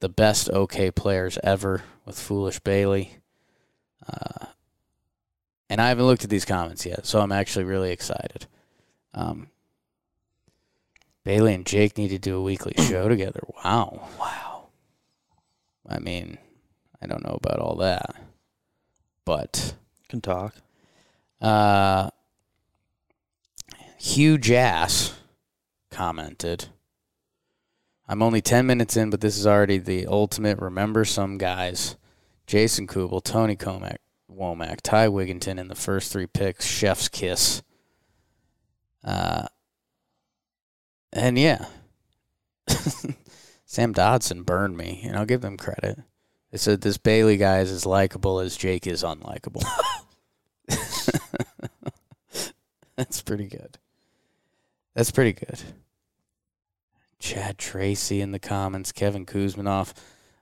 The 0.00 0.08
best 0.08 0.50
OK 0.50 0.90
players 0.90 1.38
ever 1.42 1.82
with 2.04 2.18
Foolish 2.18 2.60
Bailey. 2.60 3.18
Uh, 4.06 4.46
and 5.70 5.80
I 5.80 5.88
haven't 5.88 6.06
looked 6.06 6.24
at 6.24 6.30
these 6.30 6.44
comments 6.44 6.86
yet, 6.86 7.06
so 7.06 7.20
I'm 7.20 7.32
actually 7.32 7.66
really 7.66 7.92
excited. 7.92 8.46
Um, 9.14 9.48
Bailey 11.24 11.54
and 11.54 11.66
Jake 11.66 11.98
need 11.98 12.08
to 12.08 12.18
do 12.18 12.36
a 12.36 12.42
weekly 12.42 12.74
show 12.84 13.08
together. 13.08 13.40
Wow. 13.64 14.08
Wow. 14.18 14.68
I 15.86 15.98
mean, 15.98 16.38
I 17.00 17.06
don't 17.06 17.24
know 17.24 17.38
about 17.42 17.60
all 17.60 17.76
that. 17.76 18.14
But 19.24 19.74
Can 20.08 20.20
talk. 20.20 20.54
uh 21.40 22.10
huge 23.98 24.50
ass 24.50 25.14
commented. 25.90 26.66
I'm 28.10 28.22
only 28.22 28.40
10 28.40 28.66
minutes 28.66 28.96
in, 28.96 29.10
but 29.10 29.20
this 29.20 29.36
is 29.36 29.46
already 29.46 29.76
the 29.78 30.06
ultimate 30.06 30.58
remember 30.58 31.04
some 31.04 31.36
guys. 31.36 31.96
Jason 32.46 32.86
Kubel, 32.86 33.20
Tony 33.22 33.54
Comack, 33.54 33.98
Womack, 34.32 34.80
Ty 34.82 35.08
Wigginton 35.08 35.58
in 35.58 35.68
the 35.68 35.74
first 35.74 36.10
three 36.10 36.26
picks, 36.26 36.64
Chef's 36.64 37.08
Kiss. 37.08 37.62
Uh, 39.04 39.46
and 41.12 41.38
yeah, 41.38 41.66
Sam 43.66 43.92
Dodson 43.92 44.42
burned 44.44 44.78
me, 44.78 45.02
and 45.04 45.16
I'll 45.16 45.26
give 45.26 45.42
them 45.42 45.58
credit. 45.58 45.98
They 46.50 46.58
said 46.58 46.80
this 46.80 46.98
Bailey 46.98 47.36
guy 47.36 47.60
is 47.60 47.70
as 47.70 47.84
likable 47.84 48.40
as 48.40 48.56
Jake 48.56 48.86
is 48.86 49.02
unlikable. 49.02 49.64
That's 52.96 53.22
pretty 53.22 53.46
good. 53.46 53.78
That's 54.94 55.10
pretty 55.10 55.32
good. 55.32 55.60
Chad 57.18 57.58
Tracy 57.58 58.20
in 58.20 58.32
the 58.32 58.38
comments, 58.38 58.92
Kevin 58.92 59.26
Kouzmanoff. 59.26 59.92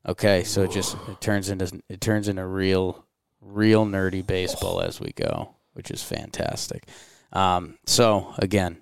Okay, 0.07 0.45
so 0.45 0.63
it 0.63 0.71
just 0.71 0.97
it 1.09 1.21
turns 1.21 1.51
into 1.51 1.81
it 1.89 2.01
turns 2.01 2.29
into 2.29 2.47
real 2.47 3.05
real 3.41 3.87
nerdy 3.87 4.27
baseball 4.27 4.81
as 4.81 5.01
we 5.01 5.13
go, 5.13 5.55
which 5.73 5.91
is 5.91 6.03
fantastic. 6.03 6.89
Um, 7.33 7.79
so 7.87 8.35
again, 8.39 8.79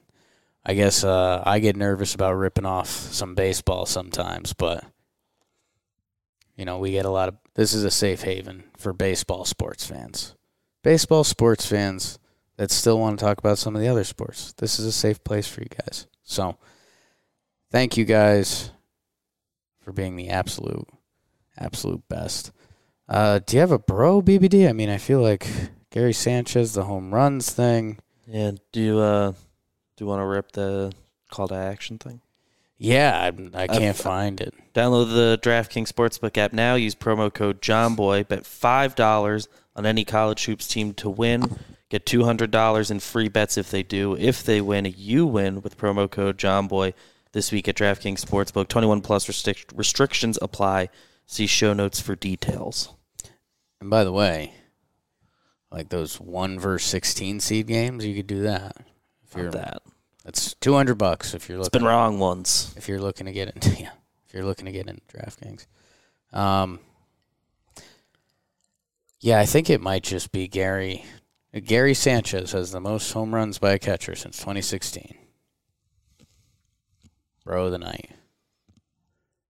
I 0.65 0.75
guess 0.75 1.03
uh, 1.03 1.43
I 1.45 1.61
get 1.61 1.77
nervous 1.77 2.15
about 2.15 2.35
ripping 2.35 2.67
off 2.67 2.89
some 2.89 3.35
baseball 3.35 3.87
sometimes, 3.87 4.53
but 4.53 4.85
you 6.57 6.65
know 6.65 6.79
we 6.79 6.93
get 6.93 7.05
a 7.05 7.11
lot 7.11 7.29
of. 7.29 7.37
This 7.55 7.73
is 7.73 7.85
a 7.85 7.91
safe 7.91 8.23
haven 8.23 8.65
for 8.77 8.93
baseball 8.93 9.45
sports 9.45 9.87
fans. 9.87 10.35
Baseball 10.83 11.25
sports 11.25 11.67
fans 11.67 12.19
that 12.57 12.71
still 12.71 12.99
want 12.99 13.19
to 13.19 13.25
talk 13.25 13.39
about 13.39 13.59
some 13.59 13.75
of 13.75 13.81
the 13.83 13.89
other 13.89 14.05
sports. 14.05 14.53
This 14.59 14.79
is 14.79 14.87
a 14.87 14.93
safe 14.93 15.23
place 15.25 15.47
for 15.47 15.61
you 15.61 15.69
guys. 15.69 16.07
So, 16.23 16.57
thank 17.71 17.97
you 17.97 18.05
guys 18.05 18.71
for 19.81 19.93
being 19.93 20.17
the 20.17 20.31
absolute, 20.31 20.89
absolute 21.59 22.07
best. 22.09 22.53
Uh, 23.09 23.41
do 23.45 23.57
you 23.57 23.61
have 23.61 23.73
a 23.73 23.79
bro, 23.79 24.23
BBD? 24.23 24.69
I 24.69 24.73
mean, 24.73 24.89
I 24.89 24.99
feel 24.99 25.21
like 25.21 25.47
Gary 25.91 26.13
Sanchez, 26.13 26.73
the 26.73 26.85
home 26.85 27.15
runs 27.15 27.51
thing. 27.51 27.99
Yeah. 28.27 28.53
Do 28.73 28.81
you 28.81 28.99
uh 28.99 29.31
do 29.31 30.05
you 30.05 30.07
want 30.07 30.21
to 30.21 30.27
rip 30.27 30.53
the 30.53 30.93
call 31.31 31.49
to 31.49 31.55
action 31.55 31.99
thing? 31.99 32.21
Yeah, 32.77 33.19
I, 33.21 33.27
I 33.59 33.65
uh, 33.65 33.67
can't 33.69 33.83
I've- 33.97 34.03
find 34.03 34.41
it. 34.41 34.55
Download 34.75 35.13
the 35.15 35.39
DraftKings 35.41 35.93
Sportsbook 35.93 36.37
app 36.37 36.53
now. 36.53 36.75
Use 36.75 36.95
promo 36.97 37.33
code 37.33 37.63
JOHNBOY. 37.63 38.27
Bet 38.27 38.45
five 38.45 38.97
dollars 38.97 39.49
on 39.77 39.87
any 39.87 40.05
college 40.05 40.45
hoops 40.47 40.67
team 40.67 40.93
to 40.95 41.09
win. 41.09 41.59
Get 41.91 42.05
two 42.07 42.25
hundred 42.25 42.51
dollars 42.51 42.91
in 42.91 42.99
free 42.99 43.29
bets 43.29 43.57
if 43.57 43.71
they 43.71 43.85
do. 43.85 44.17
If 44.17 44.43
they 44.43 44.61
win, 44.61 44.93
you 44.97 45.27
win 45.27 45.63
with 45.63 45.79
promo 45.79 46.11
code 46.11 46.39
JOHNBOY 46.39 46.93
this 47.31 47.53
week 47.53 47.69
at 47.69 47.77
DraftKings 47.77 48.25
Sportsbook. 48.25 48.67
Twenty 48.67 48.89
one 48.89 49.01
plus 49.01 49.27
restric- 49.29 49.71
restrictions 49.77 50.39
apply. 50.43 50.89
See 51.27 51.47
show 51.47 51.73
notes 51.73 52.01
for 52.01 52.17
details. 52.17 52.93
And 53.81 53.89
by 53.91 54.03
the 54.03 54.13
way, 54.13 54.55
like 55.71 55.89
those 55.91 56.21
one 56.21 56.59
verse 56.59 56.85
sixteen 56.85 57.39
seed 57.39 57.69
games, 57.69 58.05
you 58.05 58.17
could 58.17 58.27
do 58.27 58.43
that. 58.43 58.77
If 59.23 59.37
you're 59.37 59.53
that. 59.53 59.83
That's 60.25 60.55
two 60.55 60.75
hundred 60.75 60.97
bucks 60.97 61.35
if 61.35 61.49
you're 61.49 61.59
It's 61.59 61.67
looking 61.67 61.81
been 61.81 61.89
wrong 61.89 62.19
once. 62.19 62.75
if 62.77 62.89
you're 62.89 63.01
looking 63.01 63.27
to 63.27 63.33
get 63.33 63.49
into 63.55 63.71
yeah, 63.81 63.91
if 64.27 64.35
you're 64.35 64.45
looking 64.45 64.67
to 64.67 64.73
get 64.73 64.87
into 64.89 65.03
DraftKings. 65.13 65.67
Um, 66.33 66.81
yeah, 69.21 69.39
I 69.39 69.47
think 69.47 69.71
it 69.71 69.81
might 69.81 70.03
just 70.03 70.33
be 70.33 70.49
Gary. 70.49 71.05
Gary 71.65 71.95
Sanchez 71.95 72.53
has 72.53 72.73
the 72.73 72.81
most 72.81 73.13
home 73.13 73.35
runs 73.35 73.59
by 73.59 73.73
a 73.73 73.79
catcher 73.79 74.15
since 74.17 74.39
2016. 74.39 75.15
Bro 77.45 77.67
of 77.67 77.73
the 77.73 77.79
night. 77.79 78.11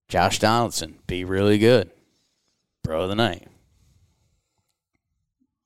Josh 0.09 0.39
Donaldson, 0.39 0.99
be 1.07 1.25
really 1.25 1.59
good. 1.59 1.91
Bro 2.83 3.03
of 3.03 3.09
the 3.09 3.14
night. 3.14 3.49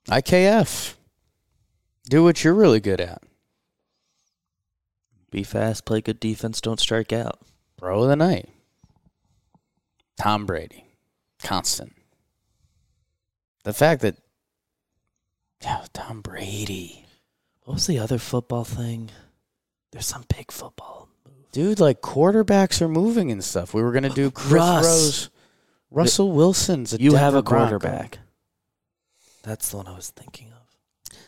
IKF, 0.08 0.94
do 2.08 2.22
what 2.22 2.44
you're 2.44 2.54
really 2.54 2.80
good 2.80 3.00
at. 3.00 3.22
Be 5.30 5.42
fast, 5.42 5.84
play 5.84 6.00
good 6.00 6.20
defense, 6.20 6.60
don't 6.60 6.80
strike 6.80 7.12
out. 7.12 7.38
Bro 7.76 8.02
of 8.04 8.08
the 8.08 8.16
night. 8.16 8.48
Tom 10.16 10.46
Brady. 10.46 10.84
Constant. 11.42 11.94
The 13.64 13.72
fact 13.72 14.02
that 14.02 14.16
yeah, 15.62 15.84
Tom 15.92 16.20
Brady. 16.22 17.04
What 17.64 17.74
was 17.74 17.86
the 17.86 17.98
other 17.98 18.18
football 18.18 18.64
thing? 18.64 19.10
There's 19.90 20.06
some 20.06 20.24
big 20.34 20.50
football 20.50 21.08
move. 21.26 21.50
Dude, 21.52 21.80
like 21.80 22.00
quarterbacks 22.00 22.80
are 22.80 22.88
moving 22.88 23.30
and 23.30 23.42
stuff. 23.44 23.74
We 23.74 23.82
were 23.82 23.92
gonna 23.92 24.08
do 24.10 24.30
Chris 24.30 24.52
Russ. 24.52 24.84
Rose. 24.84 25.30
Russell 25.90 26.32
Wilson's 26.32 26.92
a 26.94 27.00
You 27.00 27.14
have 27.14 27.32
Denver 27.32 27.38
a 27.38 27.42
Bronco. 27.42 27.78
quarterback. 27.78 28.18
That's 29.42 29.70
the 29.70 29.78
one 29.78 29.86
I 29.86 29.94
was 29.96 30.10
thinking 30.10 30.52
of. 30.52 31.18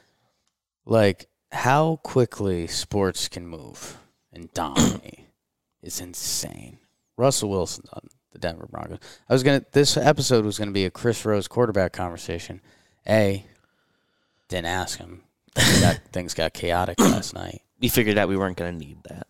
Like 0.85 1.29
how 1.53 2.01
quickly 2.03 2.67
sports 2.67 3.29
can 3.29 3.47
move 3.47 3.99
and 4.33 4.53
dominate 4.55 5.27
is 5.83 6.01
insane. 6.01 6.79
Russell 7.17 7.51
Wilson's 7.51 7.89
on 7.93 8.09
the 8.33 8.39
Denver 8.39 8.69
Broncos. 8.71 8.99
I 9.29 9.33
was 9.33 9.43
gonna. 9.43 9.65
This 9.73 9.97
episode 9.97 10.45
was 10.45 10.59
gonna 10.59 10.71
be 10.71 10.85
a 10.85 10.91
Chris 10.91 11.25
Rose 11.25 11.49
quarterback 11.49 11.93
conversation. 11.93 12.61
A, 13.09 13.45
didn't 14.49 14.67
ask 14.67 14.99
him. 14.99 15.23
Things 15.55 15.81
got, 15.81 16.01
things 16.13 16.35
got 16.35 16.53
chaotic 16.53 17.01
last 17.01 17.35
night. 17.35 17.63
We 17.81 17.89
figured 17.89 18.19
out 18.19 18.29
we 18.29 18.37
weren't 18.37 18.57
going 18.57 18.79
to 18.79 18.87
need 18.87 18.99
that. 19.05 19.27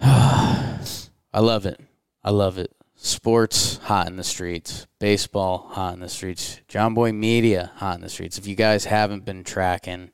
I 1.32 1.40
love 1.40 1.66
it. 1.66 1.80
I 2.22 2.30
love 2.30 2.58
it. 2.58 2.70
Sports 2.98 3.76
hot 3.76 4.08
in 4.08 4.16
the 4.16 4.24
streets. 4.24 4.86
Baseball 4.98 5.68
hot 5.70 5.94
in 5.94 6.00
the 6.00 6.08
streets. 6.08 6.60
John 6.66 6.94
Boy 6.94 7.12
Media 7.12 7.72
hot 7.76 7.96
in 7.96 8.00
the 8.00 8.08
streets. 8.08 8.38
If 8.38 8.46
you 8.46 8.54
guys 8.54 8.86
haven't 8.86 9.24
been 9.24 9.44
tracking, 9.44 10.10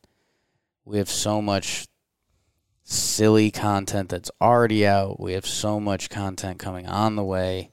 we 0.84 0.98
have 0.98 1.08
so 1.08 1.40
much 1.40 1.86
silly 2.82 3.50
content 3.50 4.08
that's 4.08 4.30
already 4.40 4.86
out. 4.86 5.20
We 5.20 5.34
have 5.34 5.46
so 5.46 5.78
much 5.78 6.10
content 6.10 6.58
coming 6.58 6.86
on 6.86 7.14
the 7.16 7.24
way. 7.24 7.70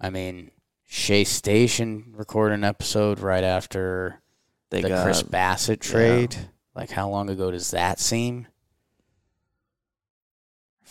I 0.00 0.10
mean, 0.10 0.50
Shea 0.84 1.24
Station 1.24 2.12
recorded 2.16 2.54
an 2.54 2.64
episode 2.64 3.20
right 3.20 3.44
after 3.44 4.20
They 4.70 4.82
the 4.82 4.88
got 4.88 5.04
Chris 5.04 5.22
Bassitt 5.22 5.80
trade. 5.80 6.36
Like, 6.74 6.90
how 6.90 7.08
long 7.08 7.30
ago 7.30 7.52
does 7.52 7.70
that 7.70 8.00
seem? 8.00 8.48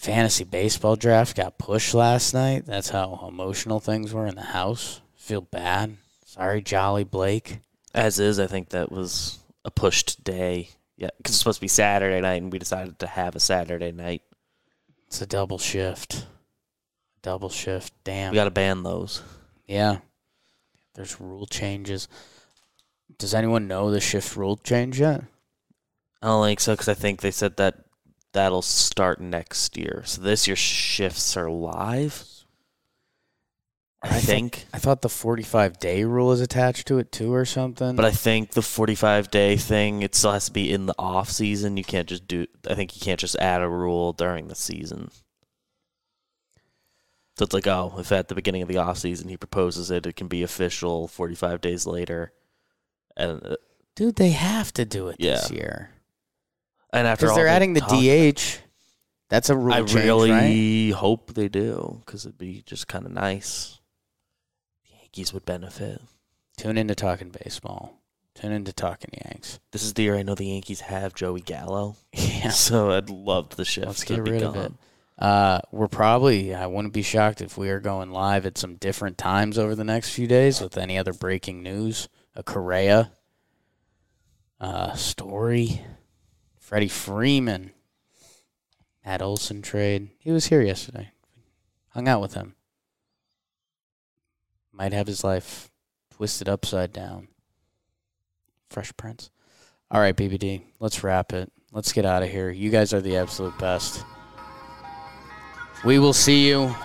Fantasy 0.03 0.43
baseball 0.43 0.97
draft 0.97 1.37
got 1.37 1.57
pushed 1.57 1.93
last 1.93 2.33
night. 2.33 2.65
That's 2.65 2.89
how 2.89 3.25
emotional 3.25 3.79
things 3.79 4.13
were 4.13 4.27
in 4.27 4.35
the 4.35 4.41
house. 4.41 4.99
Feel 5.15 5.39
bad. 5.39 5.95
Sorry, 6.25 6.61
Jolly 6.61 7.05
Blake. 7.05 7.59
as 7.95 8.19
is. 8.19 8.37
I 8.37 8.47
think 8.47 8.69
that 8.69 8.91
was 8.91 9.39
a 9.63 9.71
pushed 9.71 10.21
day. 10.21 10.71
Yeah, 10.97 11.07
because 11.17 11.31
it's 11.35 11.39
supposed 11.39 11.59
to 11.59 11.61
be 11.61 11.69
Saturday 11.69 12.19
night, 12.19 12.41
and 12.41 12.51
we 12.51 12.59
decided 12.59 12.99
to 12.99 13.07
have 13.07 13.37
a 13.37 13.39
Saturday 13.39 13.93
night. 13.93 14.23
It's 15.07 15.21
a 15.21 15.25
double 15.25 15.57
shift. 15.57 16.25
Double 17.21 17.49
shift. 17.49 17.93
Damn. 18.03 18.31
We 18.31 18.35
got 18.35 18.43
to 18.43 18.51
ban 18.51 18.83
those. 18.83 19.21
yeah. 19.65 19.99
There's 20.95 21.21
rule 21.21 21.47
changes. 21.47 22.09
Does 23.17 23.33
anyone 23.33 23.69
know 23.69 23.89
the 23.89 24.01
shift 24.01 24.35
rule 24.35 24.57
change 24.57 24.99
yet? 24.99 25.23
I 26.21 26.27
don't 26.27 26.45
think 26.45 26.59
so 26.59 26.73
because 26.73 26.89
I 26.89 26.93
think 26.93 27.21
they 27.21 27.31
said 27.31 27.55
that 27.55 27.85
that'll 28.33 28.61
start 28.61 29.21
next 29.21 29.77
year. 29.77 30.03
So 30.05 30.21
this 30.21 30.47
year's 30.47 30.59
shifts 30.59 31.37
are 31.37 31.49
live. 31.49 32.27
I 34.05 34.19
think, 34.19 34.65
I 34.73 34.79
thought 34.79 35.01
the 35.01 35.07
45 35.07 35.79
day 35.79 36.03
rule 36.03 36.33
is 36.33 36.41
attached 36.41 36.87
to 36.87 36.99
it 36.99 37.09
too 37.09 37.33
or 37.33 37.45
something. 37.45 37.95
but 37.95 38.03
I 38.03 38.11
think 38.11 38.51
the 38.51 38.61
45 38.61 39.31
day 39.31 39.55
thing 39.55 40.01
it 40.01 40.13
still 40.13 40.33
has 40.33 40.47
to 40.47 40.51
be 40.51 40.73
in 40.73 40.87
the 40.87 40.95
off 40.99 41.29
season. 41.29 41.77
You 41.77 41.85
can't 41.85 42.09
just 42.09 42.27
do. 42.27 42.45
I 42.69 42.75
think 42.75 42.95
you 42.95 43.01
can't 43.01 43.19
just 43.19 43.37
add 43.37 43.61
a 43.61 43.69
rule 43.69 44.11
during 44.11 44.49
the 44.49 44.55
season. 44.55 45.09
So 47.37 47.45
it's 47.45 47.53
like, 47.53 47.65
oh, 47.65 47.95
if 47.97 48.11
at 48.11 48.27
the 48.27 48.35
beginning 48.35 48.61
of 48.61 48.67
the 48.67 48.77
off 48.77 48.97
season 48.97 49.29
he 49.29 49.37
proposes 49.37 49.89
it, 49.89 50.05
it 50.05 50.17
can 50.17 50.27
be 50.27 50.43
official 50.43 51.07
45 51.07 51.61
days 51.61 51.87
later, 51.87 52.33
and 53.15 53.43
uh, 53.45 53.55
Dude, 53.95 54.17
they 54.17 54.31
have 54.31 54.73
to 54.73 54.85
do 54.85 55.07
it 55.07 55.17
this 55.19 55.49
year. 55.51 55.91
And 56.93 57.05
after 57.07 57.25
Because 57.25 57.31
all 57.31 57.35
they're 57.37 57.47
adding 57.47 57.73
the 57.73 57.81
talk- 57.81 57.99
DH. 57.99 58.59
That's 59.29 59.49
a 59.49 59.55
rule 59.57 59.73
I 59.73 59.79
change, 59.79 59.95
really 59.95 60.31
right? 60.91 60.95
hope 60.99 61.33
they 61.33 61.49
do 61.49 62.01
because 62.05 62.25
it'd 62.25 62.37
be 62.37 62.61
just 62.65 62.87
kind 62.87 63.05
of 63.05 63.11
nice. 63.11 63.79
The 64.85 64.97
Yankees 64.99 65.33
would 65.33 65.43
benefit. 65.45 66.01
Tune 66.55 66.77
into 66.77 66.93
Talking 66.93 67.31
Baseball. 67.43 67.99
Tune 68.35 68.51
into 68.51 68.71
Talking 68.73 69.09
Yanks. 69.25 69.59
This 69.71 69.81
is 69.83 69.93
the 69.93 70.03
year 70.03 70.15
I 70.15 70.21
know 70.23 70.35
the 70.35 70.45
Yankees 70.45 70.81
have 70.81 71.15
Joey 71.15 71.41
Gallo, 71.41 71.95
Yeah. 72.13 72.49
so 72.51 72.91
I'd 72.91 73.09
love 73.09 73.55
the 73.55 73.65
shift. 73.65 73.87
Let's 73.87 74.03
get 74.03 74.23
be 74.23 74.31
rid 74.31 74.43
of 74.43 74.55
it. 74.55 74.71
Uh, 75.17 75.61
we're 75.71 75.87
probably, 75.87 76.53
I 76.53 76.67
wouldn't 76.67 76.93
be 76.93 77.01
shocked 77.03 77.41
if 77.41 77.57
we 77.57 77.69
are 77.69 77.79
going 77.79 78.11
live 78.11 78.45
at 78.45 78.57
some 78.57 78.75
different 78.75 79.17
times 79.17 79.57
over 79.57 79.73
the 79.73 79.83
next 79.83 80.09
few 80.09 80.27
days 80.27 80.59
with 80.61 80.77
any 80.77 80.97
other 80.97 81.13
breaking 81.13 81.63
news. 81.63 82.07
A 82.35 82.43
Correa 82.43 83.11
uh, 84.59 84.93
story. 84.93 85.81
Freddie 86.73 86.87
Freeman. 86.87 87.69
Matt 89.05 89.21
Olson 89.21 89.61
trade. 89.61 90.09
He 90.17 90.31
was 90.31 90.47
here 90.47 90.63
yesterday. 90.63 91.11
Hung 91.89 92.07
out 92.07 92.19
with 92.19 92.33
him. 92.33 92.55
Might 94.71 94.91
have 94.91 95.05
his 95.05 95.23
life 95.23 95.69
twisted 96.15 96.49
upside 96.49 96.91
down. 96.91 97.27
Fresh 98.71 98.97
Prince. 98.97 99.29
All 99.91 100.01
right, 100.01 100.15
BBD, 100.15 100.63
let's 100.79 101.03
wrap 101.03 101.31
it. 101.31 101.51
Let's 101.71 101.93
get 101.93 102.05
out 102.05 102.23
of 102.23 102.29
here. 102.31 102.49
You 102.49 102.71
guys 102.71 102.91
are 102.91 103.01
the 103.01 103.17
absolute 103.17 103.55
best. 103.59 104.03
We 105.85 105.99
will 105.99 106.11
see 106.11 106.47
you. 106.47 106.75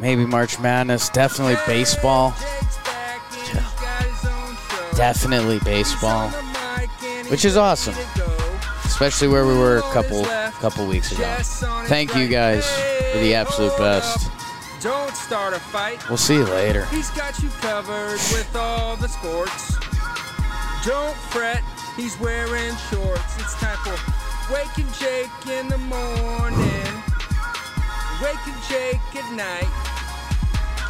Maybe 0.00 0.26
March 0.26 0.58
Madness. 0.58 1.10
Definitely 1.10 1.58
baseball. 1.64 2.34
Definitely 4.96 5.60
baseball. 5.60 6.28
Which 7.30 7.44
is 7.44 7.56
awesome. 7.56 7.94
Especially 8.84 9.28
where 9.28 9.46
we 9.46 9.54
were 9.54 9.78
a 9.78 9.92
couple 9.92 10.24
couple 10.60 10.86
weeks 10.86 11.12
ago. 11.12 11.24
Thank 11.86 12.14
you 12.14 12.28
guys 12.28 12.64
for 13.12 13.18
the 13.18 13.34
absolute 13.34 13.76
best. 13.76 14.30
Don't 14.80 15.14
start 15.14 15.54
a 15.54 15.58
fight. 15.58 16.06
We'll 16.08 16.18
see 16.18 16.34
you 16.34 16.44
later. 16.44 16.84
He's 16.86 17.10
got 17.10 17.42
you 17.42 17.48
covered 17.60 18.20
with 18.32 18.54
all 18.54 18.96
the 18.96 19.08
sports. 19.08 19.76
Don't 20.84 21.16
fret, 21.32 21.62
he's 21.96 22.18
wearing 22.20 22.76
shorts. 22.90 23.38
It's 23.38 23.54
time 23.54 23.78
for 23.78 23.96
Wake 24.52 24.78
n 24.78 24.86
Jake 25.00 25.30
in 25.58 25.68
the 25.68 25.78
morning. 25.78 27.02
Wake 28.22 28.46
n 28.46 28.54
Jake 28.68 29.00
at 29.16 29.32
night. 29.32 29.72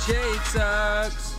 Jake 0.06 0.40
sucks. 0.46 1.33